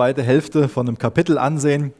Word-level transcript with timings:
zweite 0.00 0.22
Hälfte 0.22 0.70
von 0.70 0.88
einem 0.88 0.96
Kapitel 0.96 1.36
ansehen. 1.36 1.92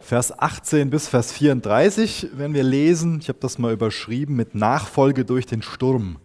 Vers 0.00 0.36
18 0.36 0.90
bis 0.90 1.06
Vers 1.06 1.30
34 1.30 2.30
werden 2.36 2.52
wir 2.52 2.64
lesen. 2.64 3.20
Ich 3.20 3.28
habe 3.28 3.38
das 3.40 3.58
mal 3.58 3.72
überschrieben 3.72 4.34
mit 4.34 4.56
Nachfolge 4.56 5.24
durch 5.24 5.46
den 5.46 5.62
Sturm. 5.62 6.16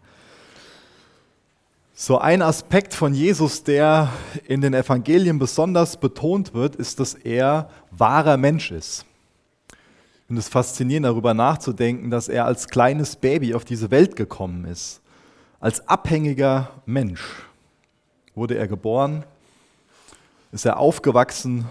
So 1.94 2.18
ein 2.18 2.42
Aspekt 2.42 2.96
von 2.96 3.14
Jesus, 3.14 3.64
der 3.64 4.12
in 4.48 4.62
den 4.62 4.74
Evangelien 4.74 5.38
besonders 5.38 5.98
betont 5.98 6.56
wird, 6.56 6.76
ist, 6.76 7.00
dass 7.00 7.14
er 7.14 7.70
wahrer 7.92 8.38
Mensch 8.38 8.72
ist. 8.72 9.06
Und 10.30 10.38
es 10.38 10.46
ist 10.46 10.52
faszinierend 10.52 11.06
darüber 11.06 11.36
nachzudenken, 11.36 12.10
dass 12.10 12.28
er 12.28 12.46
als 12.46 12.70
kleines 12.70 13.16
Baby 13.16 13.54
auf 13.54 13.66
diese 13.66 13.92
Welt 13.92 14.16
gekommen 14.16 14.66
ist. 14.66 15.00
Als 15.60 15.88
abhängiger 15.88 16.72
Mensch 16.88 17.22
wurde 18.34 18.58
er 18.58 18.68
geboren, 18.68 19.26
ist 20.52 20.66
er 20.66 20.78
aufgewachsen, 20.78 21.66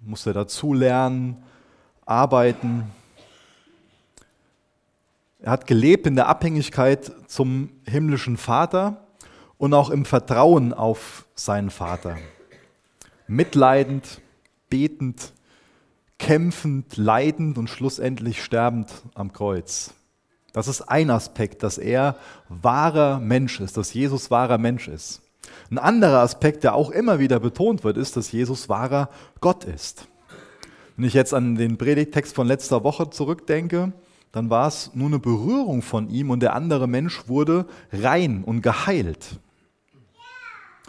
musste 0.00 0.32
dazulernen, 0.32 1.42
arbeiten. 2.04 2.90
Er 5.38 5.52
hat 5.52 5.66
gelebt 5.66 6.06
in 6.06 6.16
der 6.16 6.28
Abhängigkeit 6.28 7.12
zum 7.26 7.70
himmlischen 7.86 8.36
Vater 8.36 9.06
und 9.58 9.74
auch 9.74 9.90
im 9.90 10.04
Vertrauen 10.04 10.72
auf 10.72 11.26
seinen 11.34 11.70
Vater. 11.70 12.16
Mitleidend, 13.26 14.20
betend, 14.68 15.32
kämpfend, 16.18 16.96
leidend 16.96 17.58
und 17.58 17.68
schlussendlich 17.68 18.42
sterbend 18.42 18.92
am 19.14 19.32
Kreuz. 19.32 19.92
Das 20.52 20.68
ist 20.68 20.82
ein 20.82 21.10
Aspekt, 21.10 21.62
dass 21.62 21.76
er 21.76 22.16
wahrer 22.48 23.20
Mensch 23.20 23.60
ist, 23.60 23.76
dass 23.76 23.92
Jesus 23.92 24.30
wahrer 24.30 24.58
Mensch 24.58 24.88
ist. 24.88 25.20
Ein 25.70 25.78
anderer 25.78 26.20
Aspekt, 26.20 26.64
der 26.64 26.74
auch 26.74 26.90
immer 26.90 27.18
wieder 27.18 27.40
betont 27.40 27.82
wird, 27.82 27.96
ist, 27.96 28.16
dass 28.16 28.30
Jesus 28.30 28.68
wahrer 28.68 29.08
Gott 29.40 29.64
ist. 29.64 30.06
Wenn 30.96 31.06
ich 31.06 31.14
jetzt 31.14 31.34
an 31.34 31.56
den 31.56 31.76
Predigtext 31.76 32.34
von 32.34 32.46
letzter 32.46 32.84
Woche 32.84 33.10
zurückdenke, 33.10 33.92
dann 34.32 34.50
war 34.50 34.68
es 34.68 34.90
nur 34.94 35.08
eine 35.08 35.18
Berührung 35.18 35.82
von 35.82 36.08
ihm 36.08 36.30
und 36.30 36.40
der 36.40 36.54
andere 36.54 36.86
Mensch 36.86 37.28
wurde 37.28 37.66
rein 37.92 38.44
und 38.44 38.62
geheilt. 38.62 39.40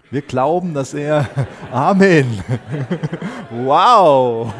Wir 0.09 0.21
glauben, 0.21 0.73
dass 0.73 0.93
er, 0.93 1.29
Amen, 1.71 2.41
wow. 3.51 4.53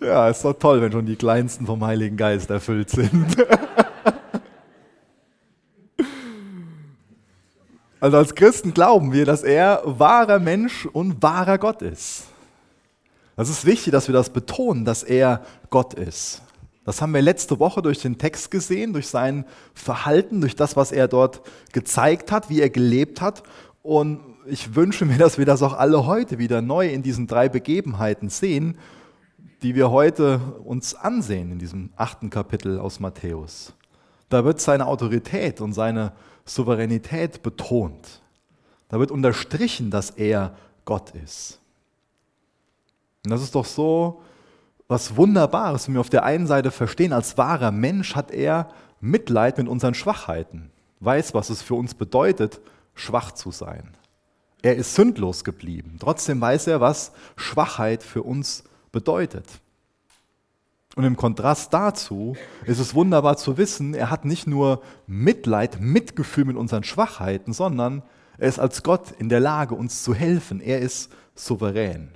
Ja, 0.00 0.28
ist 0.28 0.44
doch 0.44 0.54
toll, 0.54 0.82
wenn 0.82 0.92
schon 0.92 1.06
die 1.06 1.16
Kleinsten 1.16 1.66
vom 1.66 1.84
Heiligen 1.84 2.16
Geist 2.16 2.50
erfüllt 2.50 2.90
sind. 2.90 3.36
Also 8.02 8.16
als 8.16 8.34
Christen 8.34 8.74
glauben 8.74 9.12
wir, 9.12 9.24
dass 9.24 9.44
er 9.44 9.80
wahrer 9.84 10.40
Mensch 10.40 10.86
und 10.86 11.22
wahrer 11.22 11.56
Gott 11.56 11.82
ist. 11.82 12.24
Das 13.36 13.48
ist 13.48 13.64
wichtig, 13.64 13.92
dass 13.92 14.08
wir 14.08 14.12
das 14.12 14.30
betonen, 14.30 14.84
dass 14.84 15.04
er 15.04 15.42
Gott 15.70 15.94
ist. 15.94 16.42
Das 16.84 17.00
haben 17.00 17.14
wir 17.14 17.22
letzte 17.22 17.60
Woche 17.60 17.80
durch 17.80 18.00
den 18.02 18.18
Text 18.18 18.50
gesehen, 18.50 18.92
durch 18.92 19.06
sein 19.06 19.44
Verhalten, 19.72 20.40
durch 20.40 20.56
das, 20.56 20.74
was 20.74 20.90
er 20.90 21.06
dort 21.06 21.42
gezeigt 21.72 22.32
hat, 22.32 22.50
wie 22.50 22.60
er 22.60 22.70
gelebt 22.70 23.20
hat. 23.20 23.44
Und 23.84 24.18
ich 24.46 24.74
wünsche 24.74 25.04
mir, 25.04 25.18
dass 25.18 25.38
wir 25.38 25.46
das 25.46 25.62
auch 25.62 25.74
alle 25.74 26.04
heute 26.04 26.38
wieder 26.38 26.60
neu 26.60 26.88
in 26.88 27.04
diesen 27.04 27.28
drei 27.28 27.48
Begebenheiten 27.48 28.30
sehen, 28.30 28.78
die 29.62 29.76
wir 29.76 29.92
heute 29.92 30.40
uns 30.64 30.96
ansehen 30.96 31.52
in 31.52 31.60
diesem 31.60 31.90
achten 31.94 32.30
Kapitel 32.30 32.80
aus 32.80 32.98
Matthäus. 32.98 33.74
Da 34.28 34.44
wird 34.44 34.60
seine 34.60 34.86
Autorität 34.88 35.60
und 35.60 35.72
seine 35.72 36.10
Souveränität 36.44 37.42
betont. 37.42 38.20
Da 38.88 38.98
wird 38.98 39.10
unterstrichen, 39.10 39.90
dass 39.90 40.10
er 40.10 40.56
Gott 40.84 41.10
ist. 41.10 41.60
Und 43.24 43.30
das 43.30 43.42
ist 43.42 43.54
doch 43.54 43.64
so 43.64 44.22
was 44.88 45.16
Wunderbares, 45.16 45.86
wenn 45.86 45.94
wir 45.94 46.00
auf 46.00 46.10
der 46.10 46.24
einen 46.24 46.46
Seite 46.46 46.70
verstehen, 46.70 47.14
als 47.14 47.38
wahrer 47.38 47.70
Mensch 47.70 48.14
hat 48.14 48.30
er 48.30 48.68
Mitleid 49.00 49.56
mit 49.56 49.66
unseren 49.66 49.94
Schwachheiten, 49.94 50.70
weiß, 51.00 51.32
was 51.32 51.48
es 51.48 51.62
für 51.62 51.74
uns 51.74 51.94
bedeutet, 51.94 52.60
schwach 52.94 53.32
zu 53.32 53.50
sein. 53.50 53.96
Er 54.60 54.76
ist 54.76 54.94
sündlos 54.94 55.44
geblieben. 55.44 55.96
Trotzdem 55.98 56.40
weiß 56.40 56.66
er, 56.66 56.80
was 56.80 57.12
Schwachheit 57.36 58.02
für 58.02 58.22
uns 58.22 58.64
bedeutet. 58.92 59.46
Und 60.94 61.04
im 61.04 61.16
Kontrast 61.16 61.72
dazu 61.72 62.36
ist 62.66 62.78
es 62.78 62.94
wunderbar 62.94 63.36
zu 63.36 63.56
wissen, 63.56 63.94
er 63.94 64.10
hat 64.10 64.24
nicht 64.24 64.46
nur 64.46 64.82
Mitleid, 65.06 65.80
Mitgefühl 65.80 66.44
mit 66.44 66.56
unseren 66.56 66.84
Schwachheiten, 66.84 67.52
sondern 67.52 68.02
er 68.36 68.48
ist 68.48 68.58
als 68.58 68.82
Gott 68.82 69.12
in 69.12 69.28
der 69.28 69.40
Lage, 69.40 69.74
uns 69.74 70.02
zu 70.02 70.14
helfen. 70.14 70.60
Er 70.60 70.80
ist 70.80 71.10
souverän. 71.34 72.10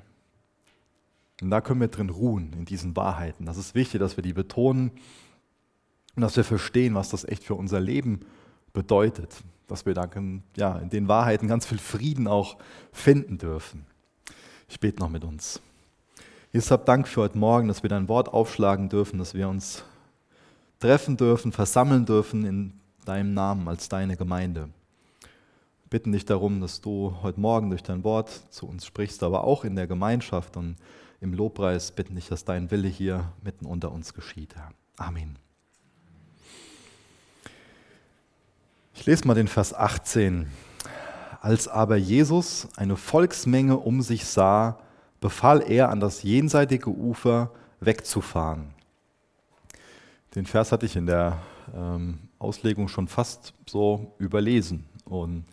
Und 1.41 1.51
da 1.51 1.61
können 1.61 1.81
wir 1.81 1.89
drin 1.89 2.11
ruhen, 2.11 2.53
in 2.55 2.65
diesen 2.65 2.97
Wahrheiten. 2.97 3.47
Das 3.47 3.57
ist 3.57 3.75
wichtig, 3.75 4.01
dass 4.01 4.17
wir 4.17 4.23
die 4.23 4.33
betonen 4.33 4.91
und 6.15 6.23
dass 6.23 6.37
wir 6.37 6.45
verstehen, 6.45 6.95
was 6.95 7.11
das 7.11 7.25
echt 7.25 7.45
für 7.45 7.55
unser 7.55 7.81
Leben 7.81 8.21
bedeutet. 8.73 9.35
Dass 9.69 9.85
wir 9.85 9.95
da 9.95 10.09
ja, 10.57 10.79
in 10.79 10.91
den 10.91 11.09
Wahrheiten 11.09 11.49
ganz 11.49 11.67
viel 11.67 11.79
Frieden 11.79 12.27
auch 12.27 12.57
finden 12.93 13.37
dürfen. 13.37 13.85
Ich 14.69 14.81
bete 14.81 15.01
noch 15.01 15.11
mit 15.11 15.25
uns. 15.25 15.61
Jesus, 16.57 16.71
hab 16.71 16.87
Dank 16.87 17.07
für 17.07 17.21
heute 17.21 17.37
Morgen, 17.37 17.69
dass 17.69 17.83
wir 17.83 17.91
dein 17.91 18.09
Wort 18.09 18.33
aufschlagen 18.33 18.89
dürfen, 18.89 19.19
dass 19.19 19.35
wir 19.35 19.47
uns 19.47 19.85
treffen 20.81 21.19
dürfen, 21.19 21.53
versammeln 21.53 22.07
dürfen 22.07 22.47
in 22.47 22.73
deinem 23.05 23.35
Namen 23.35 23.69
als 23.69 23.91
deine 23.91 24.17
Gemeinde. 24.17 24.71
Wir 25.21 25.91
bitten 25.91 26.13
dich 26.13 26.25
darum, 26.25 26.63
dass 26.63 26.81
du 26.81 27.15
heute 27.23 27.39
Morgen 27.41 27.69
durch 27.69 27.83
dein 27.83 28.05
Wort 28.05 28.31
zu 28.49 28.67
uns 28.67 28.87
sprichst, 28.87 29.23
aber 29.23 29.45
auch 29.45 29.65
in 29.65 29.77
der 29.77 29.87
Gemeinschaft 29.87 30.57
und 30.57 30.77
im 31.21 31.35
Lobpreis 31.35 31.93
bitten 31.93 32.15
dich, 32.15 32.29
dass 32.29 32.47
dein 32.47 32.71
Wille 32.71 32.89
hier 32.89 33.35
mitten 33.43 33.67
unter 33.67 33.93
uns 33.93 34.15
geschieht. 34.15 34.55
Amen. 34.97 35.39
Ich 38.95 39.05
lese 39.05 39.29
mal 39.29 39.35
den 39.35 39.49
Vers 39.49 39.75
18. 39.75 40.47
Als 41.43 41.69
aber 41.69 41.97
Jesus 41.97 42.67
eine 42.77 42.97
Volksmenge 42.97 43.77
um 43.77 44.01
sich 44.01 44.25
sah, 44.25 44.79
befahl 45.27 45.65
er, 45.69 45.89
an 45.89 45.99
das 45.99 46.23
jenseitige 46.23 46.89
Ufer 46.89 47.51
wegzufahren. 47.81 48.69
Den 50.37 50.47
Vers 50.47 50.71
hatte 50.71 50.87
ich 50.87 50.95
in 50.95 51.07
der 51.07 51.39
ähm, 51.75 52.21
Auslegung 52.39 52.87
schon 52.87 53.09
fast 53.09 53.53
so 53.67 54.15
überlesen 54.21 54.85
und 55.05 55.45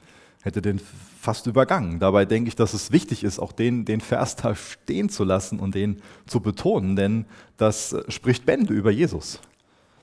hätte 0.43 0.61
den 0.61 0.79
fast 1.19 1.47
übergangen. 1.47 1.99
Dabei 1.99 2.25
denke 2.25 2.49
ich, 2.49 2.55
dass 2.55 2.75
es 2.75 2.91
wichtig 2.91 3.23
ist, 3.23 3.39
auch 3.39 3.51
den, 3.51 3.83
den 3.83 3.99
Vers 3.99 4.35
da 4.35 4.53
stehen 4.53 5.09
zu 5.09 5.23
lassen 5.23 5.59
und 5.59 5.73
den 5.73 6.03
zu 6.27 6.39
betonen, 6.39 6.95
denn 6.95 7.25
das 7.57 7.95
spricht 8.09 8.45
Bände 8.45 8.75
über 8.75 8.91
Jesus. 8.91 9.39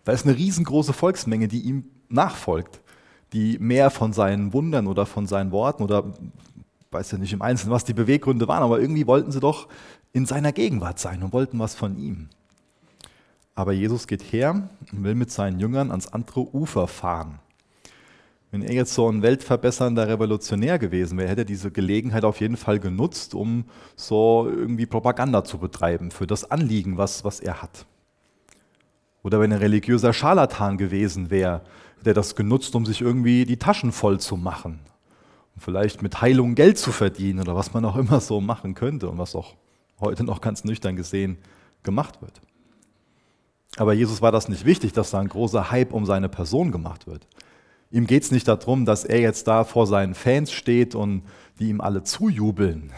Da 0.03 0.11
ist 0.11 0.27
eine 0.27 0.37
riesengroße 0.37 0.93
Volksmenge, 0.93 1.47
die 1.47 1.61
ihm 1.61 1.85
nachfolgt, 2.09 2.81
die 3.33 3.57
mehr 3.61 3.91
von 3.91 4.13
seinen 4.13 4.53
Wundern 4.53 4.89
oder 4.89 5.07
von 5.07 5.29
seinen 5.29 5.53
Worten 5.53 5.85
oder 5.85 6.13
weiß 6.93 7.13
ja 7.13 7.19
nicht 7.19 7.33
im 7.33 7.43
Einzelnen, 7.43 7.73
was 7.73 7.85
die 7.85 7.95
Beweggründe 7.95 8.49
waren, 8.49 8.63
aber 8.63 8.81
irgendwie 8.81 9.07
wollten 9.07 9.31
sie 9.31 9.41
doch 9.41 9.69
in 10.13 10.27
seiner 10.27 10.53
Gegenwart 10.53 10.99
sein 10.99 11.23
und 11.23 11.33
wollten 11.33 11.59
was 11.59 11.75
von 11.75 11.97
ihm. 11.97 12.29
Aber 13.55 13.73
Jesus 13.73 14.09
geht 14.09 14.23
her 14.33 14.69
und 14.91 15.05
will 15.05 15.15
mit 15.15 15.31
seinen 15.31 15.61
Jüngern 15.61 15.91
ans 15.91 16.09
andere 16.09 16.53
Ufer 16.55 16.89
fahren. 16.89 17.39
Wenn 18.51 18.63
er 18.63 18.73
jetzt 18.73 18.95
so 18.95 19.09
ein 19.09 19.23
weltverbessernder 19.23 20.09
Revolutionär 20.09 20.81
gewesen 20.81 21.17
wäre, 21.17 21.29
hätte 21.29 21.43
er 21.43 21.45
diese 21.45 21.71
Gelegenheit 21.71 22.25
auf 22.25 22.41
jeden 22.41 22.57
Fall 22.57 22.81
genutzt, 22.81 23.35
um 23.35 23.67
so 23.95 24.49
irgendwie 24.51 24.87
Propaganda 24.87 25.45
zu 25.45 25.59
betreiben 25.59 26.11
für 26.11 26.27
das 26.27 26.51
Anliegen, 26.51 26.99
was, 26.99 27.25
was 27.25 27.39
er 27.39 27.63
hat. 27.63 27.87
Oder 29.23 29.39
wenn 29.39 29.53
er 29.53 29.61
religiöser 29.61 30.13
Scharlatan 30.13 30.77
gewesen 30.79 31.31
wäre, 31.31 31.61
hätte 31.99 32.11
er 32.11 32.15
das 32.15 32.35
genutzt, 32.35 32.75
um 32.75 32.85
sich 32.85 33.01
irgendwie 33.01 33.45
die 33.45 33.59
Taschen 33.59 33.93
voll 33.93 34.19
zu 34.19 34.37
machen 34.37 34.81
vielleicht 35.61 36.03
mit 36.03 36.21
Heilung 36.21 36.55
Geld 36.55 36.79
zu 36.79 36.91
verdienen 36.91 37.41
oder 37.41 37.55
was 37.55 37.73
man 37.73 37.85
auch 37.85 37.97
immer 37.97 38.21
so 38.21 38.41
machen 38.41 38.75
könnte 38.75 39.09
und 39.09 39.19
was 39.19 39.35
auch 39.37 39.55
heute 40.01 40.25
noch 40.25 40.41
ganz 40.41 40.65
nüchtern 40.65 40.97
gesehen 40.97 41.39
gemacht 41.83 42.21
wird. 42.23 42.41
Aber 43.77 43.93
Jesus 43.93 44.21
war 44.21 44.33
das 44.33 44.49
nicht 44.49 44.65
wichtig, 44.65 44.93
dass 44.93 45.11
da 45.11 45.21
ein 45.21 45.29
großer 45.29 45.71
Hype 45.71 45.93
um 45.93 46.07
seine 46.07 46.29
Person 46.29 46.73
gemacht 46.73 47.07
wird. 47.07 47.27
Ihm 47.91 48.07
geht 48.07 48.23
es 48.23 48.31
nicht 48.31 48.49
darum, 48.49 48.85
dass 48.85 49.05
er 49.05 49.21
jetzt 49.21 49.47
da 49.47 49.65
vor 49.65 49.87
seinen 49.87 50.15
Fans 50.15 50.53
steht 50.53 50.95
und 50.95 51.23
die 51.59 51.69
ihm 51.69 51.81
alle 51.81 52.03
zujubeln, 52.03 52.93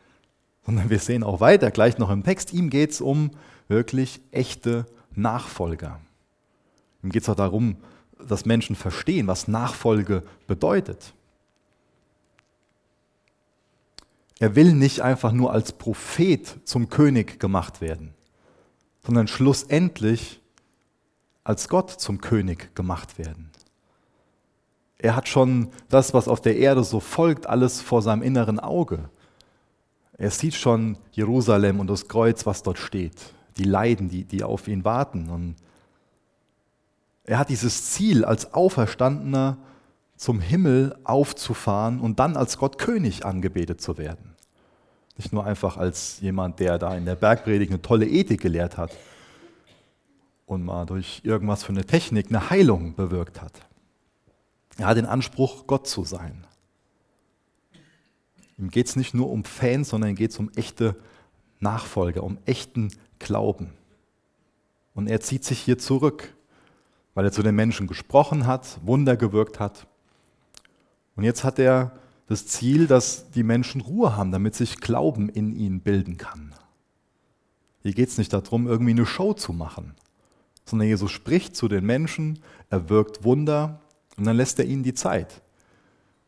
sondern 0.66 0.90
wir 0.90 0.98
sehen 0.98 1.22
auch 1.22 1.40
weiter, 1.40 1.70
gleich 1.70 1.98
noch 1.98 2.10
im 2.10 2.24
Text, 2.24 2.52
ihm 2.52 2.70
geht 2.70 2.90
es 2.90 3.00
um 3.00 3.30
wirklich 3.68 4.20
echte 4.32 4.86
Nachfolger. 5.14 6.00
Ihm 7.02 7.10
geht 7.10 7.22
es 7.22 7.28
auch 7.28 7.36
darum, 7.36 7.76
dass 8.18 8.44
Menschen 8.44 8.76
verstehen, 8.76 9.26
was 9.26 9.48
Nachfolge 9.48 10.22
bedeutet. 10.46 11.14
Er 14.40 14.56
will 14.56 14.72
nicht 14.72 15.02
einfach 15.02 15.32
nur 15.32 15.52
als 15.52 15.72
Prophet 15.72 16.60
zum 16.64 16.88
König 16.88 17.38
gemacht 17.38 17.82
werden, 17.82 18.14
sondern 19.04 19.28
schlussendlich 19.28 20.40
als 21.44 21.68
Gott 21.68 21.90
zum 21.90 22.22
König 22.22 22.74
gemacht 22.74 23.18
werden. 23.18 23.50
Er 24.96 25.14
hat 25.14 25.28
schon 25.28 25.68
das, 25.90 26.14
was 26.14 26.26
auf 26.26 26.40
der 26.40 26.56
Erde 26.56 26.84
so 26.84 27.00
folgt, 27.00 27.46
alles 27.46 27.82
vor 27.82 28.00
seinem 28.00 28.22
inneren 28.22 28.58
Auge. 28.58 29.10
Er 30.16 30.30
sieht 30.30 30.54
schon 30.54 30.96
Jerusalem 31.12 31.78
und 31.78 31.88
das 31.88 32.08
Kreuz, 32.08 32.46
was 32.46 32.62
dort 32.62 32.78
steht, 32.78 33.34
die 33.58 33.64
Leiden, 33.64 34.08
die, 34.08 34.24
die 34.24 34.42
auf 34.42 34.68
ihn 34.68 34.86
warten. 34.86 35.28
Und 35.28 35.56
er 37.24 37.38
hat 37.38 37.50
dieses 37.50 37.90
Ziel, 37.90 38.24
als 38.24 38.54
Auferstandener 38.54 39.58
zum 40.16 40.40
Himmel 40.40 40.98
aufzufahren 41.04 42.00
und 42.00 42.18
dann 42.20 42.38
als 42.38 42.56
Gott 42.56 42.78
König 42.78 43.26
angebetet 43.26 43.82
zu 43.82 43.98
werden. 43.98 44.29
Nicht 45.20 45.34
nur 45.34 45.44
einfach 45.44 45.76
als 45.76 46.18
jemand, 46.22 46.60
der 46.60 46.78
da 46.78 46.96
in 46.96 47.04
der 47.04 47.14
Bergpredigt 47.14 47.70
eine 47.70 47.82
tolle 47.82 48.08
Ethik 48.08 48.40
gelehrt 48.40 48.78
hat 48.78 48.96
und 50.46 50.64
mal 50.64 50.86
durch 50.86 51.20
irgendwas 51.24 51.62
für 51.62 51.72
eine 51.72 51.84
Technik 51.84 52.28
eine 52.30 52.48
Heilung 52.48 52.94
bewirkt 52.94 53.42
hat. 53.42 53.52
Er 54.78 54.86
hat 54.86 54.96
den 54.96 55.04
Anspruch, 55.04 55.66
Gott 55.66 55.86
zu 55.86 56.04
sein. 56.04 56.46
Ihm 58.56 58.70
geht 58.70 58.86
es 58.86 58.96
nicht 58.96 59.12
nur 59.12 59.28
um 59.28 59.44
Fans, 59.44 59.90
sondern 59.90 60.08
ihm 60.08 60.16
geht 60.16 60.30
es 60.30 60.38
um 60.38 60.50
echte 60.56 60.96
Nachfolger, 61.58 62.22
um 62.22 62.38
echten 62.46 62.90
Glauben. 63.18 63.74
Und 64.94 65.06
er 65.06 65.20
zieht 65.20 65.44
sich 65.44 65.58
hier 65.58 65.76
zurück, 65.76 66.34
weil 67.12 67.26
er 67.26 67.32
zu 67.32 67.42
den 67.42 67.56
Menschen 67.56 67.86
gesprochen 67.86 68.46
hat, 68.46 68.78
Wunder 68.86 69.18
gewirkt 69.18 69.60
hat. 69.60 69.86
Und 71.14 71.24
jetzt 71.24 71.44
hat 71.44 71.58
er 71.58 71.99
das 72.30 72.46
Ziel, 72.46 72.86
dass 72.86 73.28
die 73.32 73.42
Menschen 73.42 73.80
Ruhe 73.80 74.16
haben, 74.16 74.30
damit 74.30 74.54
sich 74.54 74.76
Glauben 74.76 75.28
in 75.28 75.52
ihnen 75.52 75.80
bilden 75.80 76.16
kann. 76.16 76.54
Hier 77.82 77.92
geht 77.92 78.08
es 78.08 78.18
nicht 78.18 78.32
darum, 78.32 78.68
irgendwie 78.68 78.92
eine 78.92 79.04
Show 79.04 79.34
zu 79.34 79.52
machen, 79.52 79.96
sondern 80.64 80.86
Jesus 80.86 81.10
spricht 81.10 81.56
zu 81.56 81.66
den 81.66 81.84
Menschen, 81.84 82.38
er 82.68 82.88
wirkt 82.88 83.24
Wunder 83.24 83.80
und 84.16 84.26
dann 84.26 84.36
lässt 84.36 84.60
er 84.60 84.64
ihnen 84.64 84.84
die 84.84 84.94
Zeit, 84.94 85.42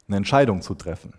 eine 0.09 0.17
Entscheidung 0.17 0.61
zu 0.61 0.75
treffen. 0.75 1.13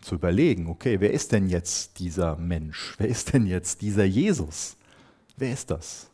Zu 0.00 0.14
überlegen, 0.14 0.68
okay, 0.68 1.00
wer 1.00 1.12
ist 1.12 1.32
denn 1.32 1.48
jetzt 1.48 1.98
dieser 1.98 2.36
Mensch? 2.36 2.94
Wer 2.98 3.08
ist 3.08 3.32
denn 3.32 3.46
jetzt 3.46 3.82
dieser 3.82 4.04
Jesus? 4.04 4.76
Wer 5.36 5.52
ist 5.52 5.72
das? 5.72 6.08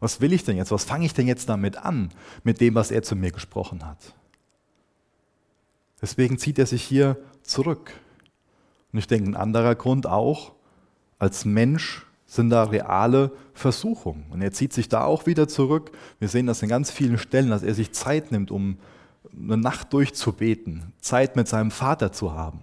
Was 0.00 0.20
will 0.20 0.32
ich 0.32 0.42
denn 0.42 0.56
jetzt? 0.56 0.72
Was 0.72 0.82
fange 0.82 1.06
ich 1.06 1.14
denn 1.14 1.28
jetzt 1.28 1.48
damit 1.48 1.76
an, 1.76 2.08
mit 2.42 2.60
dem, 2.60 2.74
was 2.74 2.90
er 2.90 3.04
zu 3.04 3.14
mir 3.14 3.30
gesprochen 3.30 3.86
hat? 3.86 4.16
Deswegen 6.02 6.38
zieht 6.38 6.58
er 6.58 6.66
sich 6.66 6.82
hier 6.82 7.16
zurück. 7.42 7.92
Und 8.92 8.98
ich 8.98 9.06
denke, 9.06 9.30
ein 9.30 9.36
anderer 9.36 9.74
Grund 9.74 10.06
auch, 10.06 10.52
als 11.18 11.44
Mensch 11.44 12.06
sind 12.26 12.50
da 12.50 12.64
reale 12.64 13.32
Versuchungen. 13.54 14.24
Und 14.30 14.40
er 14.40 14.52
zieht 14.52 14.72
sich 14.72 14.88
da 14.88 15.04
auch 15.04 15.26
wieder 15.26 15.48
zurück. 15.48 15.90
Wir 16.18 16.28
sehen 16.28 16.46
das 16.46 16.62
in 16.62 16.68
ganz 16.68 16.90
vielen 16.90 17.18
Stellen, 17.18 17.50
dass 17.50 17.62
er 17.62 17.74
sich 17.74 17.92
Zeit 17.92 18.30
nimmt, 18.32 18.50
um 18.50 18.78
eine 19.36 19.56
Nacht 19.56 19.92
durchzubeten, 19.92 20.92
Zeit 21.00 21.36
mit 21.36 21.48
seinem 21.48 21.70
Vater 21.70 22.12
zu 22.12 22.32
haben, 22.32 22.60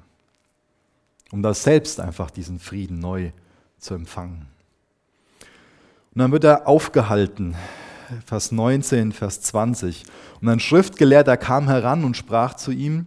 um 1.32 1.44
da 1.44 1.54
selbst 1.54 2.00
einfach 2.00 2.32
diesen 2.32 2.60
Frieden 2.60 3.00
neu 3.00 3.32
zu 3.78 3.94
empfangen. 3.94 4.48
Und 6.14 6.20
dann 6.22 6.32
wird 6.32 6.46
er 6.46 6.68
aufgehalten, 6.68 7.56
Vers 8.26 8.52
19, 8.52 9.12
Vers 9.12 9.42
20. 9.42 10.04
Und 10.42 10.50
ein 10.50 10.60
Schriftgelehrter 10.60 11.38
kam 11.38 11.68
heran 11.68 12.04
und 12.06 12.16
sprach 12.16 12.56
zu 12.56 12.72
ihm, 12.72 13.06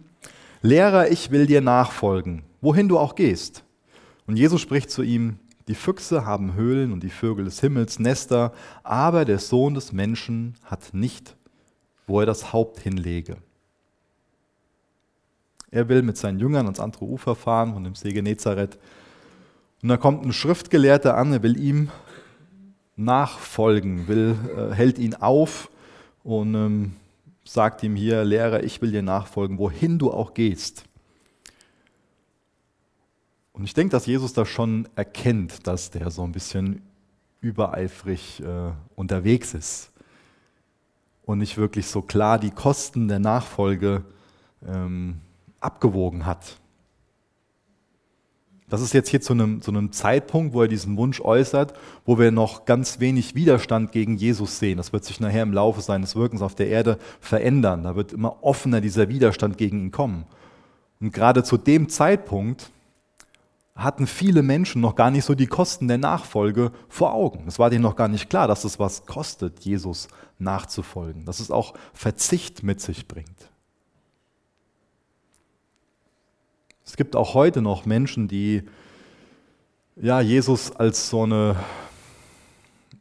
Lehrer, 0.61 1.09
ich 1.09 1.31
will 1.31 1.47
dir 1.47 1.61
nachfolgen, 1.61 2.43
wohin 2.61 2.87
du 2.87 2.99
auch 2.99 3.15
gehst. 3.15 3.63
Und 4.27 4.37
Jesus 4.37 4.61
spricht 4.61 4.91
zu 4.91 5.01
ihm, 5.01 5.39
die 5.67 5.75
Füchse 5.75 6.25
haben 6.25 6.53
Höhlen 6.53 6.91
und 6.91 7.01
die 7.03 7.09
Vögel 7.09 7.45
des 7.45 7.59
Himmels 7.61 7.99
Nester, 7.99 8.53
aber 8.83 9.25
der 9.25 9.39
Sohn 9.39 9.73
des 9.73 9.91
Menschen 9.91 10.55
hat 10.63 10.93
nicht, 10.93 11.35
wo 12.07 12.19
er 12.19 12.25
das 12.25 12.53
Haupt 12.53 12.79
hinlege. 12.79 13.37
Er 15.71 15.87
will 15.87 16.01
mit 16.01 16.17
seinen 16.17 16.39
Jüngern 16.39 16.65
ans 16.65 16.79
andere 16.79 17.05
Ufer 17.05 17.35
fahren 17.35 17.73
von 17.73 17.83
dem 17.83 17.95
See 17.95 18.11
Genezareth. 18.11 18.77
Und 19.81 19.89
da 19.89 19.97
kommt 19.97 20.25
ein 20.25 20.33
Schriftgelehrter 20.33 21.15
an, 21.15 21.31
er 21.31 21.41
will 21.41 21.57
ihm 21.57 21.89
nachfolgen, 22.97 24.07
will, 24.07 24.35
äh, 24.55 24.73
hält 24.73 24.99
ihn 24.99 25.15
auf 25.15 25.71
und 26.23 26.53
ähm, 26.53 26.93
sagt 27.53 27.83
ihm 27.83 27.97
hier, 27.97 28.23
Lehrer, 28.23 28.63
ich 28.63 28.81
will 28.81 28.91
dir 28.91 29.01
nachfolgen, 29.01 29.57
wohin 29.57 29.99
du 29.99 30.09
auch 30.09 30.33
gehst. 30.33 30.85
Und 33.51 33.65
ich 33.65 33.73
denke, 33.73 33.91
dass 33.91 34.05
Jesus 34.05 34.31
da 34.31 34.45
schon 34.45 34.87
erkennt, 34.95 35.67
dass 35.67 35.91
der 35.91 36.11
so 36.11 36.23
ein 36.23 36.31
bisschen 36.31 36.81
übereifrig 37.41 38.41
äh, 38.41 38.71
unterwegs 38.95 39.53
ist 39.53 39.91
und 41.23 41.39
nicht 41.39 41.57
wirklich 41.57 41.87
so 41.87 42.01
klar 42.01 42.39
die 42.39 42.51
Kosten 42.51 43.09
der 43.09 43.19
Nachfolge 43.19 44.05
ähm, 44.65 45.19
abgewogen 45.59 46.25
hat. 46.25 46.57
Das 48.71 48.79
ist 48.79 48.93
jetzt 48.93 49.09
hier 49.09 49.19
zu 49.19 49.33
einem, 49.33 49.61
zu 49.61 49.69
einem 49.69 49.91
Zeitpunkt, 49.91 50.53
wo 50.53 50.61
er 50.61 50.69
diesen 50.69 50.95
Wunsch 50.95 51.19
äußert, 51.19 51.73
wo 52.05 52.17
wir 52.17 52.31
noch 52.31 52.63
ganz 52.63 53.01
wenig 53.01 53.35
Widerstand 53.35 53.91
gegen 53.91 54.15
Jesus 54.15 54.59
sehen. 54.59 54.77
Das 54.77 54.93
wird 54.93 55.03
sich 55.03 55.19
nachher 55.19 55.43
im 55.43 55.51
Laufe 55.51 55.81
seines 55.81 56.15
Wirkens 56.15 56.41
auf 56.41 56.55
der 56.55 56.69
Erde 56.69 56.97
verändern. 57.19 57.83
Da 57.83 57.97
wird 57.97 58.13
immer 58.13 58.41
offener 58.45 58.79
dieser 58.79 59.09
Widerstand 59.09 59.57
gegen 59.57 59.81
ihn 59.81 59.91
kommen. 59.91 60.23
Und 61.01 61.11
gerade 61.11 61.43
zu 61.43 61.57
dem 61.57 61.89
Zeitpunkt 61.89 62.71
hatten 63.75 64.07
viele 64.07 64.41
Menschen 64.41 64.79
noch 64.79 64.95
gar 64.95 65.11
nicht 65.11 65.25
so 65.25 65.35
die 65.35 65.47
Kosten 65.47 65.89
der 65.89 65.97
Nachfolge 65.97 66.71
vor 66.87 67.13
Augen. 67.13 67.43
Es 67.47 67.59
war 67.59 67.69
denen 67.69 67.83
noch 67.83 67.97
gar 67.97 68.07
nicht 68.07 68.29
klar, 68.29 68.47
dass 68.47 68.63
es 68.63 68.79
was 68.79 69.05
kostet, 69.05 69.65
Jesus 69.65 70.07
nachzufolgen, 70.39 71.25
dass 71.25 71.41
es 71.41 71.51
auch 71.51 71.73
Verzicht 71.93 72.63
mit 72.63 72.79
sich 72.79 73.05
bringt. 73.09 73.50
Es 76.91 76.97
gibt 76.97 77.15
auch 77.15 77.35
heute 77.35 77.61
noch 77.61 77.85
Menschen, 77.85 78.27
die 78.27 78.63
ja, 79.95 80.19
Jesus 80.19 80.75
als 80.75 81.09
so 81.09 81.23
eine, 81.23 81.55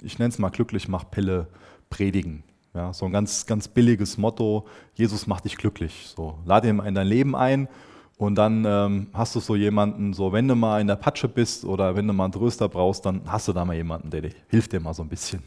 ich 0.00 0.16
nenne 0.20 0.28
es 0.28 0.38
mal 0.38 0.50
Glücklichmachpille 0.50 1.48
predigen. 1.90 2.44
Ja, 2.72 2.92
so 2.92 3.06
ein 3.06 3.10
ganz, 3.10 3.46
ganz 3.46 3.66
billiges 3.66 4.16
Motto, 4.16 4.68
Jesus 4.94 5.26
macht 5.26 5.44
dich 5.44 5.56
glücklich. 5.56 6.12
So, 6.14 6.38
lade 6.44 6.68
ihn 6.68 6.78
in 6.78 6.94
dein 6.94 7.08
Leben 7.08 7.34
ein 7.34 7.66
und 8.16 8.36
dann 8.36 8.64
ähm, 8.64 9.08
hast 9.12 9.34
du 9.34 9.40
so 9.40 9.56
jemanden, 9.56 10.12
so 10.12 10.32
wenn 10.32 10.46
du 10.46 10.54
mal 10.54 10.80
in 10.80 10.86
der 10.86 10.94
Patsche 10.94 11.26
bist 11.26 11.64
oder 11.64 11.96
wenn 11.96 12.06
du 12.06 12.12
mal 12.12 12.26
einen 12.26 12.32
Tröster 12.32 12.68
brauchst, 12.68 13.04
dann 13.04 13.22
hast 13.26 13.48
du 13.48 13.52
da 13.52 13.64
mal 13.64 13.74
jemanden, 13.74 14.08
der 14.08 14.20
dir 14.20 14.30
hilft 14.46 14.72
dir 14.72 14.78
mal 14.78 14.94
so 14.94 15.02
ein 15.02 15.08
bisschen. 15.08 15.42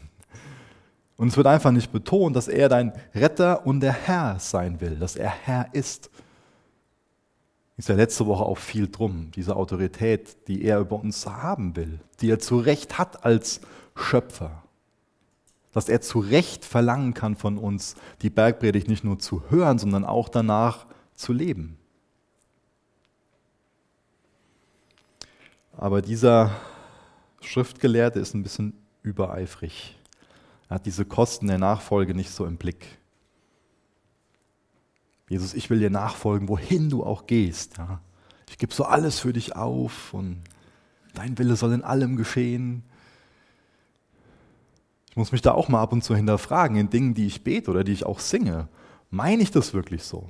Und 1.16 1.28
es 1.28 1.36
wird 1.38 1.46
einfach 1.46 1.70
nicht 1.70 1.90
betont, 1.90 2.36
dass 2.36 2.48
er 2.48 2.68
dein 2.68 2.92
Retter 3.14 3.66
und 3.66 3.80
der 3.80 3.94
Herr 3.94 4.38
sein 4.38 4.82
will, 4.82 4.96
dass 4.96 5.16
er 5.16 5.30
Herr 5.30 5.68
ist. 5.72 6.10
Ist 7.76 7.88
ja 7.88 7.96
letzte 7.96 8.26
Woche 8.26 8.44
auch 8.44 8.58
viel 8.58 8.88
drum, 8.88 9.30
diese 9.34 9.56
Autorität, 9.56 10.46
die 10.46 10.62
er 10.62 10.78
über 10.78 10.96
uns 10.96 11.26
haben 11.26 11.74
will, 11.74 12.00
die 12.20 12.30
er 12.30 12.38
zu 12.38 12.58
Recht 12.58 12.98
hat 12.98 13.24
als 13.24 13.60
Schöpfer. 13.96 14.62
Dass 15.72 15.88
er 15.88 16.00
zu 16.00 16.20
Recht 16.20 16.64
verlangen 16.64 17.14
kann 17.14 17.34
von 17.34 17.58
uns, 17.58 17.96
die 18.22 18.30
Bergpredigt 18.30 18.86
nicht 18.86 19.02
nur 19.02 19.18
zu 19.18 19.42
hören, 19.50 19.78
sondern 19.78 20.04
auch 20.04 20.28
danach 20.28 20.86
zu 21.14 21.32
leben. 21.32 21.76
Aber 25.76 26.00
dieser 26.00 26.52
Schriftgelehrte 27.40 28.20
ist 28.20 28.34
ein 28.34 28.44
bisschen 28.44 28.74
übereifrig. 29.02 29.98
Er 30.68 30.76
hat 30.76 30.86
diese 30.86 31.04
Kosten 31.04 31.48
der 31.48 31.58
Nachfolge 31.58 32.14
nicht 32.14 32.30
so 32.30 32.46
im 32.46 32.56
Blick. 32.56 32.86
Jesus, 35.28 35.54
ich 35.54 35.70
will 35.70 35.78
dir 35.78 35.90
nachfolgen, 35.90 36.48
wohin 36.48 36.90
du 36.90 37.02
auch 37.02 37.26
gehst. 37.26 37.78
Ja. 37.78 38.00
Ich 38.50 38.58
gebe 38.58 38.74
so 38.74 38.84
alles 38.84 39.20
für 39.20 39.32
dich 39.32 39.56
auf 39.56 40.12
und 40.12 40.42
dein 41.14 41.38
Wille 41.38 41.56
soll 41.56 41.72
in 41.72 41.82
allem 41.82 42.16
geschehen. 42.16 42.84
Ich 45.10 45.16
muss 45.16 45.32
mich 45.32 45.42
da 45.42 45.52
auch 45.52 45.68
mal 45.68 45.80
ab 45.80 45.92
und 45.92 46.04
zu 46.04 46.14
hinterfragen 46.14 46.76
in 46.76 46.90
Dingen, 46.90 47.14
die 47.14 47.26
ich 47.26 47.42
bete 47.42 47.70
oder 47.70 47.84
die 47.84 47.92
ich 47.92 48.04
auch 48.04 48.20
singe. 48.20 48.68
Meine 49.10 49.42
ich 49.42 49.50
das 49.50 49.72
wirklich 49.72 50.02
so? 50.02 50.28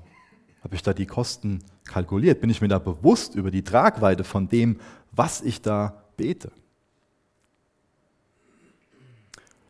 Habe 0.63 0.75
ich 0.75 0.83
da 0.83 0.95
die 0.95 1.07
Kosten 1.07 1.65
kalkuliert? 1.85 2.41
Bin 2.41 2.51
ich 2.51 2.61
mir 2.61 2.69
da 2.69 2.79
bewusst 2.79 3.35
über 3.35 3.51
die 3.51 3.65
Tragweite 3.65 4.25
von 4.25 4.49
dem, 4.49 4.79
was 5.11 5.41
ich 5.41 5.61
da 5.61 6.05
bete? 6.17 6.53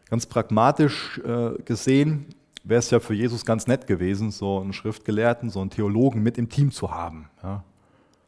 Ganz 0.08 0.26
pragmatisch 0.26 1.18
äh, 1.24 1.60
gesehen 1.64 2.26
wäre 2.64 2.78
es 2.78 2.90
ja 2.90 3.00
für 3.00 3.14
Jesus 3.14 3.44
ganz 3.44 3.66
nett 3.66 3.86
gewesen, 3.86 4.30
so 4.30 4.60
einen 4.60 4.72
Schriftgelehrten, 4.72 5.50
so 5.50 5.60
einen 5.60 5.70
Theologen 5.70 6.22
mit 6.22 6.38
im 6.38 6.48
Team 6.48 6.70
zu 6.70 6.90
haben. 6.90 7.28
Ja. 7.42 7.62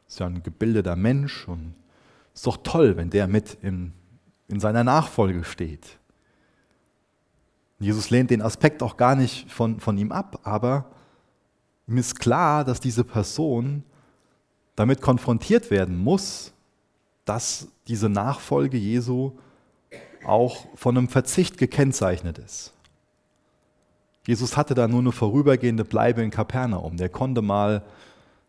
Ist 0.06 0.20
ja 0.20 0.26
ein 0.26 0.42
gebildeter 0.42 0.94
Mensch 0.94 1.48
und 1.48 1.74
ist 2.34 2.46
doch 2.46 2.58
toll, 2.58 2.96
wenn 2.96 3.10
der 3.10 3.26
mit 3.26 3.58
in, 3.62 3.92
in 4.48 4.60
seiner 4.60 4.84
Nachfolge 4.84 5.42
steht. 5.42 5.98
Jesus 7.78 8.10
lehnt 8.10 8.30
den 8.30 8.42
Aspekt 8.42 8.82
auch 8.82 8.96
gar 8.96 9.16
nicht 9.16 9.50
von, 9.50 9.80
von 9.80 9.98
ihm 9.98 10.12
ab, 10.12 10.40
aber 10.44 10.90
Ihm 11.86 11.98
ist 11.98 12.18
klar, 12.18 12.64
dass 12.64 12.80
diese 12.80 13.04
Person 13.04 13.84
damit 14.74 15.00
konfrontiert 15.00 15.70
werden 15.70 15.96
muss, 15.96 16.52
dass 17.24 17.68
diese 17.86 18.08
Nachfolge 18.08 18.76
Jesu 18.76 19.32
auch 20.24 20.66
von 20.74 20.98
einem 20.98 21.08
Verzicht 21.08 21.58
gekennzeichnet 21.58 22.38
ist. 22.38 22.72
Jesus 24.26 24.56
hatte 24.56 24.74
da 24.74 24.88
nur 24.88 25.00
eine 25.00 25.12
vorübergehende 25.12 25.84
Bleibe 25.84 26.22
in 26.22 26.30
Kapernaum. 26.30 26.96
Der 26.96 27.08
konnte 27.08 27.42
mal 27.42 27.82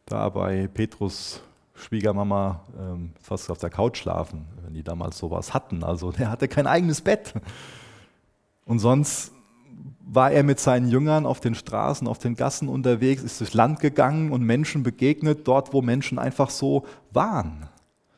da 0.05 0.29
bei 0.29 0.67
Petrus 0.67 1.41
Schwiegermama 1.75 2.61
ähm, 2.79 3.11
fast 3.21 3.51
auf 3.51 3.59
der 3.59 3.69
Couch 3.69 3.97
schlafen, 3.97 4.47
wenn 4.63 4.73
die 4.73 4.83
damals 4.83 5.17
sowas 5.17 5.53
hatten. 5.53 5.83
Also 5.83 6.11
der 6.17 6.31
hatte 6.31 6.47
kein 6.47 6.65
eigenes 6.65 7.01
Bett. 7.01 7.33
Und 8.65 8.79
sonst 8.79 9.31
war 10.09 10.31
er 10.31 10.43
mit 10.43 10.59
seinen 10.59 10.89
Jüngern 10.89 11.25
auf 11.25 11.39
den 11.39 11.53
Straßen, 11.53 12.07
auf 12.07 12.17
den 12.17 12.35
Gassen 12.35 12.69
unterwegs, 12.69 13.21
ist 13.21 13.39
durchs 13.39 13.53
Land 13.53 13.79
gegangen 13.79 14.31
und 14.31 14.41
Menschen 14.41 14.81
begegnet, 14.81 15.47
dort 15.47 15.73
wo 15.73 15.81
Menschen 15.81 16.17
einfach 16.17 16.49
so 16.49 16.85
waren. 17.11 17.67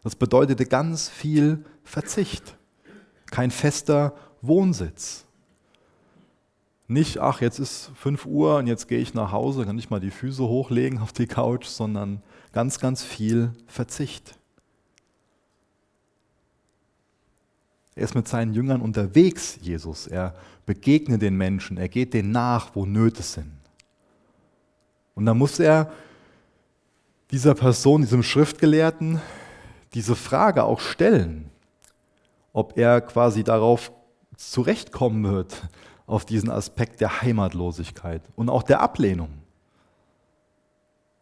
Das 0.04 0.16
bedeutete 0.16 0.66
ganz 0.66 1.10
viel 1.10 1.66
Verzicht, 1.84 2.56
kein 3.32 3.52
fester 3.52 4.14
Wohnsitz. 4.42 5.26
Nicht, 6.92 7.20
ach, 7.20 7.40
jetzt 7.40 7.60
ist 7.60 7.92
5 7.98 8.26
Uhr 8.26 8.58
und 8.58 8.66
jetzt 8.66 8.88
gehe 8.88 8.98
ich 8.98 9.14
nach 9.14 9.32
Hause, 9.32 9.64
kann 9.64 9.78
ich 9.78 9.92
mal 9.92 10.00
die 10.00 10.10
Füße 10.10 10.42
hochlegen 10.42 10.98
auf 10.98 11.14
die 11.14 11.28
Couch, 11.28 11.68
sondern 11.68 12.24
ganz, 12.52 12.80
ganz 12.80 13.04
viel 13.04 13.54
Verzicht. 13.68 14.40
Er 17.94 18.06
ist 18.06 18.16
mit 18.16 18.28
seinen 18.28 18.56
Jüngern 18.56 18.82
unterwegs, 18.82 19.60
Jesus. 19.62 20.08
Er 20.08 20.34
begegnet 20.66 21.22
den 21.22 21.38
Menschen, 21.38 21.78
er 21.78 21.90
geht 21.90 22.16
denen 22.16 22.32
nach, 22.32 22.76
wo 22.76 22.88
Nöte 22.88 23.22
sind. 23.22 23.52
Und 25.14 25.28
da 25.28 25.36
muss 25.36 25.60
er 25.60 25.92
dieser 27.30 27.54
Person, 27.54 28.02
diesem 28.02 28.24
Schriftgelehrten, 28.24 29.22
diese 29.94 30.16
Frage 30.16 30.64
auch 30.64 30.80
stellen, 30.80 31.52
ob 32.52 32.80
er 32.80 33.02
quasi 33.02 33.44
darauf 33.44 33.92
zurechtkommen 34.38 35.32
wird, 35.32 35.70
auf 36.10 36.26
diesen 36.26 36.50
Aspekt 36.50 37.02
der 37.02 37.22
Heimatlosigkeit 37.22 38.24
und 38.36 38.50
auch 38.50 38.64
der 38.64 38.82
Ablehnung. 38.82 39.30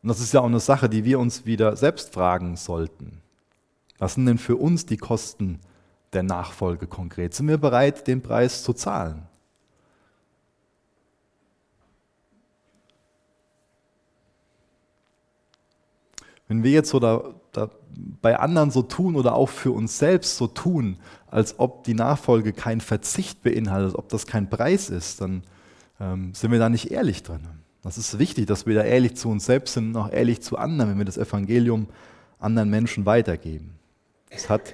Und 0.02 0.10
das 0.10 0.20
ist 0.20 0.34
ja 0.34 0.40
auch 0.40 0.46
eine 0.46 0.60
Sache, 0.60 0.90
die 0.90 1.04
wir 1.04 1.20
uns 1.20 1.46
wieder 1.46 1.76
selbst 1.76 2.14
fragen 2.14 2.56
sollten. 2.56 3.22
Was 3.98 4.14
sind 4.14 4.26
denn 4.26 4.38
für 4.38 4.56
uns 4.56 4.86
die 4.86 4.98
Kosten 4.98 5.60
der 6.14 6.24
Nachfolge 6.24 6.88
konkret? 6.88 7.34
Sind 7.34 7.48
wir 7.48 7.58
bereit, 7.58 8.08
den 8.08 8.22
Preis 8.22 8.64
zu 8.64 8.74
zahlen? 8.74 9.28
Wenn 16.48 16.64
wir 16.64 16.72
jetzt 16.72 16.90
so 16.90 17.00
da, 17.00 17.34
da 17.52 17.70
bei 18.22 18.40
anderen 18.40 18.72
so 18.72 18.84
tun 18.84 19.18
oder 19.18 19.36
auch 19.36 19.50
für 19.50 19.72
uns 19.72 19.98
selbst 19.98 20.38
so 20.38 20.48
tun, 20.48 20.98
als 21.30 21.60
ob 21.60 21.84
die 21.84 21.94
Nachfolge 21.94 22.54
kein 22.54 22.82
Verzicht 22.82 23.44
beinhaltet, 23.44 23.96
ob 23.96 24.10
das 24.10 24.26
kein 24.28 24.50
Preis 24.50 24.90
ist, 24.90 25.22
dann 25.22 25.44
ähm, 26.00 26.34
sind 26.34 26.52
wir 26.52 26.60
da 26.60 26.70
nicht 26.70 26.92
ehrlich 26.92 27.24
drin. 27.24 27.48
Das 27.84 27.98
ist 27.98 28.20
wichtig, 28.20 28.48
dass 28.48 28.66
wir 28.66 28.76
da 28.76 28.84
ehrlich 28.84 29.16
zu 29.16 29.30
uns 29.30 29.46
selbst 29.46 29.74
sind 29.74 29.90
und 29.90 29.98
auch 29.98 30.12
ehrlich 30.12 30.42
zu 30.42 30.58
anderen, 30.58 30.92
wenn 30.92 30.98
wir 30.98 31.06
das 31.06 31.18
Evangelium 31.18 31.88
anderen 32.40 32.70
Menschen 32.70 33.06
weitergeben. 33.06 33.76
Es 34.30 34.50
hat 34.50 34.74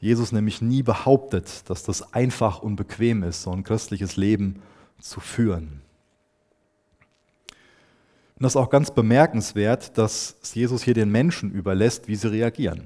Jesus 0.00 0.32
nämlich 0.32 0.60
nie 0.60 0.82
behauptet, 0.82 1.68
dass 1.70 1.82
das 1.84 2.12
einfach 2.12 2.60
und 2.60 2.76
bequem 2.76 3.22
ist, 3.22 3.42
so 3.42 3.52
ein 3.52 3.64
christliches 3.64 4.16
Leben 4.16 4.60
zu 5.00 5.20
führen. 5.20 5.82
Und 8.36 8.42
das 8.42 8.52
ist 8.52 8.56
auch 8.56 8.70
ganz 8.70 8.90
bemerkenswert, 8.90 9.96
dass 9.96 10.36
Jesus 10.54 10.82
hier 10.82 10.94
den 10.94 11.10
Menschen 11.10 11.52
überlässt, 11.52 12.08
wie 12.08 12.16
sie 12.16 12.30
reagieren, 12.30 12.82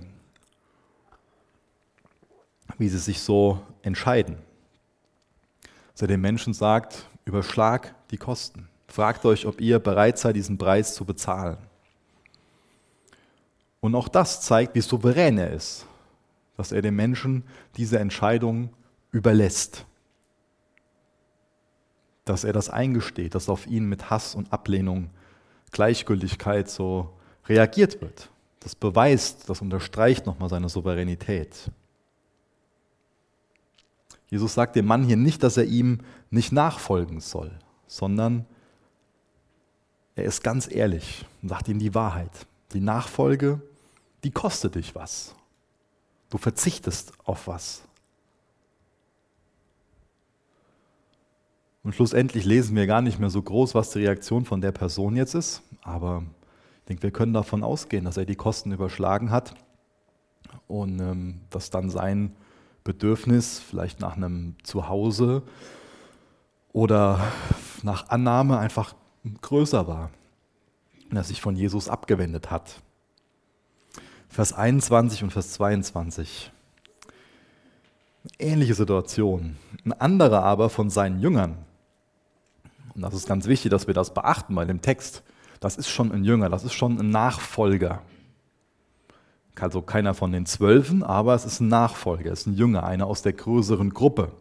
wie 2.78 2.88
sie 2.88 2.98
sich 2.98 3.20
so 3.20 3.60
entscheiden. 3.82 4.36
Dass 5.92 6.02
er 6.02 6.08
den 6.08 6.20
Menschen 6.20 6.54
sagt, 6.54 7.06
überschlag 7.24 7.94
die 8.10 8.18
Kosten. 8.18 8.68
Fragt 8.88 9.24
euch, 9.24 9.46
ob 9.46 9.60
ihr 9.60 9.78
bereit 9.78 10.18
seid, 10.18 10.36
diesen 10.36 10.58
Preis 10.58 10.94
zu 10.94 11.04
bezahlen. 11.04 11.58
Und 13.80 13.94
auch 13.94 14.08
das 14.08 14.40
zeigt, 14.40 14.74
wie 14.74 14.80
souverän 14.80 15.38
er 15.38 15.52
ist, 15.52 15.86
dass 16.56 16.72
er 16.72 16.82
den 16.82 16.96
Menschen 16.96 17.44
diese 17.76 17.98
Entscheidung 17.98 18.70
überlässt. 19.10 19.84
Dass 22.24 22.44
er 22.44 22.52
das 22.52 22.70
eingesteht, 22.70 23.34
dass 23.34 23.48
auf 23.48 23.66
ihn 23.66 23.86
mit 23.86 24.10
Hass 24.10 24.34
und 24.34 24.52
Ablehnung, 24.52 25.10
Gleichgültigkeit 25.70 26.68
so 26.68 27.12
reagiert 27.46 28.00
wird. 28.00 28.30
Das 28.60 28.74
beweist, 28.74 29.48
das 29.48 29.60
unterstreicht 29.60 30.26
nochmal 30.26 30.48
seine 30.48 30.68
Souveränität. 30.68 31.70
Jesus 34.28 34.54
sagt 34.54 34.76
dem 34.76 34.86
Mann 34.86 35.04
hier 35.04 35.16
nicht, 35.16 35.42
dass 35.42 35.56
er 35.56 35.64
ihm 35.64 36.00
nicht 36.30 36.52
nachfolgen 36.52 37.20
soll, 37.20 37.52
sondern 37.86 38.44
er 40.16 40.24
ist 40.24 40.42
ganz 40.42 40.68
ehrlich 40.70 41.24
und 41.42 41.50
sagt 41.50 41.68
ihm 41.68 41.78
die 41.78 41.94
Wahrheit. 41.94 42.46
Die 42.72 42.80
Nachfolge, 42.80 43.60
die 44.24 44.30
kostet 44.30 44.74
dich 44.74 44.94
was. 44.94 45.34
Du 46.30 46.38
verzichtest 46.38 47.12
auf 47.24 47.46
was. 47.46 47.82
Und 51.84 51.94
schlussendlich 51.94 52.44
lesen 52.44 52.74
wir 52.74 52.88
gar 52.88 53.00
nicht 53.00 53.20
mehr 53.20 53.30
so 53.30 53.40
groß, 53.40 53.76
was 53.76 53.90
die 53.90 54.00
Reaktion 54.00 54.44
von 54.44 54.60
der 54.60 54.72
Person 54.72 55.14
jetzt 55.14 55.34
ist. 55.34 55.62
Aber 55.82 56.24
ich 56.80 56.84
denke, 56.86 57.04
wir 57.04 57.10
können 57.12 57.32
davon 57.32 57.62
ausgehen, 57.62 58.04
dass 58.04 58.16
er 58.16 58.24
die 58.24 58.34
Kosten 58.34 58.72
überschlagen 58.72 59.30
hat 59.30 59.54
und 60.66 60.98
ähm, 60.98 61.40
dass 61.50 61.70
dann 61.70 61.90
sein 61.90 62.34
Bedürfnis 62.86 63.58
vielleicht 63.58 64.00
nach 64.00 64.16
einem 64.16 64.54
Zuhause 64.62 65.42
oder 66.72 67.20
nach 67.82 68.08
Annahme 68.10 68.58
einfach 68.58 68.94
größer 69.42 69.88
war 69.88 70.10
und 71.10 71.16
er 71.16 71.24
sich 71.24 71.40
von 71.40 71.56
Jesus 71.56 71.88
abgewendet 71.88 72.50
hat. 72.50 72.80
Vers 74.28 74.52
21 74.52 75.24
und 75.24 75.32
Vers 75.32 75.52
22. 75.54 76.52
Ähnliche 78.38 78.74
Situation. 78.74 79.56
Ein 79.84 79.92
anderer 79.92 80.42
aber 80.44 80.70
von 80.70 80.88
seinen 80.88 81.20
Jüngern. 81.20 81.58
Und 82.94 83.02
das 83.02 83.14
ist 83.14 83.26
ganz 83.26 83.46
wichtig, 83.46 83.70
dass 83.70 83.86
wir 83.86 83.94
das 83.94 84.14
beachten 84.14 84.54
bei 84.54 84.64
dem 84.64 84.80
Text. 84.80 85.22
Das 85.58 85.76
ist 85.76 85.88
schon 85.88 86.12
ein 86.12 86.24
Jünger, 86.24 86.50
das 86.50 86.62
ist 86.62 86.74
schon 86.74 86.98
ein 87.00 87.10
Nachfolger. 87.10 88.02
Also 89.58 89.80
keiner 89.80 90.14
von 90.14 90.32
den 90.32 90.46
Zwölfen, 90.46 91.02
aber 91.02 91.34
es 91.34 91.44
ist 91.44 91.60
ein 91.60 91.68
Nachfolger, 91.68 92.30
es 92.30 92.40
ist 92.40 92.46
ein 92.46 92.54
Jünger, 92.54 92.84
einer 92.84 93.06
aus 93.06 93.22
der 93.22 93.32
größeren 93.32 93.90
Gruppe. 93.90 94.32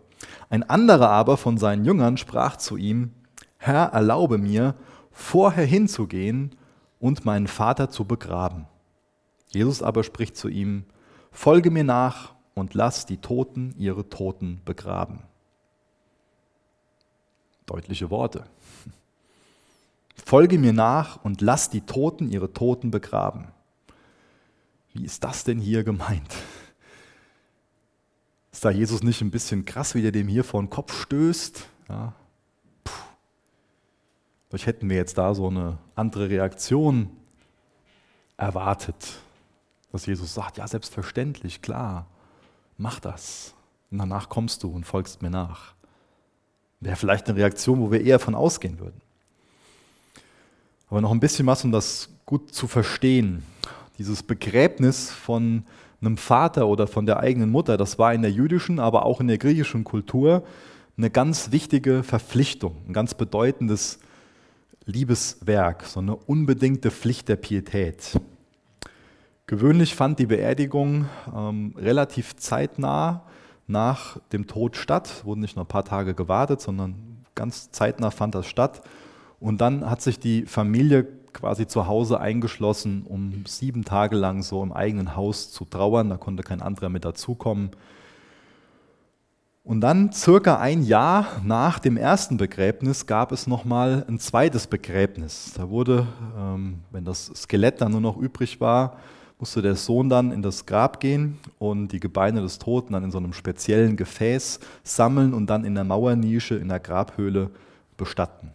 Ein 0.50 0.63
anderer 0.69 1.10
aber 1.10 1.38
von 1.38 1.57
seinen 1.57 1.86
Jüngern 1.86 2.17
sprach 2.17 2.57
zu 2.57 2.77
ihm, 2.77 3.12
Herr, 3.57 3.86
erlaube 3.93 4.38
mir, 4.38 4.75
vorher 5.12 5.65
hinzugehen 5.65 6.55
und 7.00 7.25
meinen 7.25 7.48
Vater 7.48 7.89
zu 7.89 8.05
begraben. 8.05 8.65
Jesus 9.50 9.81
aber 9.81 10.03
spricht 10.03 10.36
zu 10.36 10.50
ihm, 10.50 10.84
Folge 11.31 11.72
mir 11.72 11.84
nach 11.84 12.34
und 12.53 12.74
lass 12.74 13.05
die 13.05 13.17
Toten 13.17 13.74
ihre 13.77 14.10
Toten 14.10 14.62
begraben. 14.65 15.24
Deutliche 17.65 18.10
Worte. 18.10 18.45
Folge 20.25 20.60
mir 20.60 20.74
nach 20.74 21.24
und 21.24 21.41
lass 21.41 21.69
die 21.69 21.81
Toten 21.81 22.29
ihre 22.29 22.53
Toten 22.53 22.91
begraben. 22.91 23.48
Wie 24.96 25.06
ist 25.06 25.24
das 25.24 25.44
denn 25.44 25.60
hier 25.60 25.84
gemeint? 25.84 26.34
Ist 28.52 28.66
da 28.66 28.72
Jesus 28.72 29.04
nicht 29.04 29.22
ein 29.22 29.30
bisschen 29.30 29.66
krass, 29.66 29.94
wie 29.94 30.02
der 30.02 30.12
dem 30.12 30.28
hier 30.28 30.44
vor 30.44 30.62
den 30.62 30.72
Kopf 30.72 31.00
stößt? 31.00 31.68
Ja, 31.90 32.14
Vielleicht 34.56 34.68
hätten 34.68 34.90
wir 34.90 34.96
jetzt 34.96 35.18
da 35.18 35.36
so 35.36 35.48
eine 35.48 35.78
andere 35.96 36.30
Reaktion 36.30 37.10
erwartet, 38.38 39.20
dass 39.92 40.06
Jesus 40.06 40.34
sagt, 40.34 40.58
ja 40.58 40.66
selbstverständlich, 40.66 41.62
klar, 41.62 42.08
mach 42.78 43.02
das. 43.02 43.54
Und 43.92 43.98
danach 43.98 44.30
kommst 44.30 44.64
du 44.64 44.70
und 44.70 44.86
folgst 44.86 45.22
mir 45.22 45.30
nach. 45.30 45.74
Wäre 46.80 46.96
vielleicht 46.96 47.28
eine 47.28 47.38
Reaktion, 47.38 47.82
wo 47.82 47.92
wir 47.92 48.00
eher 48.00 48.18
von 48.18 48.34
ausgehen 48.34 48.80
würden. 48.80 49.02
Aber 50.90 51.02
noch 51.02 51.12
ein 51.12 51.20
bisschen 51.20 51.46
was, 51.48 51.66
um 51.66 51.74
das 51.74 52.08
gut 52.25 52.54
zu 52.54 52.68
verstehen. 52.70 53.44
Dieses 53.98 54.24
Begräbnis 54.24 55.12
von 55.12 55.64
einem 56.02 56.18
Vater 56.18 56.68
oder 56.68 56.88
von 56.88 57.06
der 57.06 57.20
eigenen 57.20 57.50
Mutter, 57.50 57.78
das 57.78 57.98
war 57.98 58.14
in 58.14 58.22
der 58.22 58.32
jüdischen, 58.32 58.80
aber 58.80 59.06
auch 59.06 59.22
in 59.22 59.28
der 59.28 59.38
griechischen 59.38 59.84
Kultur 59.84 60.44
eine 60.98 61.10
ganz 61.10 61.52
wichtige 61.52 62.04
Verpflichtung, 62.04 62.75
ein 62.88 62.94
ganz 62.94 63.14
bedeutendes 63.14 64.00
Liebeswerk, 64.86 65.84
so 65.84 66.00
eine 66.00 66.16
unbedingte 66.16 66.92
Pflicht 66.92 67.28
der 67.28 67.38
Pietät. 67.38 68.20
Gewöhnlich 69.48 69.96
fand 69.96 70.20
die 70.20 70.25
Beerdigung 70.25 71.06
ähm, 71.36 71.74
relativ 71.78 72.36
zeitnah 72.36 73.24
nach 73.68 74.20
dem 74.32 74.48
Tod 74.48 74.78
statt, 74.78 75.24
wurden 75.25 75.42
nicht 75.42 75.56
nur 75.56 75.66
ein 75.66 75.70
paar 75.70 75.86
Tage 75.86 76.14
gewartet, 76.14 76.62
sondern 76.62 76.96
ganz 77.36 77.72
zeitnah 77.72 78.12
fand 78.12 78.36
das 78.36 78.48
statt. 78.48 78.82
Und 79.40 79.62
dann 79.62 79.90
hat 79.90 80.02
sich 80.02 80.20
die 80.20 80.46
Familie 80.46 81.08
quasi 81.36 81.68
zu 81.68 81.86
Hause 81.86 82.20
eingeschlossen, 82.20 83.06
um 83.08 83.44
sieben 83.46 83.86
Tage 83.86 84.15
lang 84.15 84.42
so 84.42 84.63
im 84.63 84.72
eigenen 84.72 85.15
Haus 85.15 85.51
zu 85.51 85.65
trauern. 85.65 86.10
Da 86.10 86.18
konnte 86.18 86.42
kein 86.42 86.62
anderer 86.62 86.89
mit 86.89 87.06
dazukommen. 87.06 87.72
Und 89.63 89.82
dann 89.82 90.12
circa 90.12 90.60
ein 90.60 90.84
Jahr 90.84 91.42
nach 91.44 91.80
dem 91.80 91.98
ersten 91.98 92.38
Begräbnis 92.38 93.08
gab 93.08 93.32
es 93.32 93.48
nochmal 93.48 94.06
ein 94.08 94.20
zweites 94.20 94.68
Begräbnis. 94.68 95.54
Da 95.56 95.70
wurde, 95.70 96.08
ähm, 96.38 96.82
wenn 96.92 97.04
das 97.04 97.32
Skelett 97.36 97.82
dann 97.82 97.92
nur 97.92 98.01
noch 98.01 98.18
übrig 98.18 98.62
war, 98.62 98.98
musste 99.39 99.62
der 99.62 99.75
Sohn 99.75 100.08
dann 100.08 100.32
in 100.32 100.42
das 100.42 100.65
Grab 100.65 101.00
gehen 101.00 101.39
und 101.58 101.89
die 101.89 102.00
Gebeine 102.00 102.42
des 102.42 102.60
Toten 102.60 102.94
dann 102.94 103.04
in 103.04 103.12
so 103.12 103.18
einem 103.18 103.34
speziellen 103.34 103.98
Gefäß 103.98 104.60
sammeln 104.84 105.34
und 105.34 105.48
dann 105.48 105.65
in 105.65 105.75
der 105.75 105.84
Mauernische 105.84 106.56
in 106.56 106.70
der 106.70 106.80
Grabhöhle 106.80 107.50
bestatten. 107.98 108.51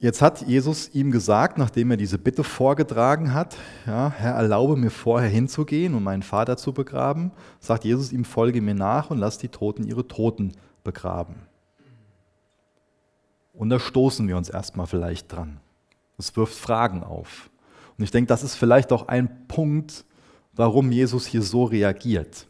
Jetzt 0.00 0.22
hat 0.22 0.42
Jesus 0.42 0.94
ihm 0.94 1.10
gesagt, 1.10 1.58
nachdem 1.58 1.90
er 1.90 1.96
diese 1.96 2.18
Bitte 2.18 2.44
vorgetragen 2.44 3.34
hat, 3.34 3.56
ja, 3.84 4.12
Herr, 4.16 4.34
erlaube 4.34 4.76
mir 4.76 4.90
vorher 4.90 5.28
hinzugehen 5.28 5.94
und 5.94 6.04
meinen 6.04 6.22
Vater 6.22 6.56
zu 6.56 6.72
begraben, 6.72 7.32
sagt 7.58 7.84
Jesus 7.84 8.12
ihm, 8.12 8.24
folge 8.24 8.62
mir 8.62 8.76
nach 8.76 9.10
und 9.10 9.18
lass 9.18 9.38
die 9.38 9.48
Toten 9.48 9.82
ihre 9.82 10.06
Toten 10.06 10.52
begraben. 10.84 11.34
Und 13.52 13.70
da 13.70 13.80
stoßen 13.80 14.28
wir 14.28 14.36
uns 14.36 14.48
erstmal 14.48 14.86
vielleicht 14.86 15.32
dran. 15.32 15.58
Es 16.16 16.36
wirft 16.36 16.54
Fragen 16.54 17.02
auf. 17.02 17.50
Und 17.96 18.04
ich 18.04 18.12
denke, 18.12 18.28
das 18.28 18.44
ist 18.44 18.54
vielleicht 18.54 18.92
auch 18.92 19.08
ein 19.08 19.48
Punkt, 19.48 20.04
warum 20.52 20.92
Jesus 20.92 21.26
hier 21.26 21.42
so 21.42 21.64
reagiert. 21.64 22.46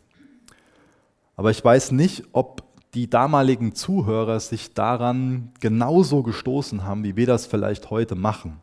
Aber 1.34 1.50
ich 1.50 1.64
weiß 1.64 1.92
nicht, 1.92 2.24
ob 2.32 2.67
die 2.94 3.08
damaligen 3.08 3.74
Zuhörer 3.74 4.40
sich 4.40 4.74
daran 4.74 5.52
genauso 5.60 6.22
gestoßen 6.22 6.84
haben, 6.84 7.04
wie 7.04 7.16
wir 7.16 7.26
das 7.26 7.46
vielleicht 7.46 7.90
heute 7.90 8.14
machen. 8.14 8.58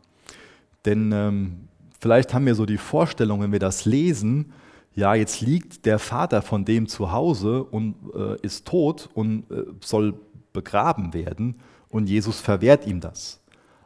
Denn 0.84 1.12
ähm, 1.12 1.68
vielleicht 2.00 2.34
haben 2.34 2.46
wir 2.46 2.54
so 2.54 2.66
die 2.66 2.78
Vorstellung, 2.78 3.40
wenn 3.40 3.52
wir 3.52 3.58
das 3.58 3.84
lesen, 3.84 4.52
ja, 4.94 5.14
jetzt 5.14 5.42
liegt 5.42 5.84
der 5.84 5.98
Vater 5.98 6.40
von 6.40 6.64
dem 6.64 6.88
zu 6.88 7.12
Hause 7.12 7.62
und 7.64 7.96
äh, 8.14 8.40
ist 8.40 8.66
tot 8.66 9.10
und 9.12 9.50
äh, 9.50 9.64
soll 9.80 10.14
begraben 10.54 11.12
werden 11.12 11.56
und 11.90 12.08
Jesus 12.08 12.40
verwehrt 12.40 12.86
ihm 12.86 13.00
das. 13.00 13.42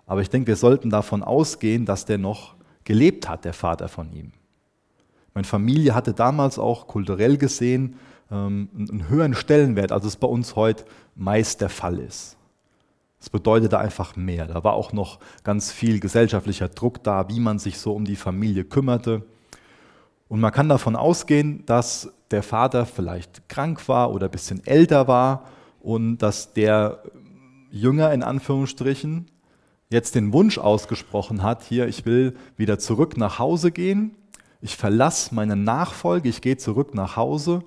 Aber 0.07 0.23
ich 0.23 0.31
denke, 0.31 0.49
wir 0.49 0.57
sollten 0.57 0.89
davon 0.89 1.23
ausgehen, 1.25 1.85
dass 1.85 2.05
der 2.05 2.19
noch 2.19 2.55
gelebt 2.85 3.29
hat, 3.29 3.45
der 3.45 3.53
Vater 3.53 3.89
von 3.89 4.13
ihm. 4.13 4.33
Meine 5.35 5.47
Familie 5.47 5.95
hatte 5.95 6.13
damals 6.13 6.59
auch 6.59 6.87
kulturell 6.87 7.37
gesehen 7.37 7.97
einen 8.31 9.09
höheren 9.09 9.35
Stellenwert, 9.35 9.93
als 9.93 10.05
es 10.05 10.17
bei 10.17 10.29
uns 10.29 10.57
heute 10.57 10.85
meist 11.15 11.61
der 11.61 11.69
Fall 11.69 11.99
ist. 11.99 12.37
Das 13.19 13.29
bedeutete 13.29 13.79
einfach 13.79 14.17
mehr. 14.17 14.47
Da 14.47 14.65
war 14.65 14.73
auch 14.73 14.93
noch 14.93 15.19
ganz 15.45 15.71
viel 15.71 16.01
gesellschaftlicher 16.01 16.69
Druck 16.69 17.03
da, 17.03 17.29
wie 17.29 17.41
man 17.41 17.59
sich 17.59 17.79
so 17.79 17.93
um 17.93 18.05
die 18.05 18.17
Familie 18.17 18.65
kümmerte. 18.65 19.23
Und 20.29 20.41
man 20.41 20.53
kann 20.53 20.69
davon 20.69 20.97
ausgehen, 20.97 21.65
dass 21.67 22.13
der 22.31 22.43
Vater 22.43 22.87
vielleicht 22.87 23.49
krank 23.49 23.89
war 23.89 24.13
oder 24.13 24.27
ein 24.27 24.31
bisschen 24.31 24.65
älter 24.65 25.09
war 25.09 25.45
und 25.81 26.19
dass 26.19 26.55
der 26.55 27.03
Jünger 27.71 28.13
in 28.13 28.23
Anführungsstrichen 28.23 29.27
jetzt 29.91 30.15
den 30.15 30.33
Wunsch 30.33 30.57
ausgesprochen 30.57 31.43
hat, 31.43 31.65
hier, 31.65 31.89
ich 31.89 32.07
will 32.07 32.37
wieder 32.57 32.79
zurück 32.79 33.17
nach 33.17 33.39
Hause 33.39 33.73
gehen, 33.73 34.15
ich 34.61 34.77
verlasse 34.77 35.35
meine 35.35 35.57
Nachfolge, 35.57 36.29
ich 36.29 36.43
gehe 36.43 36.57
zurück 36.57 36.95
nach 36.95 37.17
Hause 37.17 37.65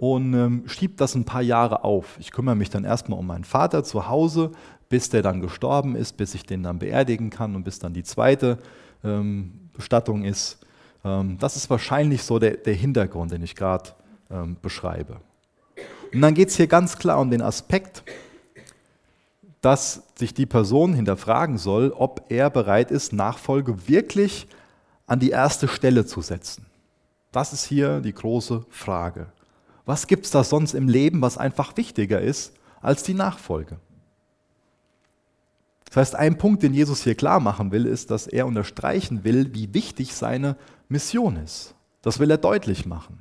und 0.00 0.32
ähm, 0.32 0.62
schiebe 0.64 0.94
das 0.96 1.14
ein 1.14 1.26
paar 1.26 1.42
Jahre 1.42 1.84
auf. 1.84 2.16
Ich 2.18 2.32
kümmere 2.32 2.56
mich 2.56 2.70
dann 2.70 2.84
erstmal 2.84 3.18
um 3.18 3.26
meinen 3.26 3.44
Vater 3.44 3.84
zu 3.84 4.08
Hause, 4.08 4.50
bis 4.88 5.10
der 5.10 5.20
dann 5.20 5.42
gestorben 5.42 5.94
ist, 5.94 6.16
bis 6.16 6.34
ich 6.34 6.46
den 6.46 6.62
dann 6.62 6.78
beerdigen 6.78 7.28
kann 7.28 7.54
und 7.54 7.64
bis 7.64 7.80
dann 7.80 7.92
die 7.92 8.02
zweite 8.02 8.56
ähm, 9.04 9.68
Bestattung 9.74 10.24
ist. 10.24 10.56
Ähm, 11.04 11.36
das 11.38 11.56
ist 11.56 11.68
wahrscheinlich 11.68 12.22
so 12.22 12.38
der, 12.38 12.52
der 12.56 12.72
Hintergrund, 12.72 13.30
den 13.30 13.42
ich 13.42 13.54
gerade 13.54 13.90
ähm, 14.30 14.56
beschreibe. 14.62 15.18
Und 16.14 16.22
dann 16.22 16.32
geht 16.32 16.48
es 16.48 16.56
hier 16.56 16.66
ganz 16.66 16.96
klar 16.96 17.20
um 17.20 17.30
den 17.30 17.42
Aspekt, 17.42 18.02
dass 19.60 20.04
sich 20.14 20.32
die 20.32 20.46
Person 20.46 20.94
hinterfragen 20.94 21.58
soll, 21.58 21.92
ob 21.94 22.24
er 22.30 22.48
bereit 22.48 22.90
ist, 22.90 23.12
Nachfolge 23.12 23.86
wirklich 23.86 24.48
an 25.06 25.20
die 25.20 25.28
erste 25.28 25.68
Stelle 25.68 26.06
zu 26.06 26.22
setzen. 26.22 26.64
Das 27.32 27.52
ist 27.52 27.66
hier 27.66 28.00
die 28.00 28.14
große 28.14 28.64
Frage. 28.70 29.26
Was 29.90 30.06
gibt 30.06 30.24
es 30.24 30.30
da 30.30 30.44
sonst 30.44 30.74
im 30.74 30.86
Leben, 30.86 31.20
was 31.20 31.36
einfach 31.36 31.76
wichtiger 31.76 32.20
ist 32.20 32.52
als 32.80 33.02
die 33.02 33.12
Nachfolge? 33.12 33.80
Das 35.86 35.96
heißt, 35.96 36.14
ein 36.14 36.38
Punkt, 36.38 36.62
den 36.62 36.74
Jesus 36.74 37.02
hier 37.02 37.16
klar 37.16 37.40
machen 37.40 37.72
will, 37.72 37.86
ist, 37.86 38.12
dass 38.12 38.28
er 38.28 38.46
unterstreichen 38.46 39.24
will, 39.24 39.52
wie 39.52 39.74
wichtig 39.74 40.14
seine 40.14 40.54
Mission 40.88 41.34
ist. 41.34 41.74
Das 42.02 42.20
will 42.20 42.30
er 42.30 42.38
deutlich 42.38 42.86
machen. 42.86 43.18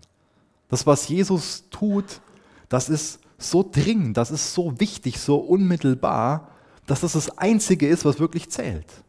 Das, 0.68 0.86
was 0.86 1.08
Jesus 1.08 1.64
tut, 1.72 2.22
das 2.70 2.88
ist 2.88 3.20
so 3.40 3.68
dringend, 3.68 4.16
das 4.16 4.30
ist 4.30 4.54
so 4.54 4.80
wichtig, 4.80 5.20
so 5.20 5.38
unmittelbar, 5.38 6.50
dass 6.86 7.02
das 7.02 7.14
das 7.14 7.36
Einzige 7.40 7.88
ist, 7.88 8.06
was 8.06 8.20
wirklich 8.20 8.52
zählt. 8.52 9.04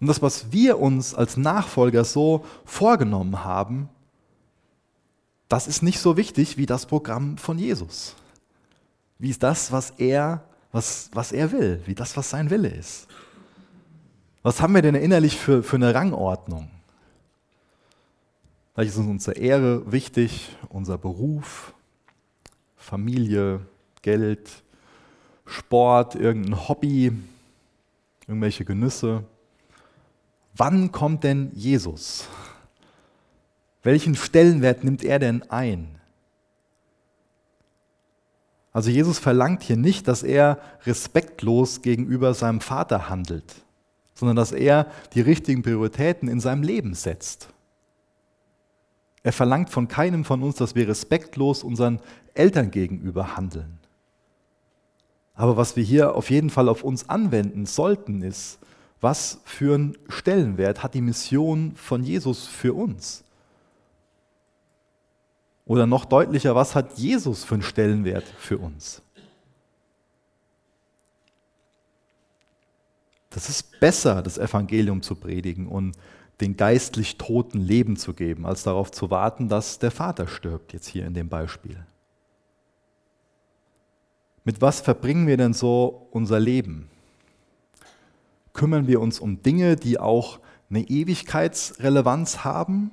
Und 0.00 0.06
das, 0.06 0.22
was 0.22 0.52
wir 0.52 0.78
uns 0.78 1.12
als 1.12 1.36
Nachfolger 1.36 2.04
so 2.04 2.44
vorgenommen 2.64 3.42
haben, 3.42 3.88
das 5.50 5.66
ist 5.66 5.82
nicht 5.82 5.98
so 5.98 6.16
wichtig 6.16 6.56
wie 6.56 6.64
das 6.64 6.86
Programm 6.86 7.36
von 7.36 7.58
Jesus. 7.58 8.14
Wie 9.18 9.30
ist 9.30 9.42
das, 9.42 9.72
was 9.72 9.90
er, 9.90 10.44
was, 10.70 11.10
was 11.12 11.32
er 11.32 11.50
will, 11.50 11.82
wie 11.86 11.96
das, 11.96 12.16
was 12.16 12.30
sein 12.30 12.50
Wille 12.50 12.68
ist. 12.68 13.08
Was 14.42 14.62
haben 14.62 14.74
wir 14.74 14.80
denn 14.80 14.94
innerlich 14.94 15.36
für, 15.36 15.64
für 15.64 15.74
eine 15.74 15.92
Rangordnung? 15.92 16.70
Vielleicht 18.72 18.92
ist 18.92 18.98
uns 18.98 19.08
unsere 19.08 19.36
Ehre 19.36 19.90
wichtig, 19.90 20.56
unser 20.68 20.96
Beruf, 20.96 21.74
Familie, 22.76 23.60
Geld, 24.02 24.62
Sport, 25.46 26.14
irgendein 26.14 26.68
Hobby, 26.68 27.12
irgendwelche 28.28 28.64
Genüsse. 28.64 29.24
Wann 30.54 30.92
kommt 30.92 31.24
denn 31.24 31.50
Jesus? 31.54 32.28
Welchen 33.82 34.14
Stellenwert 34.14 34.84
nimmt 34.84 35.02
er 35.02 35.18
denn 35.18 35.42
ein? 35.50 36.00
Also 38.72 38.90
Jesus 38.90 39.18
verlangt 39.18 39.62
hier 39.62 39.76
nicht, 39.76 40.06
dass 40.06 40.22
er 40.22 40.58
respektlos 40.86 41.82
gegenüber 41.82 42.34
seinem 42.34 42.60
Vater 42.60 43.08
handelt, 43.08 43.64
sondern 44.14 44.36
dass 44.36 44.52
er 44.52 44.86
die 45.14 45.20
richtigen 45.20 45.62
Prioritäten 45.62 46.28
in 46.28 46.40
seinem 46.40 46.62
Leben 46.62 46.94
setzt. 46.94 47.48
Er 49.22 49.32
verlangt 49.32 49.70
von 49.70 49.88
keinem 49.88 50.24
von 50.24 50.42
uns, 50.42 50.56
dass 50.56 50.74
wir 50.74 50.88
respektlos 50.88 51.64
unseren 51.64 52.00
Eltern 52.34 52.70
gegenüber 52.70 53.36
handeln. 53.36 53.78
Aber 55.34 55.56
was 55.56 55.74
wir 55.74 55.82
hier 55.82 56.14
auf 56.14 56.30
jeden 56.30 56.50
Fall 56.50 56.68
auf 56.68 56.84
uns 56.84 57.08
anwenden 57.08 57.66
sollten, 57.66 58.22
ist, 58.22 58.58
was 59.00 59.40
für 59.44 59.74
einen 59.74 59.96
Stellenwert 60.08 60.82
hat 60.82 60.94
die 60.94 61.00
Mission 61.00 61.72
von 61.74 62.02
Jesus 62.02 62.46
für 62.46 62.74
uns? 62.74 63.24
Oder 65.70 65.86
noch 65.86 66.04
deutlicher, 66.04 66.56
was 66.56 66.74
hat 66.74 66.98
Jesus 66.98 67.44
für 67.44 67.54
einen 67.54 67.62
Stellenwert 67.62 68.24
für 68.24 68.58
uns? 68.58 69.02
Das 73.30 73.48
ist 73.48 73.78
besser, 73.78 74.20
das 74.20 74.36
Evangelium 74.36 75.00
zu 75.00 75.14
predigen 75.14 75.68
und 75.68 75.96
den 76.40 76.56
geistlich 76.56 77.18
Toten 77.18 77.60
Leben 77.60 77.94
zu 77.94 78.14
geben, 78.14 78.46
als 78.46 78.64
darauf 78.64 78.90
zu 78.90 79.12
warten, 79.12 79.48
dass 79.48 79.78
der 79.78 79.92
Vater 79.92 80.26
stirbt, 80.26 80.72
jetzt 80.72 80.88
hier 80.88 81.06
in 81.06 81.14
dem 81.14 81.28
Beispiel. 81.28 81.76
Mit 84.42 84.60
was 84.60 84.80
verbringen 84.80 85.28
wir 85.28 85.36
denn 85.36 85.52
so 85.52 86.08
unser 86.10 86.40
Leben? 86.40 86.90
Kümmern 88.54 88.88
wir 88.88 89.00
uns 89.00 89.20
um 89.20 89.40
Dinge, 89.40 89.76
die 89.76 90.00
auch 90.00 90.40
eine 90.68 90.80
Ewigkeitsrelevanz 90.80 92.42
haben? 92.42 92.90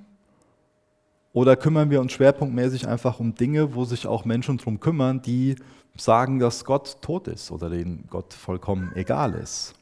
Oder 1.37 1.55
kümmern 1.55 1.91
wir 1.91 2.01
uns 2.01 2.13
schwerpunktmäßig 2.13 2.87
einfach 2.87 3.19
um 3.19 3.35
Dinge, 3.35 3.75
wo 3.75 3.85
sich 3.85 4.07
auch 4.07 4.25
Menschen 4.25 4.57
darum 4.57 4.79
kümmern, 4.79 5.21
die 5.21 5.55
sagen, 5.95 6.39
dass 6.39 6.65
Gott 6.65 6.99
tot 7.03 7.27
ist 7.27 7.51
oder 7.51 7.69
denen 7.69 8.07
Gott 8.09 8.33
vollkommen 8.33 8.91
egal 8.95 9.35
ist? 9.35 9.75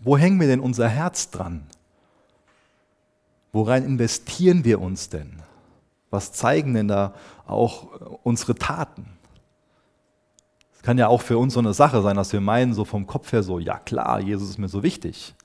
Wo 0.00 0.18
hängen 0.18 0.40
wir 0.40 0.48
denn 0.48 0.58
unser 0.58 0.88
Herz 0.88 1.30
dran? 1.30 1.68
Worein 3.52 3.84
investieren 3.84 4.64
wir 4.64 4.80
uns 4.80 5.08
denn? 5.08 5.40
Was 6.10 6.32
zeigen 6.32 6.74
denn 6.74 6.88
da 6.88 7.14
auch 7.46 8.18
unsere 8.24 8.56
Taten? 8.56 9.06
Es 10.74 10.82
kann 10.82 10.98
ja 10.98 11.06
auch 11.06 11.22
für 11.22 11.38
uns 11.38 11.54
so 11.54 11.60
eine 11.60 11.74
Sache 11.74 12.02
sein, 12.02 12.16
dass 12.16 12.32
wir 12.32 12.40
meinen, 12.40 12.74
so 12.74 12.84
vom 12.84 13.06
Kopf 13.06 13.30
her 13.30 13.44
so, 13.44 13.60
ja 13.60 13.78
klar, 13.78 14.18
Jesus 14.18 14.50
ist 14.50 14.58
mir 14.58 14.66
so 14.66 14.82
wichtig. 14.82 15.36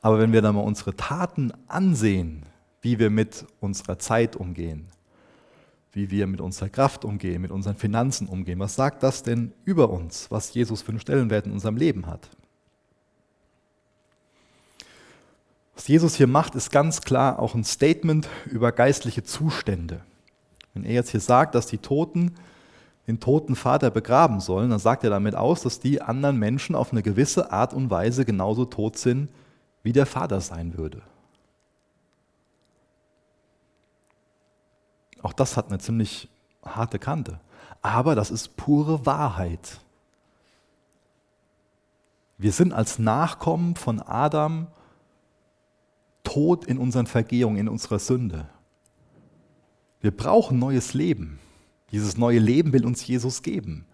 Aber 0.00 0.18
wenn 0.18 0.32
wir 0.32 0.42
dann 0.42 0.54
mal 0.54 0.62
unsere 0.62 0.96
Taten 0.96 1.52
ansehen, 1.66 2.44
wie 2.80 2.98
wir 2.98 3.10
mit 3.10 3.44
unserer 3.60 3.98
Zeit 3.98 4.36
umgehen, 4.36 4.86
wie 5.92 6.10
wir 6.10 6.26
mit 6.26 6.40
unserer 6.40 6.68
Kraft 6.68 7.04
umgehen, 7.04 7.42
mit 7.42 7.50
unseren 7.50 7.76
Finanzen 7.76 8.28
umgehen, 8.28 8.58
was 8.58 8.76
sagt 8.76 9.02
das 9.02 9.22
denn 9.22 9.52
über 9.64 9.90
uns, 9.90 10.30
was 10.30 10.54
Jesus 10.54 10.82
für 10.82 10.90
einen 10.90 11.00
Stellenwert 11.00 11.46
in 11.46 11.52
unserem 11.52 11.76
Leben 11.76 12.06
hat? 12.06 12.30
Was 15.74 15.88
Jesus 15.88 16.14
hier 16.14 16.26
macht, 16.26 16.54
ist 16.54 16.70
ganz 16.70 17.00
klar 17.00 17.38
auch 17.38 17.54
ein 17.54 17.64
Statement 17.64 18.28
über 18.46 18.70
geistliche 18.70 19.24
Zustände. 19.24 20.02
Wenn 20.74 20.84
er 20.84 20.92
jetzt 20.92 21.10
hier 21.10 21.20
sagt, 21.20 21.54
dass 21.54 21.66
die 21.66 21.78
Toten 21.78 22.34
den 23.06 23.18
toten 23.18 23.56
Vater 23.56 23.90
begraben 23.90 24.40
sollen, 24.40 24.70
dann 24.70 24.78
sagt 24.78 25.04
er 25.04 25.10
damit 25.10 25.34
aus, 25.34 25.62
dass 25.62 25.80
die 25.80 26.00
anderen 26.00 26.38
Menschen 26.38 26.74
auf 26.76 26.92
eine 26.92 27.02
gewisse 27.02 27.50
Art 27.50 27.74
und 27.74 27.90
Weise 27.90 28.24
genauso 28.24 28.66
tot 28.66 28.98
sind, 28.98 29.30
wie 29.82 29.92
der 29.92 30.06
Vater 30.06 30.40
sein 30.40 30.76
würde. 30.76 31.02
Auch 35.22 35.32
das 35.32 35.56
hat 35.56 35.68
eine 35.68 35.78
ziemlich 35.78 36.28
harte 36.64 36.98
Kante. 36.98 37.40
Aber 37.82 38.14
das 38.14 38.30
ist 38.30 38.56
pure 38.56 39.06
Wahrheit. 39.06 39.80
Wir 42.38 42.52
sind 42.52 42.72
als 42.72 42.98
Nachkommen 42.98 43.76
von 43.76 44.00
Adam 44.00 44.66
tot 46.22 46.64
in 46.64 46.78
unseren 46.78 47.06
Vergehungen, 47.06 47.58
in 47.58 47.68
unserer 47.68 47.98
Sünde. 47.98 48.48
Wir 50.00 50.10
brauchen 50.10 50.58
neues 50.58 50.94
Leben. 50.94 51.38
Dieses 51.92 52.16
neue 52.16 52.38
Leben 52.38 52.72
will 52.72 52.86
uns 52.86 53.06
Jesus 53.06 53.42
geben. 53.42 53.84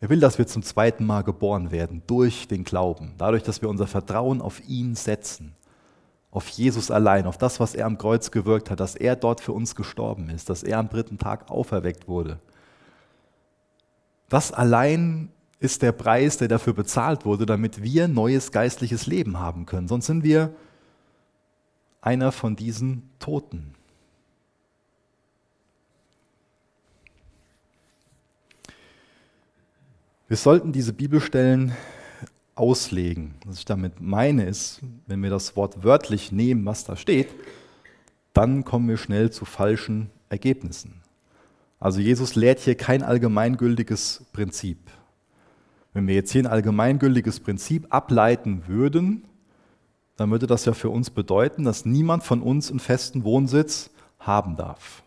Er 0.00 0.10
will, 0.10 0.20
dass 0.20 0.38
wir 0.38 0.46
zum 0.46 0.62
zweiten 0.62 1.06
Mal 1.06 1.22
geboren 1.22 1.70
werden 1.70 2.02
durch 2.06 2.48
den 2.48 2.64
Glauben, 2.64 3.14
dadurch, 3.16 3.42
dass 3.42 3.62
wir 3.62 3.68
unser 3.68 3.86
Vertrauen 3.86 4.42
auf 4.42 4.60
ihn 4.68 4.94
setzen, 4.94 5.54
auf 6.30 6.48
Jesus 6.48 6.90
allein, 6.90 7.26
auf 7.26 7.38
das, 7.38 7.60
was 7.60 7.74
er 7.74 7.86
am 7.86 7.96
Kreuz 7.96 8.30
gewirkt 8.30 8.70
hat, 8.70 8.80
dass 8.80 8.94
er 8.94 9.16
dort 9.16 9.40
für 9.40 9.52
uns 9.52 9.74
gestorben 9.74 10.28
ist, 10.28 10.50
dass 10.50 10.62
er 10.62 10.78
am 10.78 10.90
dritten 10.90 11.16
Tag 11.16 11.50
auferweckt 11.50 12.08
wurde. 12.08 12.38
Das 14.28 14.52
allein 14.52 15.30
ist 15.60 15.80
der 15.80 15.92
Preis, 15.92 16.36
der 16.36 16.48
dafür 16.48 16.74
bezahlt 16.74 17.24
wurde, 17.24 17.46
damit 17.46 17.82
wir 17.82 18.08
neues 18.08 18.52
geistliches 18.52 19.06
Leben 19.06 19.38
haben 19.38 19.64
können. 19.64 19.88
Sonst 19.88 20.06
sind 20.06 20.22
wir 20.22 20.54
einer 22.02 22.32
von 22.32 22.54
diesen 22.54 23.08
Toten. 23.18 23.75
Wir 30.28 30.36
sollten 30.36 30.72
diese 30.72 30.92
Bibelstellen 30.92 31.70
auslegen. 32.56 33.34
Was 33.44 33.58
ich 33.58 33.64
damit 33.64 34.00
meine 34.00 34.44
ist, 34.46 34.80
wenn 35.06 35.22
wir 35.22 35.30
das 35.30 35.54
Wort 35.54 35.84
wörtlich 35.84 36.32
nehmen, 36.32 36.66
was 36.66 36.82
da 36.82 36.96
steht, 36.96 37.28
dann 38.32 38.64
kommen 38.64 38.88
wir 38.88 38.96
schnell 38.96 39.30
zu 39.30 39.44
falschen 39.44 40.10
Ergebnissen. 40.28 41.00
Also 41.78 42.00
Jesus 42.00 42.34
lehrt 42.34 42.58
hier 42.58 42.74
kein 42.74 43.04
allgemeingültiges 43.04 44.24
Prinzip. 44.32 44.78
Wenn 45.92 46.08
wir 46.08 46.16
jetzt 46.16 46.32
hier 46.32 46.42
ein 46.42 46.48
allgemeingültiges 46.48 47.38
Prinzip 47.38 47.86
ableiten 47.90 48.64
würden, 48.66 49.22
dann 50.16 50.32
würde 50.32 50.48
das 50.48 50.64
ja 50.64 50.74
für 50.74 50.90
uns 50.90 51.10
bedeuten, 51.10 51.62
dass 51.62 51.84
niemand 51.84 52.24
von 52.24 52.42
uns 52.42 52.70
einen 52.70 52.80
festen 52.80 53.22
Wohnsitz 53.22 53.90
haben 54.18 54.56
darf. 54.56 55.04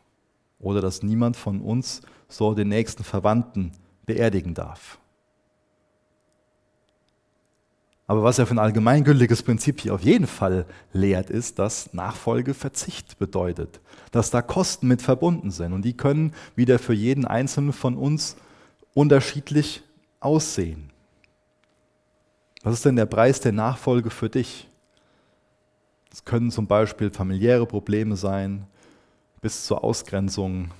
Oder 0.59 0.79
dass 0.79 1.03
niemand 1.03 1.35
von 1.35 1.59
uns 1.59 2.03
so 2.29 2.53
den 2.53 2.69
nächsten 2.69 3.03
Verwandten 3.03 3.73
beerdigen 4.05 4.53
darf. 4.53 4.98
Aber 8.09 8.23
was 8.23 8.39
er 8.39 8.47
für 8.47 8.55
ein 8.55 8.59
allgemeingültiges 8.59 9.43
Prinzip 9.43 9.81
hier 9.81 9.93
auf 9.93 10.01
jeden 10.01 10.25
Fall 10.25 10.65
lehrt, 10.93 11.29
ist, 11.29 11.59
dass 11.59 11.93
Nachfolge 11.93 12.55
Verzicht 12.55 13.19
bedeutet, 13.19 13.81
dass 14.11 14.31
da 14.31 14.41
Kosten 14.41 14.87
mit 14.87 15.03
verbunden 15.03 15.51
sind 15.51 15.73
und 15.73 15.83
die 15.83 15.95
können 15.95 16.33
wieder 16.55 16.79
für 16.79 16.95
jeden 16.95 17.25
Einzelnen 17.25 17.71
von 17.71 17.95
uns 17.95 18.35
unterschiedlich 18.95 19.83
aussehen. 20.21 20.89
Was 22.63 22.73
ist 22.73 22.85
denn 22.85 22.95
der 22.95 23.05
Preis 23.05 23.41
der 23.41 23.51
Nachfolge 23.51 24.09
für 24.09 24.27
dich? 24.27 24.67
Es 26.11 26.25
können 26.25 26.49
zum 26.49 26.65
Beispiel 26.65 27.11
familiäre 27.11 27.67
Probleme 27.67 28.15
sein, 28.15 28.65
bis 29.39 29.67
zur 29.67 29.83
Ausgrenzung, 29.83 30.71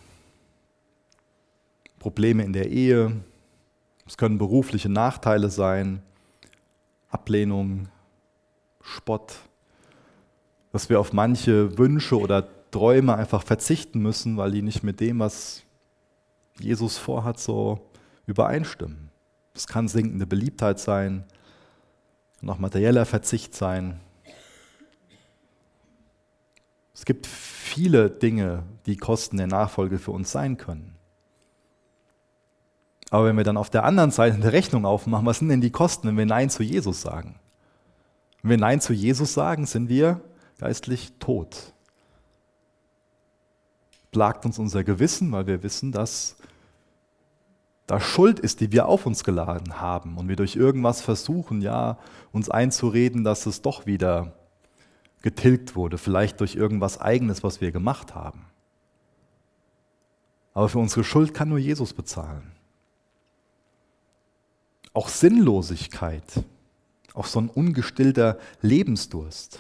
Probleme 2.00 2.44
in 2.44 2.54
der 2.54 2.72
Ehe, 2.72 3.12
es 4.08 4.18
können 4.18 4.40
berufliche 4.40 4.90
Nachteile 4.90 5.52
sein, 5.52 6.02
Ablehnung, 7.10 7.90
Spott, 8.82 9.36
dass 10.72 10.90
wir 10.90 11.00
auf 11.00 11.14
manche 11.14 11.78
Wünsche 11.78 12.20
oder 12.20 12.48
Träume 12.72 13.16
einfach 13.16 13.44
verzichten 13.44 14.00
müssen, 14.00 14.38
weil 14.38 14.52
die 14.52 14.62
nicht 14.62 14.84
mit 14.84 15.00
dem, 15.00 15.20
was 15.20 15.64
Jesus 16.60 16.98
vorhat, 16.98 17.40
so 17.40 17.80
übereinstimmen. 18.28 19.10
Es 19.56 19.68
kann 19.68 19.88
sinkende 19.88 20.28
Beliebtheit 20.28 20.80
sein, 20.80 21.26
kann 22.40 22.50
auch 22.50 22.60
materieller 22.60 23.06
Verzicht 23.06 23.56
sein. 23.56 24.00
Es 26.94 27.06
gibt 27.06 27.26
viele 27.28 28.10
Dinge, 28.10 28.64
die 28.86 28.98
Kosten 28.98 29.38
der 29.38 29.48
Nachfolge 29.48 30.00
für 30.00 30.12
uns 30.12 30.32
sein 30.32 30.58
können. 30.58 30.89
Aber 33.10 33.26
wenn 33.26 33.38
wir 33.38 33.44
dann 33.44 33.58
auf 33.58 33.70
der 33.70 33.86
anderen 33.86 34.12
Seite 34.12 34.36
eine 34.36 34.52
Rechnung 34.52 34.86
aufmachen, 34.86 35.26
was 35.26 35.40
sind 35.40 35.50
denn 35.50 35.62
die 35.62 35.72
Kosten, 35.72 36.08
wenn 36.08 36.18
wir 36.18 36.26
Nein 36.26 36.50
zu 36.50 36.64
Jesus 36.64 37.02
sagen? 37.02 37.36
Wenn 38.42 38.52
wir 38.52 38.58
Nein 38.58 38.82
zu 38.82 38.94
Jesus 38.94 39.34
sagen, 39.34 39.66
sind 39.66 39.90
wir 39.90 40.22
geistlich 40.60 41.14
tot. 41.20 41.74
Plagt 44.12 44.46
uns 44.46 44.60
unser 44.60 44.84
Gewissen, 44.84 45.32
weil 45.32 45.48
wir 45.48 45.64
wissen, 45.64 45.92
dass 45.92 46.36
da 47.88 48.00
Schuld 48.00 48.40
ist, 48.40 48.60
die 48.60 48.72
wir 48.72 48.88
auf 48.88 49.08
uns 49.08 49.24
geladen 49.24 49.82
haben 49.82 50.18
und 50.18 50.28
wir 50.28 50.36
durch 50.36 50.56
irgendwas 50.56 51.02
versuchen, 51.02 51.62
ja, 51.62 51.98
uns 52.32 52.50
einzureden, 52.50 53.24
dass 53.24 53.48
es 53.48 53.64
doch 53.64 53.88
wieder 53.88 54.34
getilgt 55.24 55.76
wurde, 55.76 55.98
vielleicht 55.98 56.40
durch 56.40 56.56
irgendwas 56.56 57.02
Eigenes, 57.02 57.44
was 57.44 57.62
wir 57.62 57.72
gemacht 57.72 58.14
haben. 58.14 58.46
Aber 60.54 60.70
für 60.70 60.80
unsere 60.80 61.04
Schuld 61.04 61.34
kann 61.34 61.50
nur 61.50 61.58
Jesus 61.58 61.94
bezahlen 61.94 62.59
auch 64.94 65.10
Sinnlosigkeit, 65.10 66.24
auch 67.14 67.26
so 67.26 67.40
ein 67.40 67.50
ungestillter 67.50 68.38
Lebensdurst, 68.62 69.60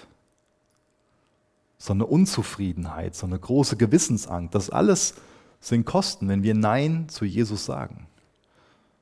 so 1.77 1.93
eine 1.93 2.05
Unzufriedenheit, 2.05 3.15
so 3.15 3.25
eine 3.25 3.39
große 3.39 3.77
Gewissensangst, 3.77 4.53
das 4.53 4.69
alles 4.69 5.15
sind 5.59 5.85
Kosten, 5.85 6.27
wenn 6.29 6.43
wir 6.43 6.55
Nein 6.55 7.09
zu 7.09 7.25
Jesus 7.25 7.65
sagen. 7.65 8.07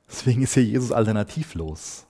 Deswegen 0.10 0.42
ist 0.42 0.54
hier 0.54 0.64
Jesus 0.64 0.92
alternativlos. 0.92 2.06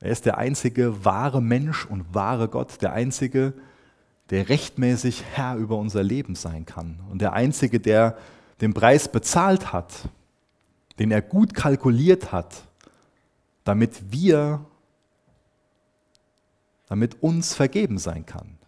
Er 0.00 0.10
ist 0.10 0.26
der 0.26 0.38
einzige 0.38 1.04
wahre 1.04 1.40
Mensch 1.40 1.86
und 1.86 2.14
wahre 2.14 2.48
Gott, 2.48 2.82
der 2.82 2.92
einzige, 2.92 3.54
der 4.30 4.48
rechtmäßig 4.48 5.24
Herr 5.32 5.56
über 5.56 5.76
unser 5.76 6.02
Leben 6.02 6.34
sein 6.34 6.66
kann 6.66 7.00
und 7.10 7.20
der 7.22 7.32
einzige, 7.32 7.80
der 7.80 8.18
den 8.60 8.74
Preis 8.74 9.08
bezahlt 9.08 9.72
hat, 9.72 9.92
den 10.98 11.10
er 11.10 11.22
gut 11.22 11.54
kalkuliert 11.54 12.32
hat 12.32 12.66
damit 13.66 14.12
wir, 14.12 14.64
damit 16.86 17.20
uns 17.20 17.52
vergeben 17.52 17.98
sein 17.98 18.24
kann. 18.24 18.58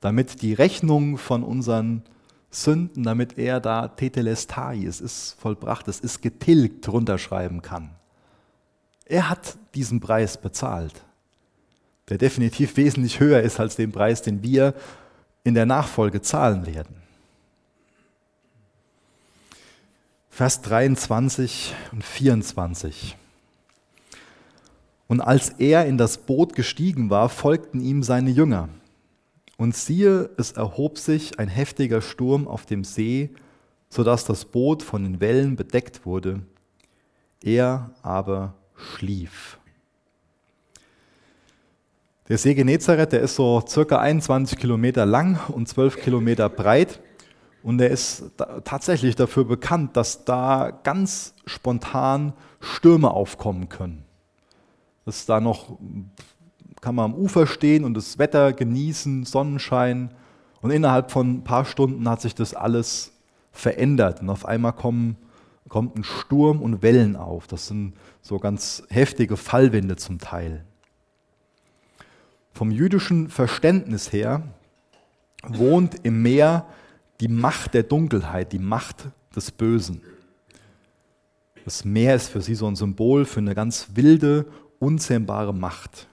Damit 0.00 0.40
die 0.40 0.54
Rechnung 0.54 1.18
von 1.18 1.44
unseren 1.44 2.02
Sünden, 2.50 3.02
damit 3.02 3.36
er 3.36 3.60
da 3.60 3.88
Tetelestai, 3.88 4.82
es 4.82 5.02
ist 5.02 5.36
vollbracht, 5.38 5.88
es 5.88 6.00
ist 6.00 6.22
getilgt, 6.22 6.88
runterschreiben 6.88 7.60
kann. 7.60 7.90
Er 9.04 9.28
hat 9.28 9.58
diesen 9.74 10.00
Preis 10.00 10.40
bezahlt, 10.40 11.04
der 12.08 12.16
definitiv 12.16 12.78
wesentlich 12.78 13.20
höher 13.20 13.42
ist 13.42 13.60
als 13.60 13.76
den 13.76 13.92
Preis, 13.92 14.22
den 14.22 14.42
wir 14.42 14.74
in 15.44 15.52
der 15.52 15.66
Nachfolge 15.66 16.22
zahlen 16.22 16.64
werden. 16.64 16.96
Vers 20.30 20.62
23 20.62 21.74
und 21.92 22.02
24. 22.02 23.18
Und 25.10 25.20
als 25.20 25.48
er 25.58 25.86
in 25.86 25.98
das 25.98 26.18
Boot 26.18 26.54
gestiegen 26.54 27.10
war, 27.10 27.28
folgten 27.28 27.80
ihm 27.80 28.04
seine 28.04 28.30
Jünger. 28.30 28.68
Und 29.56 29.74
siehe, 29.74 30.30
es 30.36 30.52
erhob 30.52 30.98
sich 30.98 31.36
ein 31.40 31.48
heftiger 31.48 32.00
Sturm 32.00 32.46
auf 32.46 32.64
dem 32.64 32.84
See, 32.84 33.30
sodass 33.88 34.24
das 34.24 34.44
Boot 34.44 34.84
von 34.84 35.02
den 35.02 35.20
Wellen 35.20 35.56
bedeckt 35.56 36.06
wurde. 36.06 36.42
Er 37.42 37.90
aber 38.02 38.54
schlief. 38.76 39.58
Der 42.28 42.38
See 42.38 42.54
Genezareth, 42.54 43.10
der 43.10 43.22
ist 43.22 43.34
so 43.34 43.60
circa 43.66 43.98
21 43.98 44.56
Kilometer 44.60 45.06
lang 45.06 45.40
und 45.48 45.66
12 45.66 45.96
Kilometer 45.96 46.48
breit. 46.48 47.00
Und 47.64 47.80
er 47.80 47.90
ist 47.90 48.30
tatsächlich 48.62 49.16
dafür 49.16 49.44
bekannt, 49.44 49.96
dass 49.96 50.24
da 50.24 50.70
ganz 50.84 51.34
spontan 51.46 52.32
Stürme 52.60 53.10
aufkommen 53.10 53.68
können. 53.68 54.04
Das 55.10 55.26
da 55.26 55.40
noch, 55.40 55.76
kann 56.80 56.94
man 56.94 57.06
am 57.06 57.14
Ufer 57.16 57.48
stehen 57.48 57.82
und 57.82 57.94
das 57.94 58.20
Wetter 58.20 58.52
genießen, 58.52 59.24
Sonnenschein. 59.24 60.12
Und 60.62 60.70
innerhalb 60.70 61.10
von 61.10 61.38
ein 61.38 61.42
paar 61.42 61.64
Stunden 61.64 62.08
hat 62.08 62.20
sich 62.20 62.36
das 62.36 62.54
alles 62.54 63.10
verändert. 63.50 64.20
Und 64.20 64.30
auf 64.30 64.46
einmal 64.46 64.72
kommen, 64.72 65.16
kommt 65.68 65.96
ein 65.96 66.04
Sturm 66.04 66.62
und 66.62 66.82
Wellen 66.82 67.16
auf. 67.16 67.48
Das 67.48 67.66
sind 67.66 67.94
so 68.22 68.38
ganz 68.38 68.84
heftige 68.88 69.36
Fallwinde 69.36 69.96
zum 69.96 70.20
Teil. 70.20 70.64
Vom 72.52 72.70
jüdischen 72.70 73.30
Verständnis 73.30 74.12
her 74.12 74.44
wohnt 75.42 75.96
im 76.04 76.22
Meer 76.22 76.66
die 77.18 77.26
Macht 77.26 77.74
der 77.74 77.82
Dunkelheit, 77.82 78.52
die 78.52 78.60
Macht 78.60 79.08
des 79.34 79.50
Bösen. 79.50 80.02
Das 81.64 81.84
Meer 81.84 82.14
ist 82.14 82.28
für 82.28 82.42
sie 82.42 82.54
so 82.54 82.68
ein 82.68 82.76
Symbol 82.76 83.24
für 83.24 83.40
eine 83.40 83.56
ganz 83.56 83.88
wilde, 83.94 84.46
unzähmbare 84.80 85.54
Macht. 85.54 86.08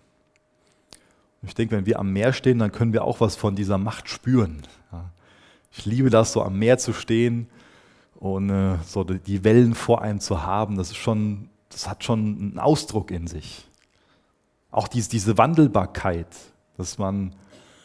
ich 1.41 1.55
denke, 1.55 1.75
wenn 1.75 1.87
wir 1.87 1.99
am 1.99 2.13
Meer 2.13 2.33
stehen, 2.33 2.59
dann 2.59 2.71
können 2.71 2.93
wir 2.93 3.03
auch 3.03 3.19
was 3.21 3.35
von 3.35 3.55
dieser 3.55 3.79
Macht 3.79 4.09
spüren. 4.09 4.61
Ich 5.71 5.85
liebe 5.85 6.09
das, 6.09 6.33
so 6.33 6.43
am 6.43 6.59
Meer 6.59 6.77
zu 6.77 6.93
stehen 6.93 7.47
und 8.15 8.49
äh, 8.49 8.77
so 8.85 9.03
die 9.03 9.43
Wellen 9.43 9.73
vor 9.73 10.01
einem 10.01 10.19
zu 10.19 10.43
haben. 10.43 10.75
Das 10.75 10.89
ist 10.89 10.97
schon, 10.97 11.49
das 11.69 11.87
hat 11.87 12.03
schon 12.03 12.19
einen 12.19 12.59
Ausdruck 12.59 13.11
in 13.11 13.27
sich. 13.27 13.67
Auch 14.71 14.87
dies, 14.87 15.07
diese 15.07 15.37
Wandelbarkeit, 15.37 16.27
dass 16.77 16.97
man 16.97 17.35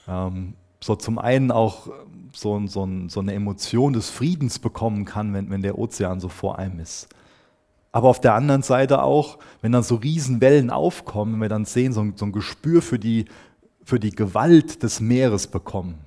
ähm, 0.09 0.55
so 0.81 0.97
zum 0.97 1.18
einen 1.18 1.51
auch 1.51 1.88
so, 2.35 2.66
so, 2.66 2.83
eine 3.21 3.35
Emotion 3.35 3.92
des 3.92 4.11
Friedens 4.11 4.59
bekommen 4.59 5.05
kann, 5.05 5.35
wenn 5.35 5.62
der 5.62 5.79
Ozean 5.79 6.18
so 6.18 6.29
vor 6.29 6.59
einem 6.59 6.81
ist. 6.81 7.09
Aber 7.92 8.09
auf 8.09 8.20
der 8.20 8.35
anderen 8.35 8.62
Seite 8.62 9.02
auch, 9.02 9.38
wenn 9.61 9.72
dann 9.72 9.83
so 9.83 9.96
Riesenwellen 9.96 10.70
aufkommen, 10.70 11.35
wenn 11.35 11.40
wir 11.42 11.48
dann 11.50 11.66
sehen, 11.66 11.92
so 11.92 12.00
ein, 12.00 12.14
so 12.16 12.24
ein 12.24 12.33
Gespür 12.33 12.81
für 12.81 12.98
die, 12.98 13.26
für 13.85 14.00
die 14.00 14.11
Gewalt 14.11 14.83
des 14.83 15.00
Meeres 15.00 15.46
bekommen. 15.46 15.98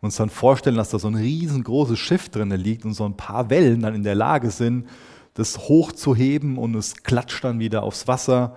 Uns 0.00 0.14
dann 0.16 0.30
vorstellen, 0.30 0.76
dass 0.76 0.90
da 0.90 1.00
so 1.00 1.08
ein 1.08 1.16
riesengroßes 1.16 1.98
Schiff 1.98 2.28
drin 2.28 2.50
liegt 2.50 2.84
und 2.84 2.94
so 2.94 3.04
ein 3.04 3.16
paar 3.16 3.50
Wellen 3.50 3.82
dann 3.82 3.96
in 3.96 4.04
der 4.04 4.14
Lage 4.14 4.52
sind, 4.52 4.88
das 5.34 5.58
hochzuheben 5.58 6.56
und 6.56 6.76
es 6.76 7.02
klatscht 7.02 7.42
dann 7.42 7.58
wieder 7.58 7.82
aufs 7.82 8.06
Wasser. 8.06 8.56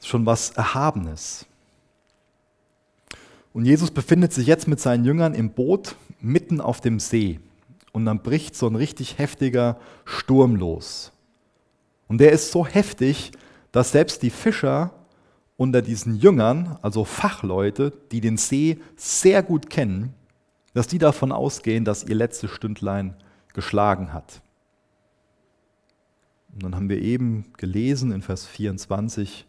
Ist 0.00 0.08
schon 0.08 0.26
was 0.26 0.50
Erhabenes. 0.50 1.46
Und 3.52 3.66
Jesus 3.66 3.92
befindet 3.92 4.32
sich 4.32 4.48
jetzt 4.48 4.66
mit 4.66 4.80
seinen 4.80 5.04
Jüngern 5.04 5.34
im 5.34 5.50
Boot 5.50 5.94
mitten 6.20 6.60
auf 6.60 6.80
dem 6.80 6.98
See. 6.98 7.38
Und 7.92 8.06
dann 8.06 8.22
bricht 8.22 8.56
so 8.56 8.66
ein 8.66 8.74
richtig 8.74 9.18
heftiger 9.18 9.78
Sturm 10.04 10.56
los. 10.56 11.12
Und 12.08 12.18
der 12.18 12.32
ist 12.32 12.50
so 12.50 12.66
heftig, 12.66 13.32
dass 13.70 13.92
selbst 13.92 14.22
die 14.22 14.30
Fischer 14.30 14.92
unter 15.56 15.82
diesen 15.82 16.16
Jüngern, 16.16 16.78
also 16.82 17.04
Fachleute, 17.04 17.92
die 18.10 18.20
den 18.20 18.36
See 18.36 18.78
sehr 18.96 19.42
gut 19.42 19.70
kennen, 19.70 20.14
dass 20.74 20.86
die 20.86 20.98
davon 20.98 21.32
ausgehen, 21.32 21.84
dass 21.84 22.04
ihr 22.04 22.14
letztes 22.14 22.50
Stündlein 22.50 23.14
geschlagen 23.52 24.12
hat. 24.12 24.42
Und 26.52 26.62
dann 26.62 26.74
haben 26.74 26.88
wir 26.88 27.00
eben 27.00 27.52
gelesen 27.56 28.12
in 28.12 28.22
Vers 28.22 28.46
24, 28.46 29.46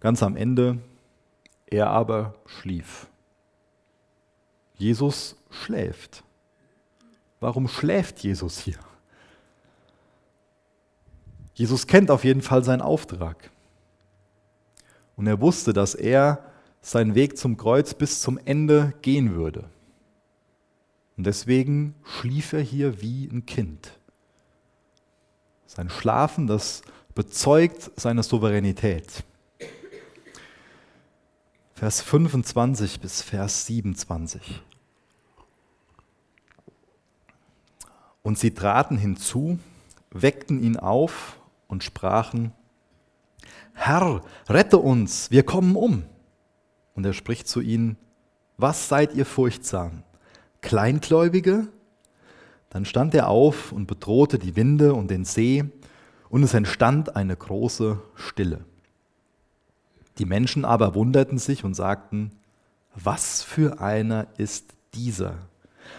ganz 0.00 0.22
am 0.22 0.36
Ende, 0.36 0.78
er 1.66 1.88
aber 1.90 2.34
schlief. 2.46 3.08
Jesus 4.76 5.36
schläft. 5.50 6.24
Warum 7.40 7.68
schläft 7.68 8.20
Jesus 8.20 8.58
hier? 8.58 8.78
Jesus 11.54 11.86
kennt 11.86 12.10
auf 12.10 12.24
jeden 12.24 12.42
Fall 12.42 12.62
seinen 12.62 12.82
Auftrag. 12.82 13.50
Und 15.16 15.26
er 15.26 15.40
wusste, 15.40 15.72
dass 15.72 15.94
er 15.94 16.44
seinen 16.82 17.14
Weg 17.14 17.36
zum 17.36 17.56
Kreuz 17.56 17.92
bis 17.94 18.20
zum 18.20 18.38
Ende 18.38 18.94
gehen 19.02 19.34
würde. 19.34 19.68
Und 21.16 21.24
deswegen 21.24 21.94
schlief 22.04 22.52
er 22.52 22.62
hier 22.62 23.02
wie 23.02 23.26
ein 23.26 23.44
Kind. 23.44 23.98
Sein 25.66 25.90
Schlafen, 25.90 26.46
das 26.46 26.82
bezeugt 27.14 27.90
seine 27.96 28.22
Souveränität. 28.22 29.24
Vers 31.74 32.00
25 32.00 33.00
bis 33.00 33.22
Vers 33.22 33.66
27. 33.66 34.62
Und 38.22 38.38
sie 38.38 38.52
traten 38.52 38.96
hinzu, 38.96 39.58
weckten 40.10 40.62
ihn 40.62 40.76
auf 40.76 41.38
und 41.68 41.84
sprachen, 41.84 42.52
Herr, 43.72 44.22
rette 44.48 44.78
uns, 44.78 45.30
wir 45.30 45.42
kommen 45.42 45.74
um. 45.76 46.04
Und 46.94 47.06
er 47.06 47.14
spricht 47.14 47.48
zu 47.48 47.60
ihnen, 47.60 47.96
was 48.58 48.88
seid 48.88 49.14
ihr 49.14 49.24
furchtsam? 49.24 50.02
Kleingläubige? 50.60 51.68
Dann 52.68 52.84
stand 52.84 53.14
er 53.14 53.28
auf 53.28 53.72
und 53.72 53.86
bedrohte 53.86 54.38
die 54.38 54.54
Winde 54.54 54.92
und 54.94 55.10
den 55.10 55.24
See, 55.24 55.64
und 56.28 56.44
es 56.44 56.54
entstand 56.54 57.16
eine 57.16 57.36
große 57.36 58.00
Stille. 58.14 58.64
Die 60.18 60.26
Menschen 60.26 60.64
aber 60.64 60.94
wunderten 60.94 61.38
sich 61.38 61.64
und 61.64 61.74
sagten, 61.74 62.32
was 62.94 63.42
für 63.42 63.80
einer 63.80 64.26
ist 64.36 64.74
dieser, 64.94 65.38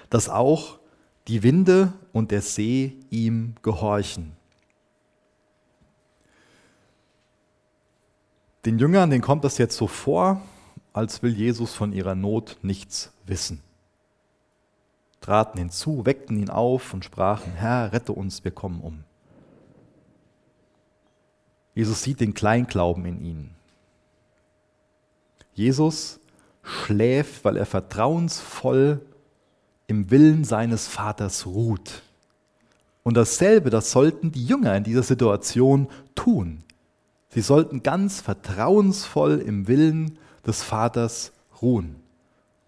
dass 0.09 0.29
auch 0.29 0.79
die 1.27 1.43
Winde 1.43 1.93
und 2.13 2.31
der 2.31 2.41
See 2.41 2.97
ihm 3.09 3.55
gehorchen. 3.61 4.33
Den 8.65 8.77
Jüngern, 8.77 9.09
denen 9.09 9.23
kommt 9.23 9.43
das 9.43 9.57
jetzt 9.57 9.75
so 9.75 9.87
vor, 9.87 10.41
als 10.93 11.23
will 11.23 11.33
Jesus 11.33 11.73
von 11.73 11.93
ihrer 11.93 12.15
Not 12.15 12.57
nichts 12.61 13.11
wissen. 13.25 13.61
Traten 15.19 15.59
hinzu, 15.59 16.05
weckten 16.05 16.37
ihn 16.37 16.49
auf 16.49 16.93
und 16.93 17.05
sprachen, 17.05 17.53
Herr, 17.53 17.93
rette 17.93 18.11
uns, 18.11 18.43
wir 18.43 18.51
kommen 18.51 18.81
um. 18.81 19.03
Jesus 21.73 22.03
sieht 22.03 22.19
den 22.19 22.33
Kleinglauben 22.33 23.05
in 23.05 23.23
ihnen. 23.23 23.55
Jesus 25.53 26.19
schläft, 26.63 27.45
weil 27.45 27.57
er 27.57 27.65
vertrauensvoll 27.65 29.01
im 29.91 30.09
Willen 30.09 30.45
seines 30.45 30.87
Vaters 30.87 31.45
ruht. 31.45 32.01
Und 33.03 33.17
dasselbe, 33.17 33.69
das 33.69 33.91
sollten 33.91 34.31
die 34.31 34.45
Jünger 34.45 34.73
in 34.77 34.85
dieser 34.85 35.03
Situation 35.03 35.89
tun. 36.15 36.63
Sie 37.27 37.41
sollten 37.41 37.83
ganz 37.83 38.21
vertrauensvoll 38.21 39.39
im 39.39 39.67
Willen 39.67 40.17
des 40.47 40.63
Vaters 40.63 41.33
ruhen. 41.61 41.97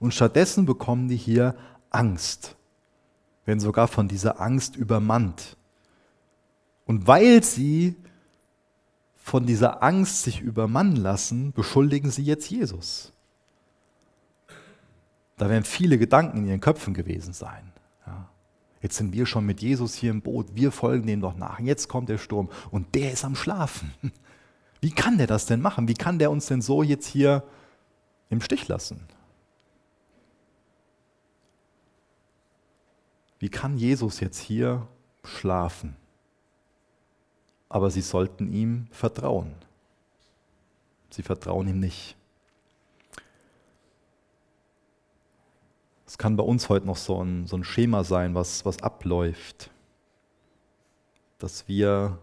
Und 0.01 0.13
stattdessen 0.13 0.65
bekommen 0.65 1.07
die 1.07 1.15
hier 1.15 1.55
Angst, 1.91 2.57
werden 3.45 3.61
sogar 3.61 3.87
von 3.87 4.09
dieser 4.09 4.41
Angst 4.41 4.75
übermannt. 4.75 5.55
Und 6.85 7.07
weil 7.07 7.41
sie 7.41 7.95
von 9.15 9.45
dieser 9.45 9.81
Angst 9.81 10.23
sich 10.23 10.41
übermannen 10.41 10.97
lassen, 10.97 11.53
beschuldigen 11.53 12.11
sie 12.11 12.23
jetzt 12.23 12.51
Jesus. 12.51 13.12
Da 15.37 15.49
werden 15.49 15.63
viele 15.63 15.97
Gedanken 15.97 16.39
in 16.39 16.47
ihren 16.47 16.59
Köpfen 16.59 16.93
gewesen 16.93 17.33
sein. 17.33 17.71
Ja. 18.05 18.29
Jetzt 18.81 18.97
sind 18.97 19.13
wir 19.13 19.25
schon 19.25 19.45
mit 19.45 19.61
Jesus 19.61 19.95
hier 19.95 20.11
im 20.11 20.21
Boot, 20.21 20.55
wir 20.55 20.71
folgen 20.71 21.07
dem 21.07 21.21
doch 21.21 21.35
nach. 21.35 21.59
Jetzt 21.59 21.87
kommt 21.89 22.09
der 22.09 22.17
Sturm 22.17 22.49
und 22.71 22.93
der 22.95 23.13
ist 23.13 23.25
am 23.25 23.35
Schlafen. 23.35 23.93
Wie 24.81 24.91
kann 24.91 25.17
der 25.17 25.27
das 25.27 25.45
denn 25.45 25.61
machen? 25.61 25.87
Wie 25.87 25.93
kann 25.93 26.19
der 26.19 26.29
uns 26.29 26.47
denn 26.47 26.61
so 26.61 26.83
jetzt 26.83 27.07
hier 27.07 27.43
im 28.29 28.41
Stich 28.41 28.67
lassen? 28.67 29.07
Wie 33.39 33.49
kann 33.49 33.77
Jesus 33.77 34.19
jetzt 34.19 34.39
hier 34.39 34.87
schlafen? 35.23 35.95
Aber 37.69 37.91
sie 37.91 38.01
sollten 38.01 38.51
ihm 38.51 38.87
vertrauen. 38.91 39.53
Sie 41.09 41.23
vertrauen 41.23 41.67
ihm 41.67 41.79
nicht. 41.79 42.15
Es 46.13 46.19
kann 46.19 46.35
bei 46.35 46.43
uns 46.43 46.69
heute 46.69 46.85
noch 46.85 46.97
so 46.97 47.23
ein, 47.23 47.47
so 47.47 47.57
ein 47.57 47.63
Schema 47.63 48.03
sein, 48.03 48.35
was, 48.35 48.67
was 48.67 48.83
abläuft. 48.83 49.71
Dass 51.39 51.67
wir 51.67 52.19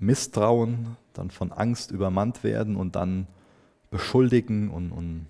misstrauen, 0.00 0.96
dann 1.12 1.30
von 1.30 1.52
Angst 1.52 1.92
übermannt 1.92 2.42
werden 2.42 2.74
und 2.74 2.96
dann 2.96 3.28
beschuldigen 3.92 4.68
und, 4.68 4.90
und 4.90 5.28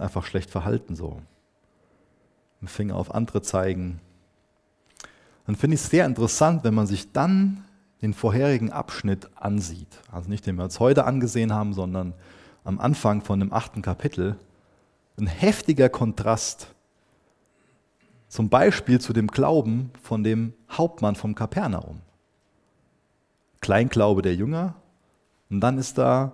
einfach 0.00 0.26
schlecht 0.26 0.50
verhalten 0.50 0.96
so. 0.96 1.22
Mit 2.60 2.68
Finger 2.68 2.96
auf 2.96 3.14
andere 3.14 3.40
zeigen. 3.40 4.00
Dann 5.46 5.54
finde 5.54 5.76
ich 5.76 5.82
es 5.82 5.88
sehr 5.88 6.04
interessant, 6.04 6.64
wenn 6.64 6.74
man 6.74 6.88
sich 6.88 7.12
dann 7.12 7.62
den 8.02 8.12
vorherigen 8.12 8.72
Abschnitt 8.72 9.28
ansieht. 9.36 10.00
Also 10.10 10.28
nicht 10.28 10.48
den 10.48 10.56
wir 10.56 10.64
uns 10.64 10.80
heute 10.80 11.04
angesehen 11.04 11.52
haben, 11.52 11.74
sondern 11.74 12.12
am 12.64 12.80
Anfang 12.80 13.22
von 13.22 13.38
dem 13.38 13.52
achten 13.52 13.82
Kapitel 13.82 14.36
ein 15.16 15.26
heftiger 15.26 15.88
Kontrast. 15.88 16.68
Zum 18.28 18.48
Beispiel 18.48 19.00
zu 19.00 19.12
dem 19.12 19.28
Glauben 19.28 19.90
von 20.02 20.24
dem 20.24 20.54
Hauptmann 20.70 21.14
vom 21.14 21.34
Kapernaum. 21.34 22.00
Kleinglaube 23.60 24.22
der 24.22 24.34
Jünger 24.34 24.74
und 25.50 25.60
dann 25.60 25.78
ist 25.78 25.98
da 25.98 26.32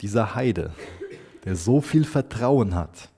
dieser 0.00 0.34
Heide, 0.34 0.74
der 1.44 1.56
so 1.56 1.80
viel 1.80 2.04
Vertrauen 2.04 2.74
hat. 2.74 3.08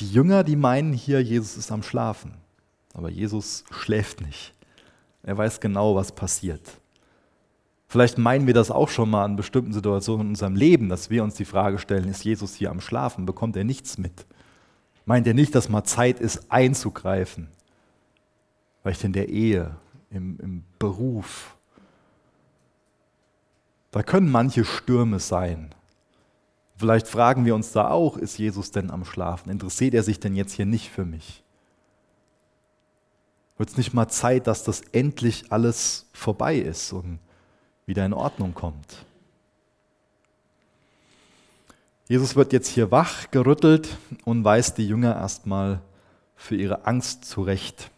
Die 0.00 0.10
Jünger, 0.10 0.44
die 0.44 0.56
meinen 0.56 0.92
hier, 0.92 1.22
Jesus 1.22 1.56
ist 1.56 1.72
am 1.72 1.82
Schlafen, 1.82 2.34
aber 2.94 3.10
Jesus 3.10 3.64
schläft 3.70 4.20
nicht. 4.20 4.54
Er 5.22 5.36
weiß 5.36 5.60
genau, 5.60 5.94
was 5.94 6.12
passiert. 6.12 6.79
Vielleicht 7.90 8.18
meinen 8.18 8.46
wir 8.46 8.54
das 8.54 8.70
auch 8.70 8.88
schon 8.88 9.10
mal 9.10 9.26
in 9.26 9.34
bestimmten 9.34 9.72
Situationen 9.72 10.26
in 10.26 10.28
unserem 10.28 10.54
Leben, 10.54 10.88
dass 10.88 11.10
wir 11.10 11.24
uns 11.24 11.34
die 11.34 11.44
Frage 11.44 11.80
stellen, 11.80 12.08
ist 12.08 12.22
Jesus 12.22 12.54
hier 12.54 12.70
am 12.70 12.80
Schlafen? 12.80 13.26
Bekommt 13.26 13.56
er 13.56 13.64
nichts 13.64 13.98
mit? 13.98 14.26
Meint 15.06 15.26
er 15.26 15.34
nicht, 15.34 15.56
dass 15.56 15.68
mal 15.68 15.82
Zeit 15.82 16.20
ist, 16.20 16.52
einzugreifen? 16.52 17.48
Vielleicht 18.80 19.02
in 19.02 19.12
der 19.12 19.28
Ehe, 19.28 19.74
im, 20.08 20.38
im 20.38 20.64
Beruf. 20.78 21.56
Da 23.90 24.04
können 24.04 24.30
manche 24.30 24.64
Stürme 24.64 25.18
sein. 25.18 25.74
Vielleicht 26.76 27.08
fragen 27.08 27.44
wir 27.44 27.56
uns 27.56 27.72
da 27.72 27.90
auch, 27.90 28.16
ist 28.16 28.38
Jesus 28.38 28.70
denn 28.70 28.92
am 28.92 29.04
Schlafen? 29.04 29.50
Interessiert 29.50 29.94
er 29.94 30.04
sich 30.04 30.20
denn 30.20 30.36
jetzt 30.36 30.52
hier 30.52 30.64
nicht 30.64 30.90
für 30.90 31.04
mich? 31.04 31.42
Wird 33.58 33.70
es 33.70 33.76
nicht 33.76 33.94
mal 33.94 34.06
Zeit, 34.06 34.46
dass 34.46 34.62
das 34.62 34.80
endlich 34.92 35.50
alles 35.50 36.06
vorbei 36.12 36.54
ist 36.54 36.92
und 36.92 37.18
wieder 37.90 38.06
in 38.06 38.14
Ordnung 38.14 38.54
kommt? 38.54 39.04
Jesus 42.08 42.36
wird 42.36 42.52
jetzt 42.52 42.68
hier 42.68 42.90
wach 42.90 43.30
gerüttelt 43.30 43.98
und 44.24 44.44
weist 44.44 44.78
die 44.78 44.86
Jünger 44.86 45.16
erstmal 45.16 45.80
für 46.36 46.56
ihre 46.56 46.86
Angst 46.86 47.24
zurecht. 47.24 47.90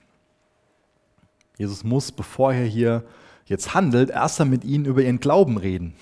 Jesus 1.59 1.85
muss, 1.85 2.11
bevor 2.11 2.55
er 2.55 2.64
hier 2.64 3.05
jetzt 3.44 3.74
handelt, 3.74 4.09
erst 4.11 4.40
einmal 4.40 4.57
mit 4.57 4.64
ihnen 4.64 4.87
über 4.87 5.02
ihren 5.02 5.20
Glauben 5.20 5.59
reden. 5.59 5.94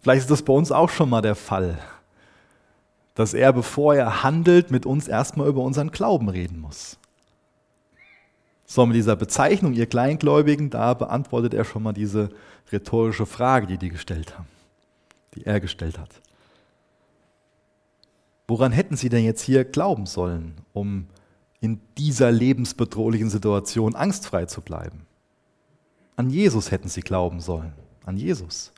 Vielleicht 0.00 0.22
ist 0.22 0.30
das 0.30 0.42
bei 0.42 0.52
uns 0.52 0.70
auch 0.70 0.88
schon 0.88 1.10
mal 1.10 1.20
der 1.20 1.34
Fall, 1.34 1.78
dass 3.14 3.34
er, 3.34 3.52
bevor 3.52 3.94
er 3.94 4.22
handelt, 4.22 4.70
mit 4.70 4.86
uns 4.86 5.08
erstmal 5.08 5.48
über 5.48 5.62
unseren 5.62 5.90
Glauben 5.90 6.28
reden 6.28 6.60
muss. 6.60 6.99
So, 8.72 8.86
mit 8.86 8.94
dieser 8.94 9.16
Bezeichnung, 9.16 9.72
ihr 9.72 9.86
Kleingläubigen, 9.86 10.70
da 10.70 10.94
beantwortet 10.94 11.54
er 11.54 11.64
schon 11.64 11.82
mal 11.82 11.92
diese 11.92 12.30
rhetorische 12.70 13.26
Frage, 13.26 13.66
die 13.66 13.78
die 13.78 13.88
gestellt 13.88 14.38
haben, 14.38 14.46
die 15.34 15.44
er 15.44 15.58
gestellt 15.58 15.98
hat. 15.98 16.20
Woran 18.46 18.70
hätten 18.70 18.96
sie 18.96 19.08
denn 19.08 19.24
jetzt 19.24 19.42
hier 19.42 19.64
glauben 19.64 20.06
sollen, 20.06 20.54
um 20.72 21.08
in 21.60 21.80
dieser 21.98 22.30
lebensbedrohlichen 22.30 23.28
Situation 23.28 23.96
angstfrei 23.96 24.46
zu 24.46 24.60
bleiben? 24.60 25.04
An 26.14 26.30
Jesus 26.30 26.70
hätten 26.70 26.88
sie 26.88 27.00
glauben 27.00 27.40
sollen, 27.40 27.72
an 28.04 28.16
Jesus. 28.16 28.70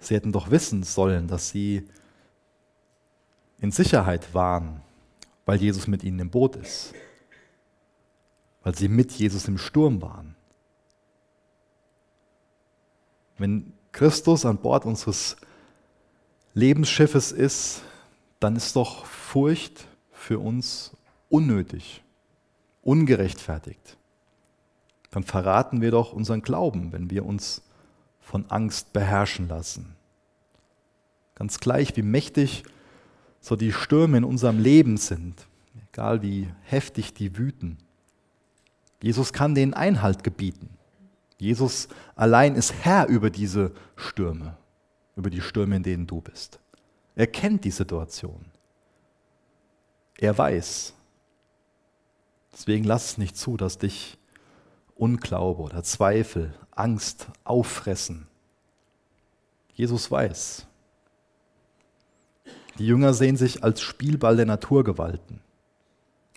Sie 0.00 0.12
hätten 0.12 0.32
doch 0.32 0.50
wissen 0.50 0.82
sollen, 0.82 1.28
dass 1.28 1.50
sie 1.50 1.88
in 3.60 3.70
Sicherheit 3.70 4.34
waren, 4.34 4.80
weil 5.46 5.60
Jesus 5.62 5.86
mit 5.86 6.02
ihnen 6.02 6.18
im 6.18 6.30
Boot 6.30 6.56
ist 6.56 6.94
weil 8.64 8.74
sie 8.74 8.88
mit 8.88 9.12
Jesus 9.12 9.46
im 9.46 9.58
Sturm 9.58 10.02
waren. 10.02 10.34
Wenn 13.36 13.72
Christus 13.92 14.44
an 14.44 14.58
Bord 14.58 14.86
unseres 14.86 15.36
Lebensschiffes 16.54 17.30
ist, 17.30 17.82
dann 18.40 18.56
ist 18.56 18.74
doch 18.74 19.06
Furcht 19.06 19.86
für 20.12 20.38
uns 20.38 20.96
unnötig, 21.28 22.02
ungerechtfertigt. 22.82 23.96
Dann 25.10 25.24
verraten 25.24 25.80
wir 25.80 25.90
doch 25.90 26.12
unseren 26.12 26.42
Glauben, 26.42 26.92
wenn 26.92 27.10
wir 27.10 27.26
uns 27.26 27.62
von 28.20 28.50
Angst 28.50 28.92
beherrschen 28.92 29.48
lassen. 29.48 29.94
Ganz 31.34 31.60
gleich, 31.60 31.96
wie 31.96 32.02
mächtig 32.02 32.64
so 33.40 33.56
die 33.56 33.72
Stürme 33.72 34.16
in 34.16 34.24
unserem 34.24 34.58
Leben 34.58 34.96
sind, 34.96 35.46
egal 35.92 36.22
wie 36.22 36.48
heftig 36.62 37.12
die 37.12 37.36
wüten. 37.36 37.78
Jesus 39.04 39.34
kann 39.34 39.54
denen 39.54 39.74
Einhalt 39.74 40.24
gebieten. 40.24 40.70
Jesus 41.36 41.88
allein 42.16 42.54
ist 42.54 42.72
Herr 42.72 43.06
über 43.06 43.28
diese 43.28 43.72
Stürme, 43.96 44.56
über 45.14 45.28
die 45.28 45.42
Stürme, 45.42 45.76
in 45.76 45.82
denen 45.82 46.06
du 46.06 46.22
bist. 46.22 46.58
Er 47.14 47.26
kennt 47.26 47.64
die 47.66 47.70
Situation. 47.70 48.46
Er 50.16 50.38
weiß. 50.38 50.94
Deswegen 52.54 52.84
lass 52.84 53.10
es 53.10 53.18
nicht 53.18 53.36
zu, 53.36 53.58
dass 53.58 53.76
dich 53.76 54.16
Unglaube 54.94 55.60
oder 55.60 55.82
Zweifel, 55.82 56.54
Angst 56.70 57.28
auffressen. 57.44 58.26
Jesus 59.74 60.10
weiß. 60.10 60.66
Die 62.78 62.86
Jünger 62.86 63.12
sehen 63.12 63.36
sich 63.36 63.62
als 63.62 63.82
Spielball 63.82 64.36
der 64.36 64.46
Naturgewalten. 64.46 65.40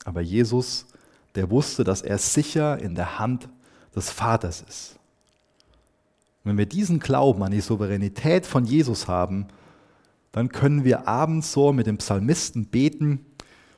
Aber 0.03 0.19
Jesus 0.19 0.85
der 1.37 1.51
wusste, 1.51 1.83
dass 1.83 2.01
er 2.01 2.17
sicher 2.17 2.79
in 2.79 2.95
der 2.95 3.19
Hand 3.19 3.47
des 3.95 4.09
Vaters 4.09 4.65
ist. 4.67 4.99
Und 6.43 6.51
wenn 6.51 6.57
wir 6.57 6.65
diesen 6.65 6.99
Glauben 6.99 7.43
an 7.43 7.51
die 7.51 7.61
Souveränität 7.61 8.47
von 8.47 8.65
Jesus 8.65 9.07
haben, 9.07 9.45
dann 10.31 10.49
können 10.49 10.83
wir 10.83 11.07
abends 11.07 11.51
so 11.51 11.71
mit 11.73 11.85
dem 11.85 11.99
Psalmisten 11.99 12.65
beten, 12.65 13.23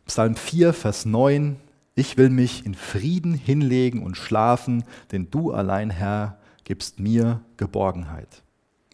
Psalm 0.06 0.36
4, 0.36 0.74
Vers 0.74 1.06
9, 1.06 1.58
ich 1.96 2.16
will 2.16 2.30
mich 2.30 2.66
in 2.66 2.76
Frieden 2.76 3.34
hinlegen 3.34 4.04
und 4.04 4.16
schlafen, 4.16 4.86
denn 5.12 5.30
du 5.30 5.52
allein, 5.52 5.90
Herr, 5.90 6.38
gibst 6.64 7.00
mir 7.00 7.42
Geborgenheit. 7.58 8.42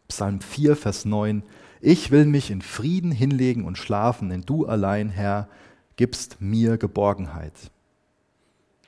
Psalm 0.07 0.41
4, 0.41 0.75
Vers 0.75 1.05
9, 1.05 1.43
ich 1.81 2.09
will 2.09 2.25
mich 2.25 2.49
in 2.49 2.63
Frieden 2.63 3.11
hinlegen 3.11 3.63
und 3.63 3.77
schlafen, 3.77 4.29
denn 4.29 4.41
du 4.41 4.65
allein, 4.65 5.09
Herr, 5.09 5.49
gibst 5.97 6.41
mir 6.41 6.77
Geborgenheit 6.77 7.71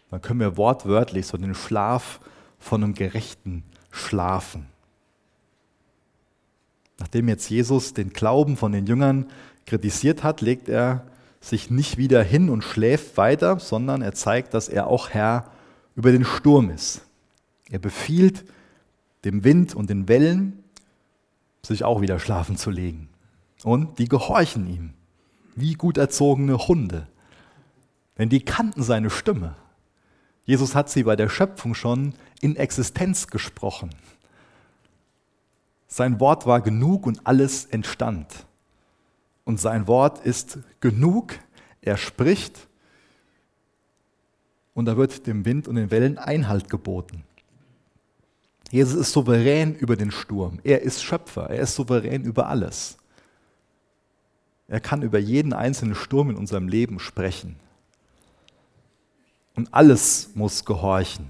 dann 0.10 0.22
können 0.22 0.40
wir 0.40 0.58
wortwörtlich 0.58 1.28
so 1.28 1.38
den 1.38 1.56
Schlaf 1.56 2.20
von 2.60 2.84
einem 2.84 2.94
Gerechten 2.94 3.64
schlafen. 3.92 4.68
Nachdem 7.00 7.28
jetzt 7.30 7.50
Jesus 7.50 7.94
den 7.94 8.12
Glauben 8.12 8.58
von 8.58 8.72
den 8.72 8.88
Jüngern 8.88 9.28
kritisiert 9.66 10.24
hat, 10.24 10.42
legt 10.42 10.70
er 10.70 11.06
sich 11.40 11.70
nicht 11.70 11.98
wieder 11.98 12.24
hin 12.24 12.50
und 12.50 12.64
schläft 12.64 13.18
weiter, 13.18 13.60
sondern 13.60 14.02
er 14.02 14.14
zeigt, 14.14 14.54
dass 14.54 14.70
er 14.70 14.88
auch 14.88 15.10
Herr 15.10 15.52
über 15.96 16.12
den 16.12 16.26
Sturm 16.26 16.70
ist. 16.70 17.02
Er 17.70 17.80
befiehlt 17.80 18.46
dem 19.26 19.44
Wind 19.44 19.76
und 19.76 19.90
den 19.90 20.08
Wellen, 20.08 20.64
sich 21.62 21.84
auch 21.84 22.02
wieder 22.02 22.20
schlafen 22.20 22.58
zu 22.58 22.72
legen. 22.72 23.10
Und 23.64 24.00
die 24.00 24.08
gehorchen 24.08 24.68
ihm, 24.68 24.94
wie 25.56 25.74
gut 25.74 25.98
erzogene 25.98 26.58
Hunde. 26.68 27.08
Denn 28.18 28.30
die 28.30 28.44
kannten 28.46 28.84
seine 28.84 29.10
Stimme. 29.10 29.56
Jesus 30.48 30.76
hat 30.76 30.90
sie 30.90 31.04
bei 31.04 31.18
der 31.18 31.28
Schöpfung 31.28 31.76
schon 31.76 32.14
in 32.40 32.56
Existenz 32.56 33.28
gesprochen. 33.28 33.90
Sein 35.88 36.22
Wort 36.22 36.46
war 36.46 36.62
genug 36.62 37.06
und 37.06 37.28
alles 37.28 37.66
entstand. 37.66 38.46
Und 39.44 39.60
sein 39.60 39.88
Wort 39.88 40.26
ist 40.26 40.60
genug, 40.80 41.34
er 41.82 41.98
spricht 41.98 42.68
und 44.74 44.86
da 44.86 44.96
wird 44.96 45.28
dem 45.28 45.44
Wind 45.44 45.68
und 45.68 45.76
den 45.76 45.92
Wellen 45.92 46.18
Einhalt 46.18 46.70
geboten. 46.70 47.24
Jesus 48.72 48.96
ist 48.96 49.12
souverän 49.12 49.76
über 49.76 49.98
den 49.98 50.12
Sturm. 50.12 50.60
Er 50.64 50.82
ist 50.82 51.04
Schöpfer. 51.04 51.50
Er 51.50 51.60
ist 51.60 51.76
souverän 51.76 52.24
über 52.24 52.48
alles. 52.48 52.98
Er 54.70 54.80
kann 54.80 55.02
über 55.02 55.20
jeden 55.20 55.52
einzelnen 55.52 55.96
Sturm 55.96 56.30
in 56.30 56.38
unserem 56.38 56.70
Leben 56.70 57.00
sprechen 57.00 57.58
und 59.58 59.74
alles 59.74 60.30
muss 60.36 60.64
gehorchen. 60.64 61.28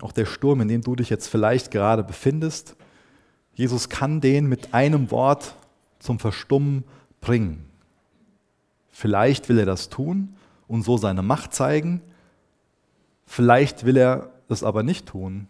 Auch 0.00 0.12
der 0.12 0.24
Sturm, 0.24 0.62
in 0.62 0.68
dem 0.68 0.80
du 0.80 0.96
dich 0.96 1.10
jetzt 1.10 1.28
vielleicht 1.28 1.70
gerade 1.70 2.02
befindest, 2.02 2.74
Jesus 3.54 3.88
kann 3.88 4.20
den 4.20 4.46
mit 4.46 4.72
einem 4.72 5.10
Wort 5.10 5.54
zum 5.98 6.18
Verstummen 6.18 6.84
bringen. 7.20 7.68
Vielleicht 8.90 9.48
will 9.48 9.58
er 9.58 9.66
das 9.66 9.90
tun 9.90 10.34
und 10.68 10.82
so 10.82 10.96
seine 10.96 11.22
Macht 11.22 11.54
zeigen, 11.54 12.00
vielleicht 13.26 13.84
will 13.84 13.98
er 13.98 14.30
das 14.48 14.62
aber 14.62 14.82
nicht 14.82 15.06
tun 15.06 15.48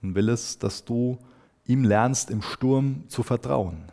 und 0.00 0.14
will 0.14 0.30
es, 0.30 0.58
dass 0.58 0.84
du 0.84 1.18
ihm 1.66 1.84
lernst, 1.84 2.30
im 2.30 2.40
Sturm 2.40 3.04
zu 3.08 3.22
vertrauen. 3.22 3.92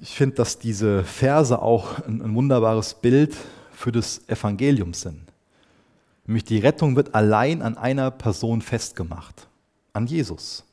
Ich 0.00 0.16
finde, 0.16 0.36
dass 0.36 0.58
diese 0.58 1.04
Verse 1.04 1.60
auch 1.60 1.98
ein, 2.06 2.20
ein 2.22 2.34
wunderbares 2.34 2.94
Bild 2.94 3.36
für 3.72 3.92
das 3.92 4.26
Evangelium 4.28 4.94
sind. 4.94 5.20
Nämlich 6.26 6.44
die 6.44 6.58
Rettung 6.58 6.96
wird 6.96 7.14
allein 7.14 7.62
an 7.62 7.76
einer 7.76 8.10
Person 8.10 8.62
festgemacht, 8.62 9.48
an 9.92 10.06
Jesus. 10.06 10.64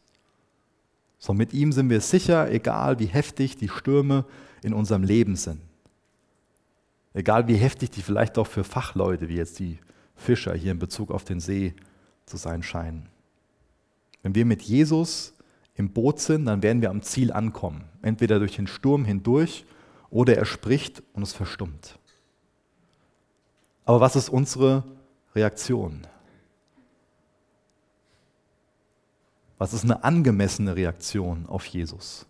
So 1.20 1.34
mit 1.34 1.54
ihm 1.54 1.72
sind 1.72 1.90
wir 1.90 2.02
sicher, 2.02 2.50
egal 2.52 3.00
wie 3.00 3.06
heftig 3.06 3.58
die 3.58 3.70
Stürme 3.70 4.26
in 4.64 4.74
unserem 4.74 5.04
Leben 5.04 5.36
sind. 5.36 5.62
Egal 7.14 7.48
wie 7.48 7.56
heftig 7.56 7.92
die 7.92 8.02
vielleicht 8.02 8.38
auch 8.38 8.48
für 8.48 8.64
Fachleute 8.64 9.28
wie 9.28 9.36
jetzt 9.36 9.60
die 9.60 9.78
Fischer 10.16 10.54
hier 10.54 10.72
in 10.72 10.80
Bezug 10.80 11.12
auf 11.12 11.26
den 11.26 11.40
See 11.40 11.74
zu 12.26 12.38
sein 12.38 12.64
scheinen. 12.64 13.08
Wenn 14.24 14.36
wir 14.36 14.46
mit 14.46 14.62
Jesus 14.62 15.34
im 15.76 15.92
Boot 15.92 16.20
sind, 16.20 16.46
dann 16.46 16.64
werden 16.64 16.82
wir 16.82 16.90
am 16.90 17.02
Ziel 17.02 17.32
ankommen. 17.32 17.86
Entweder 18.02 18.40
durch 18.40 18.56
den 18.56 18.68
Sturm 18.68 19.06
hindurch 19.06 19.66
oder 20.10 20.38
er 20.38 20.46
spricht 20.46 21.02
und 21.14 21.24
es 21.24 21.34
verstummt. 21.34 21.98
Aber 23.86 24.00
was 24.00 24.16
ist 24.16 24.30
unsere 24.30 24.84
Reaktion? 25.34 26.08
Was 29.58 29.74
ist 29.74 29.84
eine 29.84 30.04
angemessene 30.04 30.76
Reaktion 30.76 31.46
auf 31.48 31.66
Jesus? 31.66 32.26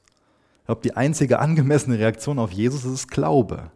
Ich 0.60 0.66
glaube, 0.66 0.82
die 0.82 0.96
einzige 0.96 1.40
angemessene 1.40 1.98
Reaktion 1.98 2.40
auf 2.40 2.52
Jesus 2.52 2.86
ist 2.86 3.10
Glaube. 3.10 3.72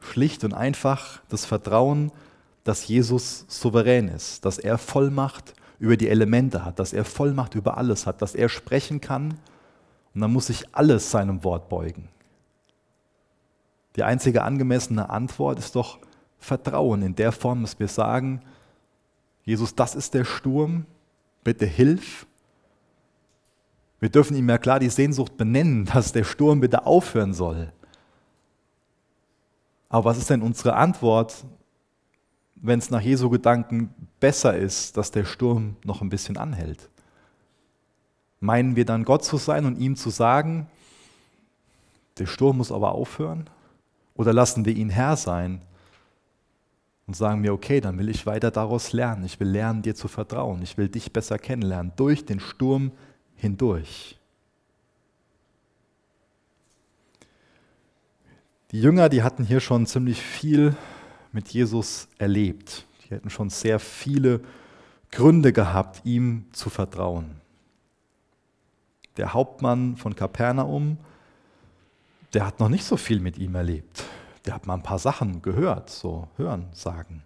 Schlicht 0.00 0.44
und 0.44 0.54
einfach 0.54 1.22
das 1.28 1.44
Vertrauen, 1.44 2.10
dass 2.64 2.86
Jesus 2.86 3.44
souverän 3.48 4.08
ist, 4.08 4.44
dass 4.44 4.58
er 4.58 4.78
Vollmacht 4.78 5.54
über 5.80 5.96
die 5.96 6.08
Elemente 6.08 6.64
hat, 6.64 6.78
dass 6.78 6.92
er 6.92 7.04
Vollmacht 7.04 7.56
über 7.56 7.76
alles 7.76 8.06
hat, 8.06 8.22
dass 8.22 8.36
er 8.36 8.48
sprechen 8.48 9.00
kann 9.00 9.34
und 10.14 10.20
dann 10.20 10.32
muss 10.32 10.46
sich 10.46 10.66
alles 10.72 11.10
seinem 11.10 11.42
Wort 11.42 11.68
beugen. 11.68 12.08
Die 13.96 14.04
einzige 14.04 14.42
angemessene 14.42 15.10
Antwort 15.10 15.58
ist 15.58 15.74
doch 15.74 15.98
Vertrauen 16.38 17.02
in 17.02 17.16
der 17.16 17.32
Form, 17.32 17.62
dass 17.62 17.78
wir 17.80 17.88
sagen, 17.88 18.42
Jesus, 19.42 19.74
das 19.74 19.94
ist 19.94 20.14
der 20.14 20.24
Sturm, 20.24 20.84
bitte 21.42 21.66
hilf. 21.66 22.26
Wir 23.98 24.10
dürfen 24.10 24.36
ihm 24.36 24.48
ja 24.48 24.58
klar 24.58 24.80
die 24.80 24.90
Sehnsucht 24.90 25.36
benennen, 25.36 25.84
dass 25.92 26.12
der 26.12 26.24
Sturm 26.24 26.60
bitte 26.60 26.86
aufhören 26.86 27.32
soll. 27.32 27.72
Aber 29.88 30.04
was 30.04 30.18
ist 30.18 30.30
denn 30.30 30.42
unsere 30.42 30.74
Antwort, 30.74 31.44
wenn 32.62 32.78
es 32.78 32.90
nach 32.90 33.00
Jesu 33.00 33.30
Gedanken 33.30 33.94
besser 34.20 34.56
ist, 34.56 34.96
dass 34.96 35.10
der 35.10 35.24
Sturm 35.24 35.76
noch 35.84 36.02
ein 36.02 36.10
bisschen 36.10 36.36
anhält? 36.36 36.88
Meinen 38.40 38.76
wir 38.76 38.84
dann 38.84 39.04
Gott 39.04 39.24
zu 39.24 39.36
sein 39.36 39.66
und 39.66 39.78
ihm 39.78 39.96
zu 39.96 40.10
sagen, 40.10 40.66
der 42.18 42.26
Sturm 42.26 42.58
muss 42.58 42.72
aber 42.72 42.92
aufhören? 42.92 43.48
Oder 44.14 44.32
lassen 44.32 44.64
wir 44.64 44.74
ihn 44.74 44.90
Herr 44.90 45.16
sein 45.16 45.62
und 47.06 47.14
sagen 47.14 47.40
mir, 47.40 47.52
okay, 47.52 47.80
dann 47.80 47.98
will 47.98 48.08
ich 48.08 48.26
weiter 48.26 48.50
daraus 48.50 48.92
lernen. 48.92 49.24
Ich 49.24 49.40
will 49.40 49.48
lernen, 49.48 49.82
dir 49.82 49.94
zu 49.94 50.08
vertrauen. 50.08 50.62
Ich 50.62 50.76
will 50.76 50.88
dich 50.88 51.12
besser 51.12 51.38
kennenlernen, 51.38 51.92
durch 51.96 52.24
den 52.24 52.40
Sturm 52.40 52.92
hindurch. 53.34 54.18
Die 58.70 58.80
Jünger, 58.80 59.08
die 59.08 59.22
hatten 59.22 59.44
hier 59.44 59.60
schon 59.60 59.86
ziemlich 59.86 60.22
viel 60.22 60.76
mit 61.32 61.48
Jesus 61.48 62.08
erlebt. 62.18 62.86
Die 63.04 63.10
hätten 63.10 63.30
schon 63.30 63.50
sehr 63.50 63.78
viele 63.78 64.40
Gründe 65.10 65.52
gehabt, 65.52 66.02
ihm 66.04 66.46
zu 66.52 66.70
vertrauen. 66.70 67.40
Der 69.16 69.34
Hauptmann 69.34 69.96
von 69.96 70.14
Kapernaum, 70.14 70.98
der 72.32 72.46
hat 72.46 72.60
noch 72.60 72.68
nicht 72.68 72.84
so 72.84 72.96
viel 72.96 73.20
mit 73.20 73.38
ihm 73.38 73.54
erlebt. 73.54 74.04
Der 74.46 74.54
hat 74.54 74.66
mal 74.66 74.74
ein 74.74 74.82
paar 74.82 74.98
Sachen 74.98 75.42
gehört, 75.42 75.90
so 75.90 76.28
hören, 76.36 76.68
sagen. 76.72 77.22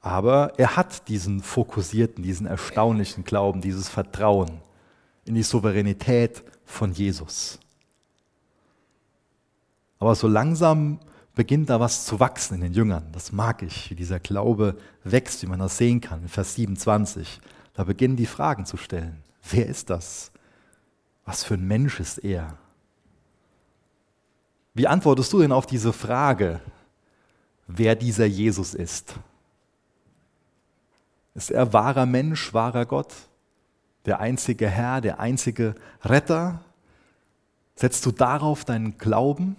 Aber 0.00 0.52
er 0.56 0.76
hat 0.76 1.08
diesen 1.08 1.42
fokussierten, 1.42 2.22
diesen 2.22 2.46
erstaunlichen 2.46 3.24
Glauben, 3.24 3.60
dieses 3.60 3.88
Vertrauen 3.88 4.60
in 5.24 5.34
die 5.34 5.42
Souveränität 5.42 6.44
von 6.64 6.92
Jesus. 6.92 7.58
Aber 9.98 10.14
so 10.14 10.28
langsam 10.28 11.00
beginnt 11.36 11.68
da 11.70 11.78
was 11.78 12.06
zu 12.06 12.18
wachsen 12.18 12.54
in 12.54 12.62
den 12.62 12.72
Jüngern. 12.72 13.04
Das 13.12 13.30
mag 13.30 13.62
ich, 13.62 13.90
wie 13.90 13.94
dieser 13.94 14.18
Glaube 14.18 14.76
wächst, 15.04 15.42
wie 15.42 15.46
man 15.46 15.60
das 15.60 15.76
sehen 15.76 16.00
kann. 16.00 16.22
In 16.22 16.28
Vers 16.28 16.54
27, 16.56 17.40
da 17.74 17.84
beginnen 17.84 18.16
die 18.16 18.26
Fragen 18.26 18.64
zu 18.64 18.78
stellen. 18.78 19.22
Wer 19.48 19.66
ist 19.66 19.90
das? 19.90 20.32
Was 21.26 21.44
für 21.44 21.54
ein 21.54 21.66
Mensch 21.68 22.00
ist 22.00 22.18
er? 22.18 22.56
Wie 24.72 24.86
antwortest 24.86 25.32
du 25.32 25.40
denn 25.40 25.52
auf 25.52 25.66
diese 25.66 25.92
Frage, 25.92 26.60
wer 27.66 27.94
dieser 27.94 28.26
Jesus 28.26 28.74
ist? 28.74 29.14
Ist 31.34 31.50
er 31.50 31.74
wahrer 31.74 32.06
Mensch, 32.06 32.54
wahrer 32.54 32.86
Gott? 32.86 33.12
Der 34.06 34.20
einzige 34.20 34.70
Herr, 34.70 35.02
der 35.02 35.20
einzige 35.20 35.74
Retter? 36.02 36.62
Setzt 37.74 38.06
du 38.06 38.10
darauf 38.10 38.64
deinen 38.64 38.96
Glauben? 38.96 39.56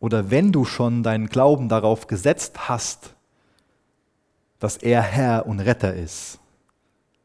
Oder 0.00 0.30
wenn 0.30 0.50
du 0.50 0.64
schon 0.64 1.02
deinen 1.02 1.28
Glauben 1.28 1.68
darauf 1.68 2.06
gesetzt 2.06 2.68
hast, 2.68 3.14
dass 4.58 4.78
er 4.78 5.02
Herr 5.02 5.46
und 5.46 5.60
Retter 5.60 5.94
ist, 5.94 6.40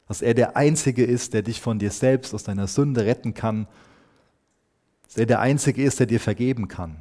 dass 0.06 0.22
er 0.22 0.34
der 0.34 0.56
Einzige 0.56 1.04
ist, 1.04 1.34
der 1.34 1.42
dich 1.42 1.60
von 1.60 1.78
dir 1.78 1.90
selbst 1.90 2.32
aus 2.34 2.44
deiner 2.44 2.68
Sünde 2.68 3.04
retten 3.04 3.34
kann, 3.34 3.66
dass 5.04 5.16
er 5.16 5.26
der 5.26 5.40
Einzige 5.40 5.82
ist, 5.82 5.98
der 5.98 6.06
dir 6.06 6.20
vergeben 6.20 6.68
kann. 6.68 6.96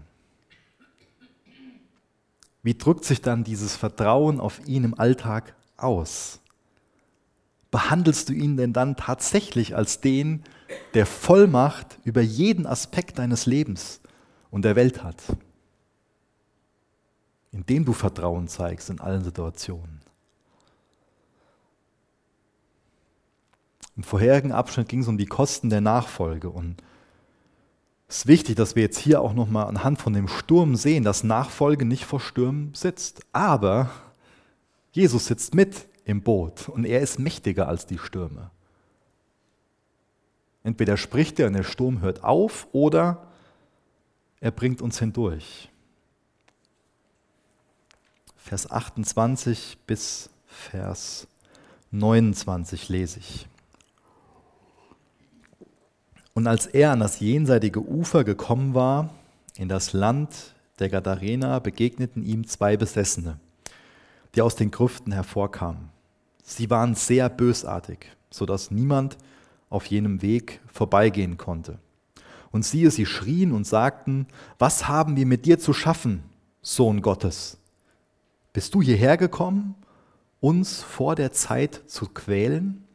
Wie 2.63 2.73
drückt 2.73 3.05
sich 3.05 3.21
dann 3.21 3.43
dieses 3.43 3.75
Vertrauen 3.75 4.39
auf 4.39 4.65
ihn 4.65 4.85
im 4.85 4.99
Alltag 4.99 5.55
aus? 5.77 6.39
Behandelst 7.69 8.29
du 8.29 8.33
ihn 8.33 8.57
denn 8.57 8.73
dann 8.73 8.95
tatsächlich 8.95 9.75
als 9.75 10.01
den, 10.01 10.43
der 10.93 11.05
Vollmacht 11.05 11.99
über 12.05 12.21
jeden 12.21 12.65
Aspekt 12.65 13.19
deines 13.19 13.45
Lebens 13.45 13.99
und 14.49 14.65
der 14.65 14.75
Welt 14.75 15.03
hat? 15.03 15.21
Indem 17.55 17.85
du 17.85 17.93
Vertrauen 17.93 18.49
zeigst 18.49 18.89
in 18.89 18.99
allen 18.99 19.23
Situationen. 19.23 20.01
Im 23.95 24.03
vorherigen 24.03 24.51
Abschnitt 24.51 24.89
ging 24.89 24.99
es 24.99 25.07
um 25.07 25.17
die 25.17 25.25
Kosten 25.25 25.69
der 25.69 25.79
Nachfolge 25.79 26.49
und 26.49 26.83
es 28.09 28.17
ist 28.17 28.27
wichtig, 28.27 28.57
dass 28.57 28.75
wir 28.75 28.83
jetzt 28.83 28.99
hier 28.99 29.21
auch 29.21 29.33
nochmal 29.33 29.67
anhand 29.67 30.01
von 30.01 30.11
dem 30.11 30.27
Sturm 30.27 30.75
sehen, 30.75 31.05
dass 31.05 31.23
Nachfolge 31.23 31.85
nicht 31.85 32.03
vor 32.03 32.19
Stürmen 32.19 32.73
sitzt. 32.75 33.25
Aber 33.31 33.89
Jesus 34.91 35.27
sitzt 35.27 35.55
mit 35.55 35.87
im 36.03 36.21
Boot 36.21 36.67
und 36.67 36.83
er 36.83 36.99
ist 36.99 37.19
mächtiger 37.19 37.69
als 37.69 37.85
die 37.85 37.97
Stürme. 37.97 38.51
Entweder 40.61 40.97
spricht 40.97 41.39
er 41.39 41.47
und 41.47 41.53
der 41.53 41.63
Sturm 41.63 42.01
hört 42.01 42.21
auf 42.23 42.67
oder 42.73 43.27
er 44.41 44.51
bringt 44.51 44.81
uns 44.81 44.99
hindurch. 44.99 45.71
Vers 48.45 48.69
28 48.69 49.79
bis 49.87 50.29
Vers 50.45 51.27
29 51.89 52.89
lese 52.89 53.17
ich. 53.17 53.47
Und 56.35 56.45
als 56.45 56.67
er 56.67 56.91
an 56.91 56.99
das 56.99 57.19
jenseitige 57.21 57.79
Ufer 57.79 58.23
gekommen 58.23 58.75
war, 58.75 59.09
in 59.55 59.67
das 59.67 59.93
Land 59.93 60.53
der 60.77 60.89
Gadarena, 60.89 61.57
begegneten 61.57 62.23
ihm 62.23 62.45
zwei 62.45 62.77
Besessene, 62.77 63.39
die 64.35 64.43
aus 64.43 64.55
den 64.55 64.69
Grüften 64.69 65.11
hervorkamen. 65.11 65.89
Sie 66.43 66.69
waren 66.69 66.93
sehr 66.93 67.29
bösartig, 67.29 68.15
sodass 68.29 68.69
niemand 68.69 69.17
auf 69.71 69.87
jenem 69.87 70.21
Weg 70.21 70.59
vorbeigehen 70.71 71.37
konnte. 71.37 71.79
Und 72.51 72.63
siehe, 72.63 72.91
sie 72.91 73.07
schrien 73.07 73.53
und 73.53 73.65
sagten, 73.65 74.27
was 74.59 74.87
haben 74.87 75.15
wir 75.15 75.25
mit 75.25 75.47
dir 75.47 75.57
zu 75.57 75.73
schaffen, 75.73 76.21
Sohn 76.61 77.01
Gottes? 77.01 77.57
Bist 78.55 78.73
du 78.73 78.81
hierher 78.81 79.17
gekommen, 79.17 79.75
uns 80.39 80.81
vor 80.81 81.15
der 81.15 81.33
Zeit 81.33 81.81
zu 81.87 82.07
quälen? 82.07 82.85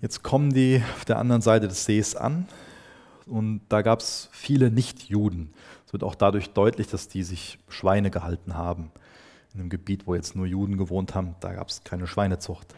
Jetzt 0.00 0.22
kommen 0.22 0.52
die 0.52 0.84
auf 0.94 1.04
der 1.04 1.18
anderen 1.18 1.42
Seite 1.42 1.66
des 1.66 1.84
Sees 1.84 2.14
an 2.14 2.46
und 3.26 3.60
da 3.68 3.82
gab 3.82 4.02
es 4.02 4.28
viele 4.30 4.70
Nichtjuden. 4.70 5.52
Es 5.84 5.92
wird 5.92 6.04
auch 6.04 6.14
dadurch 6.14 6.50
deutlich, 6.50 6.86
dass 6.86 7.08
die 7.08 7.24
sich 7.24 7.58
Schweine 7.68 8.12
gehalten 8.12 8.54
haben. 8.54 8.92
In 9.52 9.58
einem 9.58 9.68
Gebiet, 9.68 10.06
wo 10.06 10.14
jetzt 10.14 10.36
nur 10.36 10.46
Juden 10.46 10.78
gewohnt 10.78 11.16
haben, 11.16 11.34
da 11.40 11.54
gab 11.54 11.70
es 11.70 11.82
keine 11.82 12.06
Schweinezucht. 12.06 12.72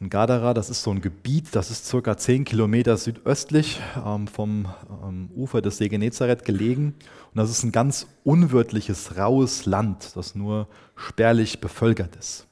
Und 0.00 0.10
Gadara, 0.10 0.54
das 0.54 0.70
ist 0.70 0.82
so 0.82 0.90
ein 0.90 1.00
Gebiet, 1.00 1.54
das 1.54 1.70
ist 1.70 1.86
circa 1.86 2.16
10 2.16 2.44
Kilometer 2.44 2.96
südöstlich 2.96 3.80
ähm, 4.04 4.26
vom 4.26 4.66
ähm, 5.04 5.30
Ufer 5.36 5.62
des 5.62 5.78
See 5.78 5.88
Genezareth 5.88 6.44
gelegen. 6.44 6.94
Und 7.32 7.36
das 7.36 7.50
ist 7.50 7.62
ein 7.62 7.72
ganz 7.72 8.08
unwirtliches, 8.24 9.16
raues 9.16 9.66
Land, 9.66 10.16
das 10.16 10.34
nur 10.34 10.66
spärlich 10.96 11.60
bevölkert 11.60 12.16
ist. 12.16 12.46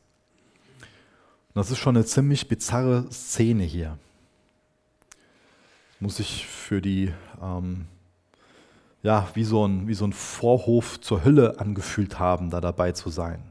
Und 1.49 1.61
das 1.61 1.71
ist 1.71 1.79
schon 1.79 1.97
eine 1.97 2.07
ziemlich 2.07 2.49
bizarre 2.49 3.07
Szene 3.11 3.65
hier. 3.65 3.99
Muss 5.99 6.21
ich 6.21 6.47
für 6.47 6.81
die, 6.81 7.13
ähm, 7.43 7.87
ja, 9.03 9.29
wie 9.35 9.45
so, 9.45 9.67
ein, 9.67 9.89
wie 9.89 9.95
so 9.95 10.07
ein 10.07 10.13
Vorhof 10.13 11.01
zur 11.01 11.25
Hölle 11.25 11.59
angefühlt 11.61 12.19
haben, 12.19 12.51
da 12.51 12.61
dabei 12.61 12.93
zu 12.93 13.11
sein. 13.11 13.43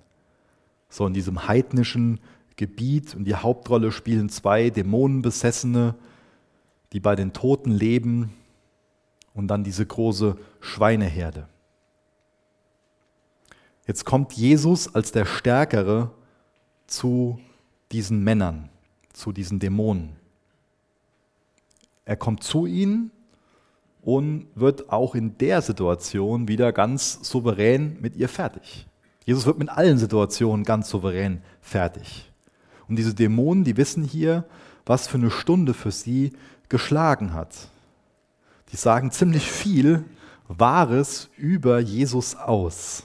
So 0.90 1.06
in 1.06 1.14
diesem 1.14 1.48
heidnischen 1.48 2.20
Gebiet 2.56 3.16
und 3.16 3.26
die 3.26 3.36
Hauptrolle 3.36 3.92
spielen 3.92 4.30
zwei 4.30 4.70
Dämonenbesessene, 4.70 5.96
die 6.94 7.00
bei 7.00 7.16
den 7.16 7.34
Toten 7.34 7.72
leben 7.72 8.34
und 9.34 9.48
dann 9.48 9.64
diese 9.64 9.86
große 9.86 10.38
Schweineherde. 10.60 11.48
Jetzt 13.88 14.06
kommt 14.06 14.34
Jesus 14.34 14.94
als 14.94 15.12
der 15.12 15.26
Stärkere 15.26 16.12
zu 16.88 17.40
diesen 17.92 18.24
Männern, 18.24 18.70
zu 19.14 19.32
diesen 19.32 19.60
Dämonen. 19.60 20.16
Er 22.06 22.16
kommt 22.16 22.44
zu 22.44 22.66
ihnen 22.66 23.12
und 24.02 24.48
wird 24.56 24.90
auch 24.90 25.16
in 25.16 25.38
der 25.38 25.62
Situation 25.62 26.48
wieder 26.48 26.74
ganz 26.74 27.20
souverän 27.22 27.98
mit 28.02 28.16
ihr 28.16 28.30
fertig. 28.30 28.88
Jesus 29.26 29.46
wird 29.46 29.60
mit 29.60 29.70
allen 29.70 29.98
Situationen 29.98 30.66
ganz 30.66 30.90
souverän 30.90 31.42
fertig. 31.62 32.31
Und 32.92 32.98
diese 32.98 33.14
Dämonen, 33.14 33.64
die 33.64 33.78
wissen 33.78 34.04
hier, 34.04 34.44
was 34.86 35.08
für 35.08 35.18
eine 35.18 35.32
Stunde 35.32 35.74
für 35.74 35.92
sie 35.92 36.34
geschlagen 36.68 37.34
hat. 37.34 37.70
Die 38.70 38.76
sagen 38.76 39.12
ziemlich 39.12 39.50
viel 39.50 40.04
Wahres 40.50 41.30
über 41.38 41.80
Jesus 41.80 42.36
aus. 42.36 43.04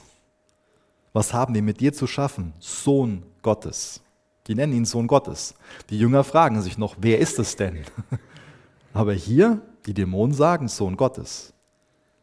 Was 1.13 1.33
haben 1.33 1.55
wir 1.55 1.61
mit 1.61 1.79
dir 1.79 1.93
zu 1.93 2.05
schaffen? 2.05 2.51
Sohn 2.59 3.23
Gottes. 3.41 4.01
Die 4.47 4.55
nennen 4.55 4.73
ihn 4.73 4.83
Sohn 4.83 5.07
Gottes. 5.07 5.53
Die 5.89 5.97
Jünger 5.97 6.25
fragen 6.25 6.61
sich 6.61 6.77
noch, 6.77 6.97
wer 6.99 7.19
ist 7.19 7.39
es 7.39 7.55
denn? 7.55 7.85
Aber 8.93 9.13
hier, 9.13 9.61
die 9.85 9.93
Dämonen 9.93 10.35
sagen 10.35 10.67
Sohn 10.67 10.97
Gottes. 10.97 11.53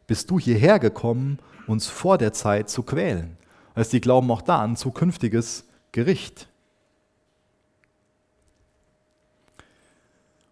Bist 0.05 0.29
du 0.29 0.37
hierher 0.37 0.77
gekommen, 0.77 1.39
uns 1.65 1.87
vor 1.87 2.19
der 2.19 2.31
Zeit 2.31 2.69
zu 2.69 2.83
quälen? 2.83 3.37
Also 3.73 3.89
die 3.89 4.01
glauben 4.01 4.29
auch 4.29 4.43
da 4.43 4.61
an 4.61 4.75
zukünftiges 4.75 5.65
Gericht. 5.91 6.47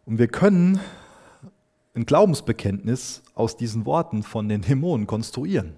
Und 0.06 0.18
wir 0.20 0.28
können 0.28 0.80
ein 1.96 2.06
Glaubensbekenntnis 2.06 3.22
aus 3.36 3.56
diesen 3.56 3.86
Worten 3.86 4.24
von 4.24 4.50
den 4.50 4.62
Dämonen 4.62 5.08
konstruieren. 5.08 5.74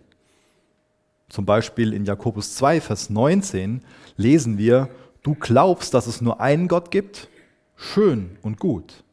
Zum 1.30 1.46
Beispiel 1.46 1.94
in 1.94 2.06
Jakobus 2.06 2.56
2, 2.56 2.82
Vers 2.82 3.10
19 3.10 3.84
lesen 4.16 4.58
wir, 4.58 4.90
du 5.24 5.36
glaubst, 5.36 5.94
dass 5.94 6.08
es 6.08 6.22
nur 6.22 6.40
einen 6.40 6.68
Gott 6.68 6.92
gibt, 6.92 7.30
schön 7.76 8.38
und 8.42 8.60
gut. 8.60 9.04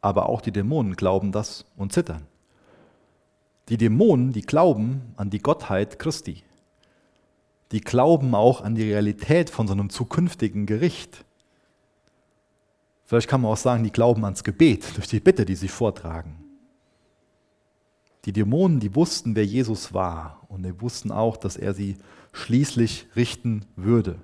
Aber 0.00 0.28
auch 0.28 0.40
die 0.40 0.52
Dämonen 0.52 0.94
glauben 0.94 1.32
das 1.32 1.64
und 1.76 1.92
zittern. 1.92 2.26
Die 3.68 3.76
Dämonen, 3.76 4.32
die 4.32 4.42
glauben 4.42 5.12
an 5.16 5.30
die 5.30 5.40
Gottheit 5.40 5.98
Christi. 5.98 6.42
Die 7.72 7.80
glauben 7.80 8.34
auch 8.34 8.62
an 8.62 8.74
die 8.74 8.84
Realität 8.84 9.50
von 9.50 9.66
so 9.66 9.74
einem 9.74 9.90
zukünftigen 9.90 10.66
Gericht. 10.66 11.24
Vielleicht 13.08 13.26
kann 13.26 13.40
man 13.40 13.52
auch 13.52 13.56
sagen, 13.56 13.84
die 13.84 13.90
glauben 13.90 14.22
ans 14.26 14.44
Gebet 14.44 14.94
durch 14.94 15.08
die 15.08 15.18
Bitte, 15.18 15.46
die 15.46 15.56
sie 15.56 15.68
vortragen. 15.68 16.44
Die 18.26 18.34
Dämonen, 18.34 18.80
die 18.80 18.94
wussten, 18.94 19.34
wer 19.34 19.46
Jesus 19.46 19.94
war 19.94 20.44
und 20.48 20.62
die 20.62 20.78
wussten 20.82 21.10
auch, 21.10 21.38
dass 21.38 21.56
er 21.56 21.72
sie 21.72 21.96
schließlich 22.32 23.06
richten 23.16 23.64
würde. 23.76 24.20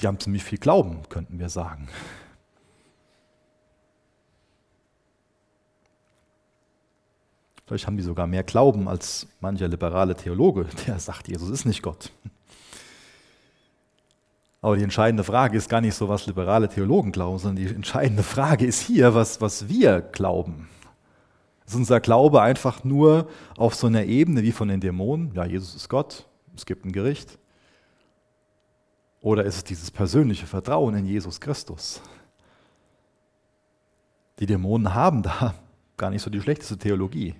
Die 0.00 0.06
haben 0.06 0.18
ziemlich 0.18 0.44
viel 0.44 0.56
Glauben, 0.56 1.06
könnten 1.10 1.38
wir 1.38 1.50
sagen. 1.50 1.90
Vielleicht 7.66 7.86
haben 7.86 7.98
die 7.98 8.02
sogar 8.02 8.26
mehr 8.26 8.44
Glauben 8.44 8.88
als 8.88 9.26
mancher 9.40 9.68
liberale 9.68 10.16
Theologe, 10.16 10.64
der 10.86 10.98
sagt, 11.00 11.28
Jesus 11.28 11.50
ist 11.50 11.66
nicht 11.66 11.82
Gott. 11.82 12.12
Aber 14.60 14.76
die 14.76 14.82
entscheidende 14.82 15.24
Frage 15.24 15.56
ist 15.56 15.68
gar 15.68 15.80
nicht 15.80 15.94
so, 15.94 16.08
was 16.08 16.26
liberale 16.26 16.68
Theologen 16.68 17.12
glauben, 17.12 17.38
sondern 17.38 17.64
die 17.64 17.74
entscheidende 17.74 18.22
Frage 18.22 18.66
ist 18.66 18.80
hier, 18.80 19.14
was, 19.14 19.40
was 19.40 19.68
wir 19.68 20.00
glauben. 20.00 20.68
Ist 21.66 21.74
unser 21.74 22.00
Glaube 22.00 22.42
einfach 22.42 22.84
nur 22.84 23.28
auf 23.56 23.74
so 23.74 23.86
einer 23.86 24.04
Ebene 24.04 24.42
wie 24.42 24.52
von 24.52 24.68
den 24.68 24.80
Dämonen? 24.80 25.32
Ja, 25.34 25.44
Jesus 25.44 25.74
ist 25.74 25.88
Gott, 25.88 26.26
es 26.54 26.64
gibt 26.64 26.84
ein 26.84 26.92
Gericht. 26.92 27.38
Oder 29.20 29.44
ist 29.44 29.56
es 29.56 29.64
dieses 29.64 29.90
persönliche 29.90 30.46
Vertrauen 30.46 30.94
in 30.94 31.06
Jesus 31.06 31.40
Christus? 31.40 32.00
Die 34.38 34.46
Dämonen 34.46 34.94
haben 34.94 35.22
da 35.22 35.54
gar 35.96 36.10
nicht 36.10 36.22
so 36.22 36.30
die 36.30 36.40
schlechteste 36.40 36.78
Theologie. 36.78 37.34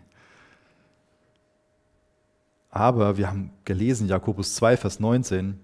Aber 2.70 3.16
wir 3.16 3.28
haben 3.28 3.52
gelesen, 3.64 4.08
Jakobus 4.08 4.54
2, 4.56 4.76
Vers 4.76 5.00
19, 5.00 5.58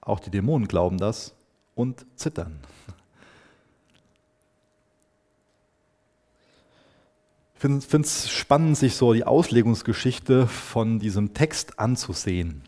auch 0.00 0.20
die 0.20 0.30
Dämonen 0.30 0.68
glauben 0.68 0.98
das 0.98 1.34
und 1.74 2.06
zittern. 2.16 2.58
Ich 7.54 7.60
finde 7.60 8.06
es 8.06 8.30
spannend, 8.30 8.78
sich 8.78 8.96
so 8.96 9.12
die 9.12 9.24
Auslegungsgeschichte 9.24 10.46
von 10.46 10.98
diesem 10.98 11.34
Text 11.34 11.78
anzusehen. 11.78 12.62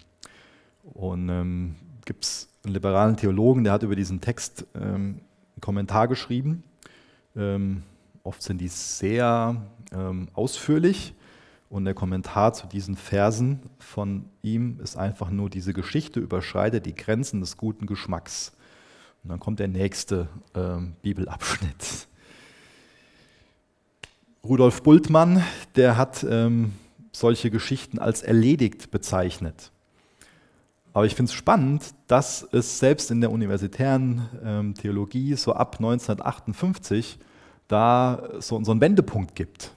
Und 0.82 1.30
ähm, 1.30 1.76
gibt 2.04 2.24
es 2.24 2.48
einen 2.62 2.74
liberalen 2.74 3.16
Theologen, 3.16 3.64
der 3.64 3.72
hat 3.72 3.82
über 3.82 3.96
diesen 3.96 4.20
Text 4.20 4.66
ähm, 4.74 5.20
einen 5.54 5.60
Kommentar 5.62 6.08
geschrieben. 6.08 6.62
Ähm, 7.34 7.84
oft 8.22 8.42
sind 8.42 8.60
die 8.60 8.68
sehr 8.68 9.56
ähm, 9.92 10.28
ausführlich 10.34 11.14
und 11.72 11.86
der 11.86 11.94
Kommentar 11.94 12.52
zu 12.52 12.66
diesen 12.66 12.96
Versen 12.96 13.60
von 13.78 14.26
ihm 14.42 14.78
ist 14.82 14.96
einfach 14.96 15.30
nur, 15.30 15.48
diese 15.48 15.72
Geschichte 15.72 16.20
überschreitet 16.20 16.84
die 16.84 16.94
Grenzen 16.94 17.40
des 17.40 17.56
guten 17.56 17.86
Geschmacks. 17.86 18.52
Und 19.24 19.30
dann 19.30 19.40
kommt 19.40 19.58
der 19.58 19.68
nächste 19.68 20.28
äh, 20.52 20.76
Bibelabschnitt. 21.00 22.08
Rudolf 24.44 24.82
Bultmann, 24.82 25.42
der 25.74 25.96
hat 25.96 26.26
ähm, 26.28 26.74
solche 27.10 27.50
Geschichten 27.50 27.98
als 27.98 28.20
erledigt 28.20 28.90
bezeichnet. 28.90 29.72
Aber 30.92 31.06
ich 31.06 31.14
finde 31.14 31.30
es 31.30 31.34
spannend, 31.34 31.94
dass 32.06 32.46
es 32.52 32.80
selbst 32.80 33.10
in 33.10 33.22
der 33.22 33.32
universitären 33.32 34.28
ähm, 34.44 34.74
Theologie 34.74 35.36
so 35.36 35.54
ab 35.54 35.76
1958 35.76 37.18
da 37.66 38.28
so, 38.40 38.62
so 38.62 38.72
einen 38.72 38.82
Wendepunkt 38.82 39.34
gibt 39.34 39.72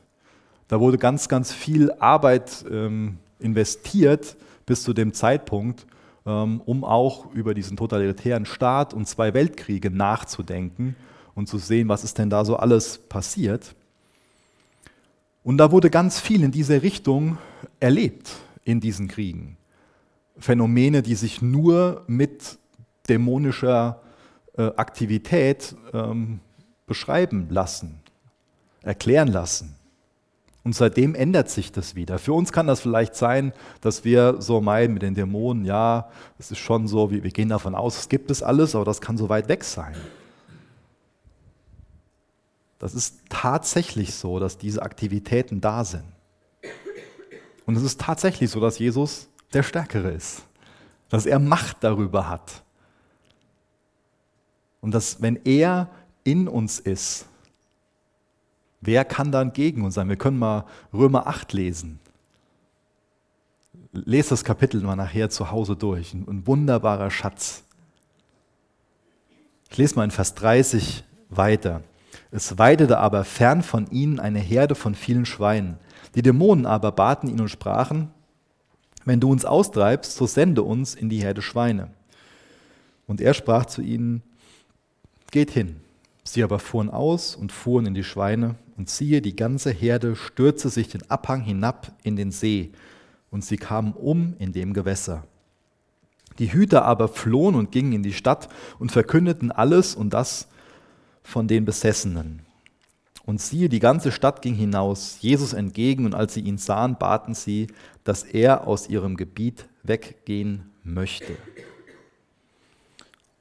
da 0.68 0.80
wurde 0.80 0.98
ganz, 0.98 1.28
ganz 1.28 1.52
viel 1.52 1.92
Arbeit 1.94 2.66
ähm, 2.70 3.18
investiert 3.40 4.36
bis 4.66 4.84
zu 4.84 4.94
dem 4.94 5.14
Zeitpunkt, 5.14 5.86
ähm, 6.26 6.62
um 6.66 6.84
auch 6.84 7.32
über 7.34 7.54
diesen 7.54 7.78
totalitären 7.78 8.46
Staat 8.46 8.94
und 8.94 9.08
zwei 9.08 9.34
Weltkriege 9.34 9.92
nachzudenken 9.92 10.96
und 11.36 11.48
zu 11.48 11.58
sehen, 11.58 11.88
was 11.88 12.04
ist 12.04 12.18
denn 12.18 12.30
da 12.30 12.46
so 12.46 12.58
alles 12.58 12.98
passiert. 12.98 13.76
Und 15.44 15.58
da 15.58 15.72
wurde 15.72 15.92
ganz 15.92 16.20
viel 16.20 16.44
in 16.44 16.52
diese 16.52 16.82
Richtung 16.82 17.38
erlebt 17.80 18.32
in 18.64 18.80
diesen 18.80 19.08
Kriegen. 19.08 19.58
Phänomene, 20.40 21.04
die 21.04 21.14
sich 21.14 21.42
nur 21.42 22.04
mit 22.08 22.58
dämonischer 23.08 24.02
äh, 24.58 24.64
Aktivität 24.76 25.76
ähm, 25.94 26.40
beschreiben 26.88 27.48
lassen, 27.50 28.00
erklären 28.82 29.28
lassen. 29.28 29.76
Und 30.66 30.74
seitdem 30.74 31.14
ändert 31.14 31.48
sich 31.48 31.72
das 31.72 31.94
wieder. 31.94 32.18
Für 32.18 32.34
uns 32.34 32.52
kann 32.52 32.66
das 32.66 32.82
vielleicht 32.82 33.14
sein, 33.14 33.54
dass 33.82 34.04
wir 34.04 34.42
so 34.42 34.62
meinen 34.62 34.96
mit 34.96 35.04
den 35.04 35.14
Dämonen, 35.14 35.64
ja, 35.64 36.10
es 36.40 36.50
ist 36.50 36.58
schon 36.58 36.88
so, 36.88 37.12
wir, 37.12 37.24
wir 37.24 37.30
gehen 37.30 37.50
davon 37.50 37.76
aus, 37.76 38.00
es 38.00 38.10
gibt 38.10 38.32
es 38.32 38.42
alles, 38.42 38.74
aber 38.74 38.84
das 38.84 39.00
kann 39.00 39.16
so 39.16 39.30
weit 39.30 39.48
weg 39.48 39.64
sein. 39.64 39.96
Das 42.80 42.96
ist 42.96 43.20
tatsächlich 43.30 44.16
so, 44.16 44.40
dass 44.40 44.58
diese 44.58 44.82
Aktivitäten 44.82 45.62
da 45.62 45.86
sind. 45.86 46.04
Und 47.68 47.76
es 47.76 47.84
ist 47.84 48.02
tatsächlich 48.02 48.50
so, 48.50 48.60
dass 48.60 48.80
Jesus 48.80 49.30
der 49.54 49.62
Stärkere 49.62 50.10
ist, 50.10 50.42
dass 51.10 51.28
er 51.28 51.38
Macht 51.38 51.78
darüber 51.82 52.28
hat. 52.28 52.64
Und 54.82 54.96
dass 54.96 55.22
wenn 55.22 55.40
er 55.46 55.92
in 56.24 56.48
uns 56.48 56.80
ist, 56.80 57.28
Wer 58.86 59.04
kann 59.04 59.32
dann 59.32 59.52
gegen 59.52 59.84
uns 59.84 59.96
sein? 59.96 60.10
Wir 60.10 60.16
können 60.16 60.38
mal 60.38 60.66
Römer 60.94 61.26
8 61.26 61.54
lesen. 61.54 62.00
Lest 63.92 64.32
das 64.32 64.44
Kapitel 64.44 64.82
mal 64.82 64.96
nachher 64.96 65.30
zu 65.30 65.50
Hause 65.52 65.76
durch. 65.76 66.14
Ein, 66.14 66.46
wunderbarer 66.46 67.10
Schatz. 67.10 67.64
Ich 69.72 69.78
lese 69.78 69.96
mal 69.96 70.04
in 70.04 70.12
Vers 70.12 70.36
30 70.36 71.04
weiter. 71.30 71.82
Es 72.32 72.58
weidete 72.60 73.00
aber 73.00 73.24
fern 73.24 73.64
von 73.64 73.88
ihnen 73.88 74.20
eine 74.20 74.40
Herde 74.40 74.76
von 74.76 74.94
vielen 74.94 75.26
Schweinen. 75.26 75.78
Die 76.14 76.22
Dämonen 76.22 76.66
aber 76.66 76.92
baten 76.92 77.28
ihn 77.28 77.42
und 77.42 77.50
sprachen, 77.50 78.12
wenn 79.04 79.20
du 79.20 79.32
uns 79.32 79.46
austreibst, 79.46 80.16
so 80.16 80.28
sende 80.28 80.62
uns 80.62 80.94
in 80.94 81.10
die 81.10 81.22
Herde 81.22 81.42
Schweine. 81.42 81.90
Und 83.08 83.20
er 83.20 83.34
sprach 83.34 83.66
zu 83.66 83.82
ihnen, 83.82 84.22
geht 85.32 85.52
hin. 85.52 85.78
Sie 86.24 86.44
aber 86.44 86.60
fuhren 86.60 86.90
aus 86.90 87.36
und 87.36 87.52
fuhren 87.52 87.86
in 87.86 87.94
die 87.94 88.04
Schweine, 88.04 88.56
und 88.78 88.90
siehe, 88.90 89.22
die 89.22 89.36
ganze 89.36 89.72
Herde 89.72 90.16
stürzte 90.16 90.70
sich 90.70 90.90
den 90.90 91.10
Abhang 91.10 91.42
hinab 91.42 91.92
in 92.04 92.16
den 92.16 92.32
See, 92.32 92.72
und 93.32 93.44
sie 93.44 93.58
kamen 93.58 93.94
um 93.94 94.36
in 94.40 94.54
dem 94.54 94.74
Gewässer. 94.74 95.26
Die 96.40 96.54
Hüter 96.54 96.86
aber 96.86 97.08
flohen 97.08 97.56
und 97.56 97.72
gingen 97.72 97.94
in 97.94 98.04
die 98.04 98.14
Stadt 98.14 98.50
und 98.80 98.92
verkündeten 98.92 99.52
alles 99.52 99.96
und 99.96 100.14
das 100.14 100.48
von 101.24 101.48
den 101.48 101.66
Besessenen. 101.66 102.42
Und 103.26 103.42
siehe, 103.42 103.70
die 103.70 103.80
ganze 103.80 104.12
Stadt 104.12 104.42
ging 104.42 104.54
hinaus, 104.54 105.18
Jesus 105.20 105.54
entgegen, 105.54 106.06
und 106.06 106.14
als 106.14 106.36
sie 106.36 106.42
ihn 106.42 106.58
sahen, 106.58 106.98
baten 106.98 107.34
sie, 107.34 107.68
dass 108.04 108.24
er 108.24 108.68
aus 108.68 108.88
ihrem 108.88 109.18
Gebiet 109.18 109.66
weggehen 109.84 110.72
möchte. 110.84 111.36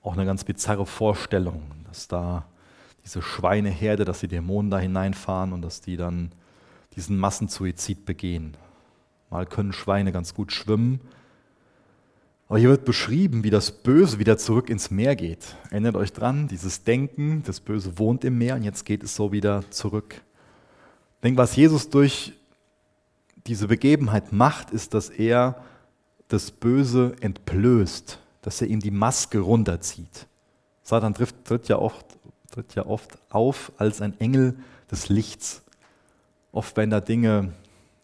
Auch 0.02 0.14
eine 0.14 0.24
ganz 0.24 0.44
bizarre 0.44 0.86
Vorstellung, 0.86 1.62
dass 1.86 2.08
da 2.08 2.46
diese 3.04 3.22
Schweineherde, 3.22 4.04
dass 4.04 4.20
die 4.20 4.28
Dämonen 4.28 4.70
da 4.70 4.78
hineinfahren 4.78 5.52
und 5.52 5.62
dass 5.62 5.80
die 5.80 5.96
dann 5.96 6.32
diesen 6.96 7.18
Massensuizid 7.18 8.06
begehen. 8.06 8.56
Mal 9.30 9.46
können 9.46 9.72
Schweine 9.72 10.12
ganz 10.12 10.34
gut 10.34 10.52
schwimmen. 10.52 11.00
Aber 12.48 12.58
hier 12.58 12.68
wird 12.68 12.84
beschrieben, 12.84 13.42
wie 13.42 13.50
das 13.50 13.72
Böse 13.72 14.18
wieder 14.18 14.38
zurück 14.38 14.70
ins 14.70 14.90
Meer 14.90 15.16
geht. 15.16 15.56
Erinnert 15.70 15.96
euch 15.96 16.12
dran, 16.12 16.46
dieses 16.48 16.84
Denken, 16.84 17.42
das 17.44 17.60
Böse 17.60 17.98
wohnt 17.98 18.24
im 18.24 18.38
Meer 18.38 18.54
und 18.54 18.62
jetzt 18.62 18.84
geht 18.84 19.02
es 19.02 19.16
so 19.16 19.32
wieder 19.32 19.68
zurück. 19.70 20.14
Ich 20.14 21.20
denke, 21.22 21.38
was 21.38 21.56
Jesus 21.56 21.88
durch 21.88 22.34
diese 23.46 23.66
Begebenheit 23.66 24.32
macht, 24.32 24.70
ist, 24.70 24.94
dass 24.94 25.08
er 25.08 25.62
das 26.28 26.50
Böse 26.50 27.16
entblößt, 27.20 28.18
dass 28.42 28.60
er 28.60 28.68
ihm 28.68 28.80
die 28.80 28.90
Maske 28.90 29.40
runterzieht. 29.40 30.26
Satan 30.82 31.14
tritt, 31.14 31.34
tritt, 31.44 31.68
ja 31.68 31.78
oft, 31.78 32.06
tritt 32.54 32.76
ja 32.76 32.86
oft 32.86 33.18
auf 33.30 33.72
als 33.78 34.00
ein 34.00 34.18
Engel 34.20 34.56
des 34.88 35.08
Lichts. 35.08 35.62
Oft 36.52 36.76
werden 36.76 36.90
da 36.90 37.00
Dinge 37.00 37.52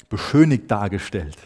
beschönigt 0.08 0.68
dargestellt. 0.68 1.36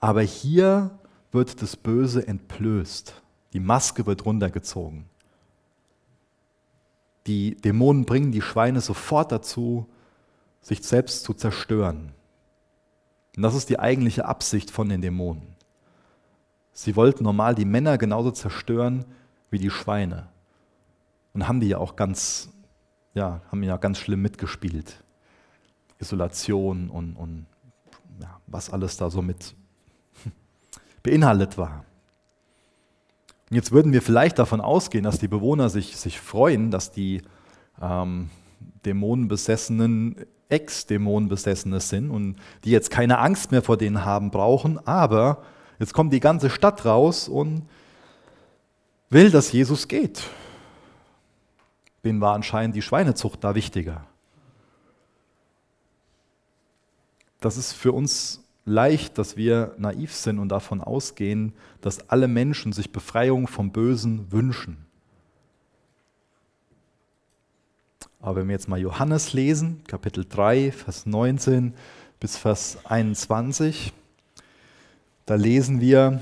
Aber 0.00 0.20
hier 0.20 0.90
wird 1.32 1.62
das 1.62 1.76
Böse 1.76 2.26
entblößt. 2.26 3.14
Die 3.54 3.60
Maske 3.60 4.04
wird 4.04 4.26
runtergezogen. 4.26 5.06
Die 7.26 7.56
Dämonen 7.56 8.04
bringen 8.04 8.32
die 8.32 8.42
Schweine 8.42 8.82
sofort 8.82 9.32
dazu, 9.32 9.86
sich 10.60 10.82
selbst 10.82 11.24
zu 11.24 11.32
zerstören. 11.32 12.12
Und 13.34 13.42
das 13.42 13.54
ist 13.54 13.70
die 13.70 13.78
eigentliche 13.78 14.26
Absicht 14.26 14.70
von 14.70 14.90
den 14.90 15.00
Dämonen. 15.00 15.56
Sie 16.74 16.96
wollten 16.96 17.24
normal 17.24 17.54
die 17.54 17.64
Männer 17.64 17.96
genauso 17.96 18.30
zerstören 18.30 19.06
wie 19.48 19.58
die 19.58 19.70
Schweine. 19.70 20.28
Und 21.32 21.46
haben 21.46 21.60
die 21.60 21.68
ja 21.68 21.78
auch 21.78 21.96
ganz, 21.96 22.50
ja, 23.14 23.40
haben 23.50 23.62
ja 23.62 23.76
ganz 23.76 23.98
schlimm 23.98 24.22
mitgespielt. 24.22 25.02
Isolation 25.98 26.90
und, 26.90 27.14
und 27.14 27.46
ja, 28.20 28.40
was 28.46 28.70
alles 28.70 28.96
da 28.96 29.10
so 29.10 29.22
mit 29.22 29.54
beinhaltet 31.02 31.58
war. 31.58 31.84
Und 33.50 33.56
jetzt 33.56 33.72
würden 33.72 33.92
wir 33.92 34.02
vielleicht 34.02 34.38
davon 34.38 34.60
ausgehen, 34.60 35.04
dass 35.04 35.18
die 35.18 35.28
Bewohner 35.28 35.68
sich, 35.68 35.96
sich 35.96 36.20
freuen, 36.20 36.70
dass 36.70 36.92
die 36.92 37.22
ähm, 37.80 38.30
Dämonenbesessenen 38.84 40.16
Ex-Dämonenbesessene 40.48 41.80
sind 41.80 42.10
und 42.10 42.36
die 42.64 42.70
jetzt 42.70 42.90
keine 42.90 43.18
Angst 43.18 43.52
mehr 43.52 43.62
vor 43.62 43.76
denen 43.76 44.04
haben 44.04 44.30
brauchen, 44.30 44.84
aber 44.86 45.42
jetzt 45.78 45.94
kommt 45.94 46.12
die 46.12 46.20
ganze 46.20 46.50
Stadt 46.50 46.84
raus 46.84 47.28
und 47.28 47.68
will, 49.08 49.30
dass 49.30 49.52
Jesus 49.52 49.88
geht. 49.88 50.22
Denen 52.04 52.20
war 52.20 52.34
anscheinend 52.34 52.74
die 52.74 52.82
Schweinezucht 52.82 53.44
da 53.44 53.54
wichtiger. 53.54 54.06
Das 57.40 57.56
ist 57.56 57.72
für 57.72 57.92
uns 57.92 58.42
leicht, 58.64 59.18
dass 59.18 59.36
wir 59.36 59.74
naiv 59.78 60.14
sind 60.14 60.38
und 60.38 60.48
davon 60.50 60.80
ausgehen, 60.80 61.52
dass 61.80 62.08
alle 62.10 62.28
Menschen 62.28 62.72
sich 62.72 62.92
Befreiung 62.92 63.46
vom 63.46 63.72
Bösen 63.72 64.30
wünschen. 64.30 64.86
Aber 68.20 68.36
wenn 68.36 68.48
wir 68.48 68.52
jetzt 68.52 68.68
mal 68.68 68.78
Johannes 68.78 69.32
lesen, 69.32 69.82
Kapitel 69.86 70.26
3, 70.28 70.72
Vers 70.72 71.06
19 71.06 71.74
bis 72.20 72.36
Vers 72.36 72.78
21, 72.84 73.94
da 75.24 75.36
lesen 75.36 75.80
wir, 75.80 76.20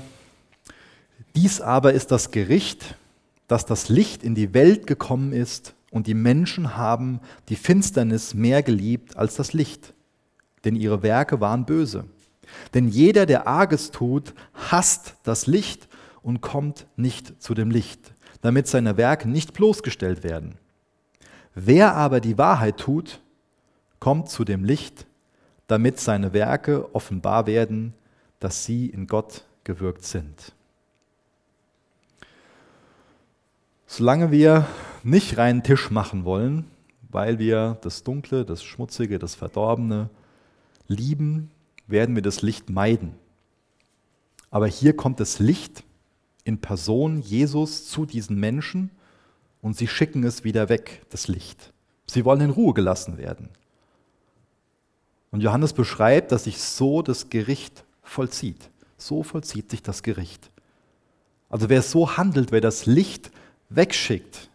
dies 1.35 1.59
aber 1.59 1.93
ist 1.93 2.11
das 2.11 2.31
Gericht, 2.31 2.95
dass 3.49 3.65
das 3.65 3.89
Licht 3.89 4.23
in 4.23 4.35
die 4.35 4.53
Welt 4.53 4.87
gekommen 4.87 5.33
ist 5.33 5.75
und 5.91 6.05
die 6.05 6.13
Menschen 6.13 6.77
haben 6.77 7.19
die 7.49 7.55
Finsternis 7.55 8.35
mehr 8.35 8.61
geliebt 8.61 9.17
als 9.17 9.35
das 9.35 9.53
Licht, 9.53 9.95
denn 10.63 10.75
ihre 10.75 11.01
Werke 11.01 11.41
waren 11.41 11.65
böse. 11.65 12.05
Denn 12.75 12.87
jeder, 12.87 13.25
der 13.25 13.47
Arges 13.47 13.89
tut, 13.89 14.35
hasst 14.53 15.15
das 15.23 15.47
Licht 15.47 15.89
und 16.21 16.41
kommt 16.41 16.85
nicht 16.95 17.41
zu 17.41 17.55
dem 17.55 17.71
Licht, 17.71 18.13
damit 18.41 18.67
seine 18.67 18.97
Werke 18.97 19.27
nicht 19.27 19.53
bloßgestellt 19.53 20.23
werden. 20.23 20.55
Wer 21.55 21.95
aber 21.95 22.21
die 22.21 22.37
Wahrheit 22.37 22.77
tut, 22.77 23.19
kommt 23.99 24.29
zu 24.29 24.45
dem 24.45 24.63
Licht, 24.63 25.07
damit 25.65 25.99
seine 25.99 26.33
Werke 26.33 26.93
offenbar 26.93 27.47
werden, 27.47 27.95
dass 28.39 28.63
sie 28.63 28.85
in 28.85 29.07
Gott 29.07 29.43
gewirkt 29.63 30.03
sind. 30.03 30.53
Solange 33.91 34.29
wir 34.29 34.67
nicht 35.03 35.39
reinen 35.39 35.63
Tisch 35.63 35.89
machen 35.89 36.23
wollen, 36.23 36.65
weil 37.09 37.39
wir 37.39 37.79
das 37.81 38.03
Dunkle, 38.03 38.45
das 38.45 38.63
Schmutzige, 38.63 39.17
das 39.17 39.33
Verdorbene 39.33 40.11
lieben, 40.87 41.49
werden 41.87 42.13
wir 42.13 42.21
das 42.21 42.43
Licht 42.43 42.69
meiden. 42.69 43.15
Aber 44.51 44.67
hier 44.67 44.95
kommt 44.95 45.19
das 45.19 45.39
Licht 45.39 45.83
in 46.43 46.61
Person 46.61 47.19
Jesus 47.19 47.89
zu 47.89 48.05
diesen 48.05 48.39
Menschen 48.39 48.91
und 49.59 49.75
sie 49.75 49.87
schicken 49.87 50.23
es 50.23 50.43
wieder 50.43 50.69
weg, 50.69 51.01
das 51.09 51.27
Licht. 51.27 51.73
Sie 52.05 52.25
wollen 52.25 52.41
in 52.41 52.51
Ruhe 52.51 52.75
gelassen 52.75 53.17
werden. 53.17 53.49
Und 55.31 55.41
Johannes 55.41 55.73
beschreibt, 55.73 56.31
dass 56.31 56.43
sich 56.43 56.61
so 56.61 57.01
das 57.01 57.31
Gericht 57.31 57.83
vollzieht. 58.03 58.69
So 58.99 59.23
vollzieht 59.23 59.71
sich 59.71 59.81
das 59.81 60.03
Gericht. 60.03 60.51
Also 61.49 61.69
wer 61.69 61.81
so 61.81 62.17
handelt, 62.17 62.51
wer 62.51 62.61
das 62.61 62.85
Licht 62.85 63.31
wegschickt, 63.69 64.49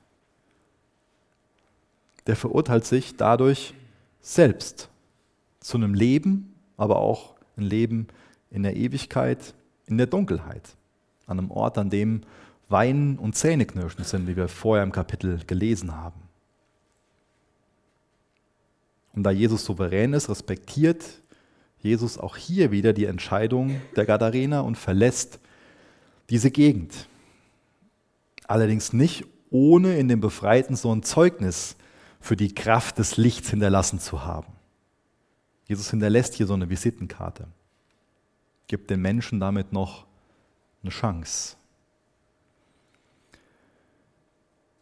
der 2.27 2.37
verurteilt 2.37 2.85
sich 2.85 3.17
dadurch 3.17 3.75
selbst 4.21 4.89
zu 5.61 5.77
einem 5.77 5.95
Leben, 5.95 6.55
aber 6.77 6.99
auch 6.99 7.35
ein 7.57 7.63
Leben 7.63 8.09
in 8.51 8.63
der 8.63 8.77
Ewigkeit, 8.77 9.55
in 9.87 9.99
der 9.99 10.07
Dunkelheit, 10.07 10.77
an 11.27 11.39
einem 11.39 11.51
Ort, 11.51 11.79
an 11.79 11.91
dem 11.91 12.23
Weinen 12.69 13.19
und 13.19 13.37
Zähneknirschen 13.37 14.05
sind, 14.05 14.27
wie 14.27 14.37
wir 14.37 14.49
vorher 14.49 14.83
im 14.83 14.93
Kapitel 14.93 15.41
gelesen 15.47 15.95
haben. 15.95 16.21
Und 19.15 19.23
da 19.23 19.31
Jesus 19.31 19.65
souverän 19.65 20.13
ist, 20.13 20.29
respektiert 20.29 21.05
Jesus 21.79 22.19
auch 22.19 22.37
hier 22.37 22.71
wieder 22.71 22.93
die 22.93 23.05
Entscheidung 23.05 23.81
der 23.95 24.07
Gadarener 24.07 24.65
und 24.65 24.77
verlässt 24.77 25.39
diese 26.31 26.51
Gegend. 26.51 27.07
Allerdings 28.47 28.93
nicht 28.93 29.25
ohne 29.51 29.99
in 29.99 30.09
dem 30.09 30.21
befreiten 30.21 30.77
Sohn 30.77 31.03
Zeugnis 31.03 31.77
für 32.21 32.37
die 32.37 32.55
Kraft 32.55 32.99
des 32.99 33.17
Lichts 33.17 33.51
hinterlassen 33.51 34.01
zu 34.01 34.25
haben. 34.25 34.53
Jesus 35.67 35.91
hinterlässt 35.91 36.35
hier 36.35 36.47
so 36.47 36.55
eine 36.55 36.69
Visitenkarte, 36.69 37.47
gibt 38.67 38.91
den 38.91 39.01
Menschen 39.01 39.41
damit 39.41 39.73
noch 39.73 40.07
eine 40.83 40.91
Chance. 40.91 41.57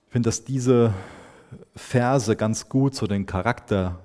Ich 0.06 0.12
finde, 0.12 0.28
dass 0.28 0.44
diese 0.44 0.92
Verse 1.74 2.34
ganz 2.36 2.68
gut 2.68 2.94
so 2.94 3.06
den 3.06 3.26
Charakter 3.26 4.00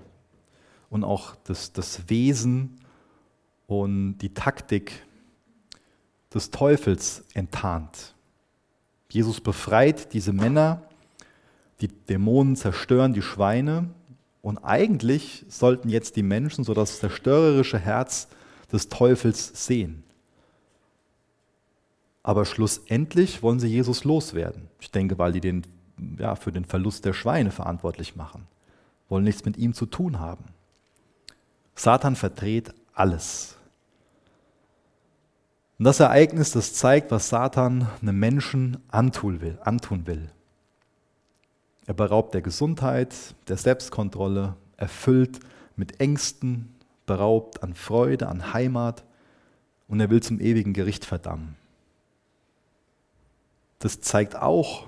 und 0.90 1.04
auch 1.04 1.36
das, 1.44 1.74
das 1.74 2.10
Wesen 2.10 2.80
und 3.66 4.20
die 4.20 4.34
Taktik 4.34 5.06
des 6.34 6.52
Teufels 6.52 7.26
enttarnt. 7.34 8.16
Jesus 9.10 9.42
befreit 9.42 10.14
diese 10.14 10.34
Männer, 10.34 10.84
die 11.82 11.88
Dämonen 11.88 12.56
zerstören 12.56 13.14
die 13.14 13.22
Schweine 13.22 13.90
und 14.42 14.58
eigentlich 14.60 15.46
sollten 15.48 15.90
jetzt 15.90 16.16
die 16.16 16.24
Menschen 16.24 16.64
so 16.64 16.74
das 16.74 17.00
zerstörerische 17.00 17.80
Herz 17.80 18.28
des 18.72 18.90
Teufels 18.90 19.66
sehen. 19.66 20.04
Aber 22.24 22.46
schlussendlich 22.46 23.42
wollen 23.42 23.60
sie 23.60 23.68
Jesus 23.68 24.04
loswerden. 24.04 24.68
Ich 24.82 24.92
denke, 24.92 25.18
weil 25.18 25.32
die 25.32 25.40
den 25.40 25.64
ja, 26.18 26.36
für 26.36 26.52
den 26.52 26.66
Verlust 26.66 27.06
der 27.06 27.14
Schweine 27.14 27.52
verantwortlich 27.52 28.16
machen, 28.16 28.48
wollen 29.10 29.24
nichts 29.24 29.46
mit 29.46 29.58
ihm 29.58 29.74
zu 29.74 29.86
tun 29.86 30.20
haben. 30.20 30.46
Satan 31.76 32.16
verdreht 32.16 32.74
alles. 32.94 33.57
Und 35.78 35.86
das 35.86 36.00
Ereignis, 36.00 36.52
das 36.52 36.74
zeigt, 36.74 37.12
was 37.12 37.30
Satan 37.30 37.88
einem 38.02 38.20
Menschen 38.20 38.78
antun 38.90 39.42
will. 39.42 40.32
Er 41.86 41.94
beraubt 41.94 42.34
der 42.34 42.42
Gesundheit, 42.42 43.16
der 43.48 43.58
Selbstkontrolle, 43.58 44.56
erfüllt 44.76 45.40
mit 45.76 46.00
Ängsten, 46.00 46.76
beraubt 47.06 47.64
an 47.64 47.74
Freude, 47.74 48.28
an 48.28 48.54
Heimat 48.54 49.04
und 49.88 50.00
er 50.00 50.10
will 50.10 50.22
zum 50.22 50.40
ewigen 50.40 50.74
Gericht 50.74 51.06
verdammen. 51.06 51.56
Das 53.80 54.02
zeigt 54.02 54.36
auch, 54.36 54.88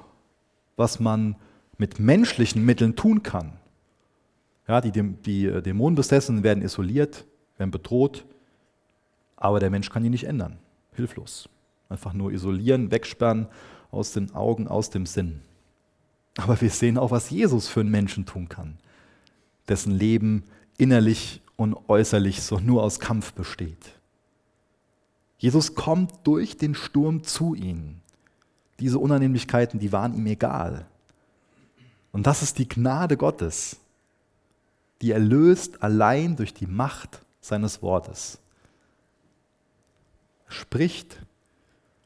was 0.75 0.99
man 0.99 1.35
mit 1.77 1.99
menschlichen 1.99 2.65
Mitteln 2.65 2.95
tun 2.95 3.23
kann. 3.23 3.53
Ja, 4.67 4.81
die, 4.81 4.91
die 4.91 5.45
äh, 5.45 5.61
Dämonenbesessenen 5.61 6.43
werden 6.43 6.63
isoliert, 6.63 7.25
werden 7.57 7.71
bedroht, 7.71 8.25
aber 9.37 9.59
der 9.59 9.69
Mensch 9.69 9.89
kann 9.89 10.03
die 10.03 10.09
nicht 10.09 10.25
ändern. 10.25 10.57
Hilflos. 10.99 11.49
Einfach 11.89 12.13
nur 12.13 12.31
isolieren, 12.31 12.91
wegsperren, 12.91 13.47
aus 13.91 14.11
den 14.11 14.35
Augen, 14.35 14.67
aus 14.67 14.89
dem 14.89 15.05
Sinn. 15.05 15.41
Aber 16.37 16.59
wir 16.61 16.69
sehen 16.69 16.97
auch, 16.97 17.11
was 17.11 17.29
Jesus 17.29 17.67
für 17.67 17.79
einen 17.79 17.89
Menschen 17.89 18.25
tun 18.25 18.47
kann, 18.47 18.77
dessen 19.67 19.91
Leben 19.91 20.43
innerlich 20.77 21.41
und 21.55 21.75
äußerlich 21.89 22.41
so 22.41 22.59
nur 22.59 22.83
aus 22.83 22.99
Kampf 22.99 23.33
besteht. 23.33 23.99
Jesus 25.37 25.73
kommt 25.73 26.11
durch 26.25 26.57
den 26.57 26.75
Sturm 26.75 27.23
zu 27.23 27.55
ihnen. 27.55 28.01
Diese 28.79 28.99
Unannehmlichkeiten, 28.99 29.79
die 29.79 29.91
waren 29.91 30.13
ihm 30.13 30.27
egal. 30.27 30.85
Und 32.11 32.27
das 32.27 32.41
ist 32.41 32.57
die 32.57 32.67
Gnade 32.67 33.17
Gottes, 33.17 33.77
die 35.01 35.11
er 35.11 35.19
löst 35.19 35.81
allein 35.81 36.35
durch 36.35 36.53
die 36.53 36.67
Macht 36.67 37.21
seines 37.41 37.81
Wortes. 37.81 38.39
Spricht 40.49 41.17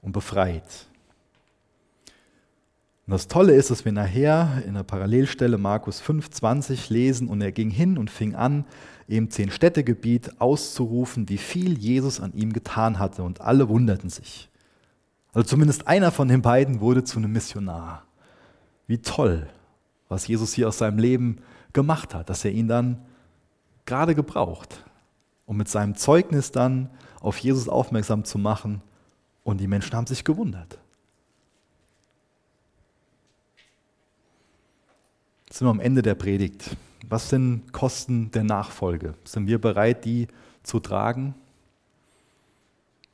und 0.01 0.11
befreit. 0.11 0.87
Und 3.05 3.11
das 3.11 3.27
Tolle 3.27 3.53
ist, 3.53 3.69
dass 3.69 3.83
wir 3.83 3.91
nachher 3.91 4.63
in 4.65 4.75
der 4.75 4.83
Parallelstelle 4.83 5.57
Markus 5.57 6.01
5,20 6.01 6.91
lesen 6.93 7.27
und 7.27 7.41
er 7.41 7.51
ging 7.51 7.69
hin 7.69 7.97
und 7.97 8.09
fing 8.09 8.35
an, 8.35 8.65
im 9.07 9.29
Zehn-Städte-Gebiet 9.29 10.39
auszurufen, 10.39 11.27
wie 11.27 11.37
viel 11.37 11.77
Jesus 11.77 12.21
an 12.21 12.31
ihm 12.33 12.53
getan 12.53 12.99
hatte 12.99 13.23
und 13.23 13.41
alle 13.41 13.67
wunderten 13.67 14.09
sich. 14.09 14.49
Also 15.33 15.47
zumindest 15.47 15.87
einer 15.87 16.11
von 16.11 16.27
den 16.27 16.41
beiden 16.41 16.79
wurde 16.79 17.03
zu 17.03 17.17
einem 17.17 17.33
Missionar. 17.33 18.05
Wie 18.87 18.99
toll, 18.99 19.47
was 20.07 20.27
Jesus 20.27 20.53
hier 20.53 20.67
aus 20.67 20.77
seinem 20.77 20.99
Leben 20.99 21.39
gemacht 21.73 22.13
hat, 22.13 22.29
dass 22.29 22.45
er 22.45 22.51
ihn 22.51 22.67
dann 22.67 23.03
gerade 23.85 24.15
gebraucht, 24.15 24.85
um 25.45 25.57
mit 25.57 25.67
seinem 25.67 25.95
Zeugnis 25.95 26.51
dann 26.51 26.89
auf 27.23 27.37
Jesus 27.39 27.67
aufmerksam 27.67 28.25
zu 28.25 28.37
machen 28.37 28.81
und 29.43 29.59
die 29.59 29.67
Menschen 29.67 29.95
haben 29.95 30.05
sich 30.05 30.23
gewundert. 30.23 30.77
Jetzt 35.47 35.57
sind 35.57 35.67
wir 35.67 35.71
am 35.71 35.79
Ende 35.79 36.01
der 36.01 36.15
Predigt. 36.15 36.75
Was 37.07 37.29
sind 37.29 37.71
Kosten 37.71 38.29
der 38.31 38.43
Nachfolge? 38.43 39.15
Sind 39.23 39.47
wir 39.47 39.59
bereit, 39.59 40.03
die 40.05 40.27
zu 40.63 40.79
tragen? 40.79 41.33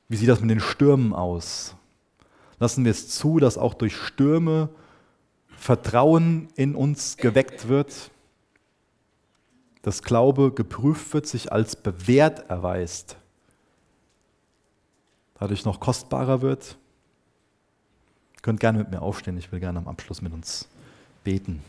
Wie 0.08 0.18
sieht 0.18 0.30
das 0.30 0.42
mit 0.42 0.50
den 0.50 0.60
Stürmen 0.60 1.14
aus? 1.14 1.76
Lassen 2.60 2.84
wir 2.84 2.92
es 2.92 3.10
zu, 3.10 3.40
dass 3.40 3.58
auch 3.58 3.76
durch 3.76 3.96
Stürme 3.96 4.70
Vertrauen 5.50 6.48
in 6.56 6.74
uns 6.74 7.18
geweckt 7.18 7.68
wird, 7.68 8.10
dass 9.84 10.02
Glaube 10.02 10.52
geprüft 10.52 11.14
wird, 11.14 11.28
sich 11.28 11.52
als 11.52 11.76
bewährt 11.76 12.50
erweist, 12.50 13.19
dadurch 15.40 15.66
noch 15.66 15.80
kostbarer 15.80 16.42
wird? 16.42 16.78
Ihr 18.36 18.42
könnt 18.42 18.60
gerne 18.60 18.80
mit 18.80 18.92
mir 18.92 19.02
aufstehen, 19.02 19.38
ich 19.38 19.52
will 19.52 19.60
gerne 19.60 19.80
am 19.80 19.88
Abschluss 19.88 20.22
mit 20.22 20.34
uns 20.34 20.68
beten. 21.24 21.62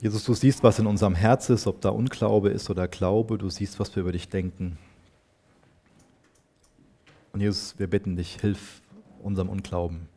Jesus, 0.00 0.24
du 0.24 0.32
siehst, 0.32 0.62
was 0.62 0.78
in 0.78 0.86
unserem 0.86 1.14
Herz 1.14 1.50
ist, 1.50 1.66
ob 1.66 1.82
da 1.82 1.90
Unglaube 1.90 2.48
ist 2.48 2.70
oder 2.70 2.88
Glaube, 2.88 3.36
du 3.36 3.50
siehst, 3.50 3.78
was 3.78 3.94
wir 3.94 4.00
über 4.00 4.12
dich 4.12 4.30
denken. 4.30 4.78
Und 7.32 7.40
Jesus, 7.40 7.78
wir 7.78 7.86
bitten 7.86 8.16
dich, 8.16 8.40
hilf 8.40 8.80
unserem 9.22 9.50
Unglauben. 9.50 10.08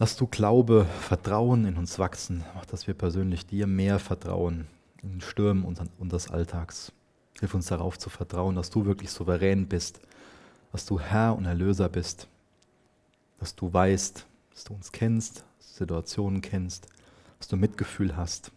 Lass 0.00 0.16
du 0.16 0.26
Glaube, 0.26 0.86
Vertrauen 1.00 1.66
in 1.66 1.76
uns 1.76 1.98
wachsen, 1.98 2.42
mach, 2.54 2.64
dass 2.64 2.86
wir 2.86 2.94
persönlich 2.94 3.46
dir 3.46 3.66
mehr 3.66 3.98
vertrauen 3.98 4.66
in 5.02 5.10
den 5.10 5.20
Stürmen 5.20 5.62
unseres 5.98 6.30
Alltags. 6.30 6.90
Hilf 7.38 7.52
uns 7.52 7.66
darauf 7.66 7.98
zu 7.98 8.08
vertrauen, 8.08 8.56
dass 8.56 8.70
du 8.70 8.86
wirklich 8.86 9.10
souverän 9.10 9.68
bist, 9.68 10.00
dass 10.72 10.86
du 10.86 10.98
Herr 10.98 11.36
und 11.36 11.44
Erlöser 11.44 11.90
bist, 11.90 12.28
dass 13.38 13.54
du 13.54 13.70
weißt, 13.70 14.24
dass 14.54 14.64
du 14.64 14.72
uns 14.72 14.90
kennst, 14.90 15.44
Situationen 15.58 16.40
kennst 16.40 16.88
dass 17.38 17.48
du 17.48 17.58
Mitgefühl 17.58 18.16
hast, 18.16 18.52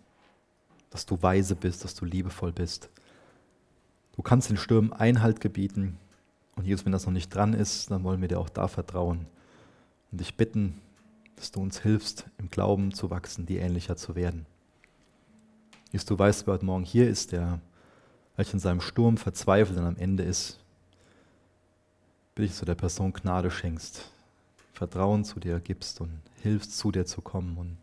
dass 0.92 1.06
du 1.06 1.22
weise 1.22 1.56
bist, 1.56 1.84
dass 1.84 1.94
du 1.94 2.06
liebevoll 2.06 2.54
bist. 2.54 2.90
Du 4.16 4.22
kannst 4.22 4.50
den 4.50 4.58
Stürmen 4.58 4.94
Einhalt 4.94 5.42
gebieten. 5.42 5.98
Und 6.56 6.68
Jesus, 6.68 6.86
wenn 6.86 6.94
das 6.94 7.06
noch 7.06 7.14
nicht 7.14 7.36
dran 7.36 7.54
ist, 7.54 7.92
dann 7.92 8.06
wollen 8.06 8.22
wir 8.22 8.30
dir 8.30 8.40
auch 8.40 8.50
da 8.50 8.70
vertrauen 8.70 9.26
und 10.12 10.22
dich 10.22 10.36
bitten, 10.36 10.80
dass 11.36 11.52
du 11.52 11.62
uns 11.62 11.82
hilfst, 11.82 12.26
im 12.38 12.50
Glauben 12.50 12.94
zu 12.94 13.10
wachsen, 13.10 13.46
dir 13.46 13.62
ähnlicher 13.62 13.96
zu 13.96 14.16
werden. 14.16 14.46
Jesus, 15.92 16.06
du 16.06 16.18
weißt, 16.18 16.48
wer 16.48 16.56
heute 16.56 16.66
Morgen 16.66 16.86
hier 16.86 17.10
ist, 17.10 17.32
der 17.32 17.60
welcher 18.36 18.54
in 18.54 18.60
seinem 18.60 18.82
Sturm 18.82 19.18
verzweifelt 19.18 19.78
und 19.78 19.86
am 19.86 19.98
Ende 19.98 20.24
ist, 20.24 20.60
bitte 22.34 22.46
ich, 22.46 22.52
dass 22.52 22.60
du 22.62 22.66
der 22.66 22.76
Person 22.76 23.14
Gnade 23.14 23.52
schenkst, 23.52 24.10
Vertrauen 24.74 25.24
zu 25.24 25.40
dir 25.40 25.60
gibst 25.60 26.02
und 26.02 26.20
hilfst, 26.42 26.78
zu 26.78 26.92
dir 26.92 27.06
zu 27.06 27.22
kommen 27.22 27.58
und 27.58 27.78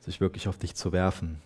sich 0.00 0.20
wirklich 0.20 0.46
auf 0.48 0.56
dich 0.56 0.74
zu 0.74 0.92
werfen. 0.92 1.40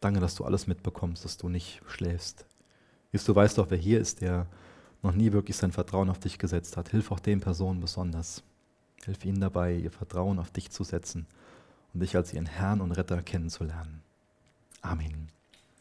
Danke, 0.00 0.18
dass 0.18 0.34
du 0.34 0.44
alles 0.44 0.66
mitbekommst, 0.66 1.24
dass 1.24 1.36
du 1.36 1.48
nicht 1.48 1.80
schläfst. 1.86 2.44
Jesus, 3.12 3.26
du 3.26 3.34
weißt 3.34 3.58
doch, 3.58 3.70
wer 3.70 3.78
hier 3.78 4.00
ist, 4.00 4.20
der 4.22 4.46
noch 5.02 5.14
nie 5.14 5.32
wirklich 5.32 5.56
sein 5.56 5.72
Vertrauen 5.72 6.08
auf 6.08 6.18
dich 6.18 6.38
gesetzt 6.38 6.76
hat. 6.76 6.90
Hilf 6.90 7.10
auch 7.10 7.20
den 7.20 7.40
Personen 7.40 7.80
besonders. 7.80 8.42
Hilf 9.04 9.24
ihnen 9.24 9.40
dabei, 9.40 9.74
ihr 9.74 9.90
Vertrauen 9.90 10.38
auf 10.38 10.50
dich 10.50 10.70
zu 10.70 10.84
setzen 10.84 11.26
und 11.92 12.00
dich 12.00 12.16
als 12.16 12.32
ihren 12.32 12.46
Herrn 12.46 12.80
und 12.80 12.92
Retter 12.92 13.20
kennenzulernen. 13.22 14.02
Amen. 14.80 15.28